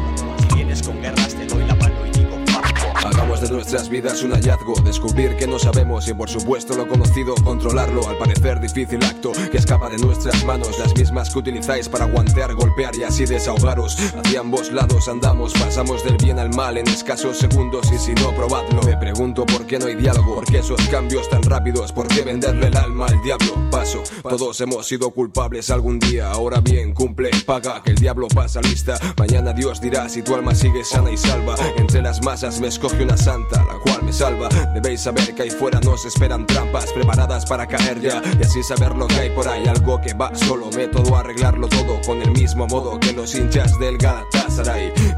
[3.40, 8.08] De nuestras vidas un hallazgo, descubrir que no sabemos y por supuesto lo conocido, controlarlo.
[8.08, 12.54] Al parecer difícil acto que escapa de nuestras manos, las mismas que utilizáis para aguantear,
[12.54, 13.98] golpear y así desahogaros.
[14.16, 18.34] Hacia ambos lados andamos, pasamos del bien al mal en escasos segundos y si no,
[18.34, 18.82] probadlo.
[18.82, 22.22] Me pregunto por qué no hay diálogo, por qué esos cambios tan rápidos, por qué
[22.22, 23.70] venderle el alma al diablo.
[23.70, 28.62] Paso, todos hemos sido culpables algún día, ahora bien, cumple, paga, que el diablo pasa
[28.62, 28.98] lista.
[29.18, 31.54] Mañana Dios dirá si tu alma sigue sana y salva.
[31.76, 34.48] Entre las masas me escoge una santa, la cual me salva.
[34.72, 38.22] Debéis saber que ahí fuera nos esperan trampas preparadas para caer ya.
[38.38, 40.70] Y así saber lo que hay por ahí, algo que va solo.
[40.70, 44.45] Método arreglarlo todo con el mismo modo que los hinchas del Galatasaray.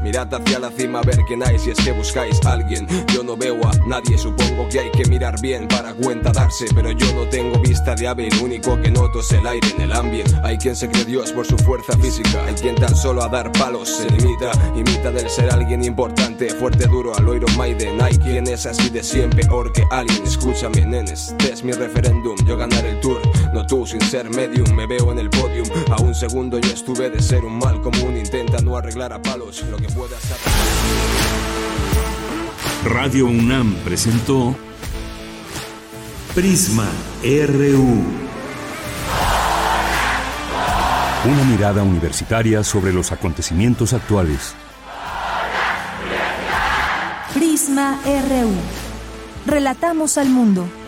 [0.01, 2.85] Mirad hacia la cima a ver quién hay si es que buscáis a alguien.
[3.13, 6.65] Yo no veo a nadie, supongo que hay que mirar bien para cuenta darse.
[6.75, 9.81] Pero yo no tengo vista de ave, el único que noto es el aire en
[9.81, 10.35] el ambiente.
[10.43, 13.51] Hay quien se cree Dios por su fuerza física, hay quien tan solo a dar
[13.53, 14.51] palos se limita.
[14.75, 18.01] Imita del ser alguien importante, fuerte, duro, al oír Maiden.
[18.01, 20.23] Hay quien es así de siempre, peor que alguien.
[20.23, 22.35] Escúchame, nenes, este es mi referéndum.
[22.45, 23.21] Yo ganar el tour,
[23.53, 24.75] no tú sin ser medium.
[24.75, 25.67] Me veo en el podium.
[25.91, 28.17] A un segundo yo estuve de ser un mal común.
[28.17, 30.37] Intenta no arreglar a palos lo que puedas hacer.
[32.85, 34.55] Radio UNAM presentó
[36.33, 36.87] Prisma
[37.23, 38.03] RU.
[41.25, 44.53] Una mirada universitaria sobre los acontecimientos actuales.
[47.33, 48.53] Prisma RU.
[49.45, 50.78] Relatamos al mundo.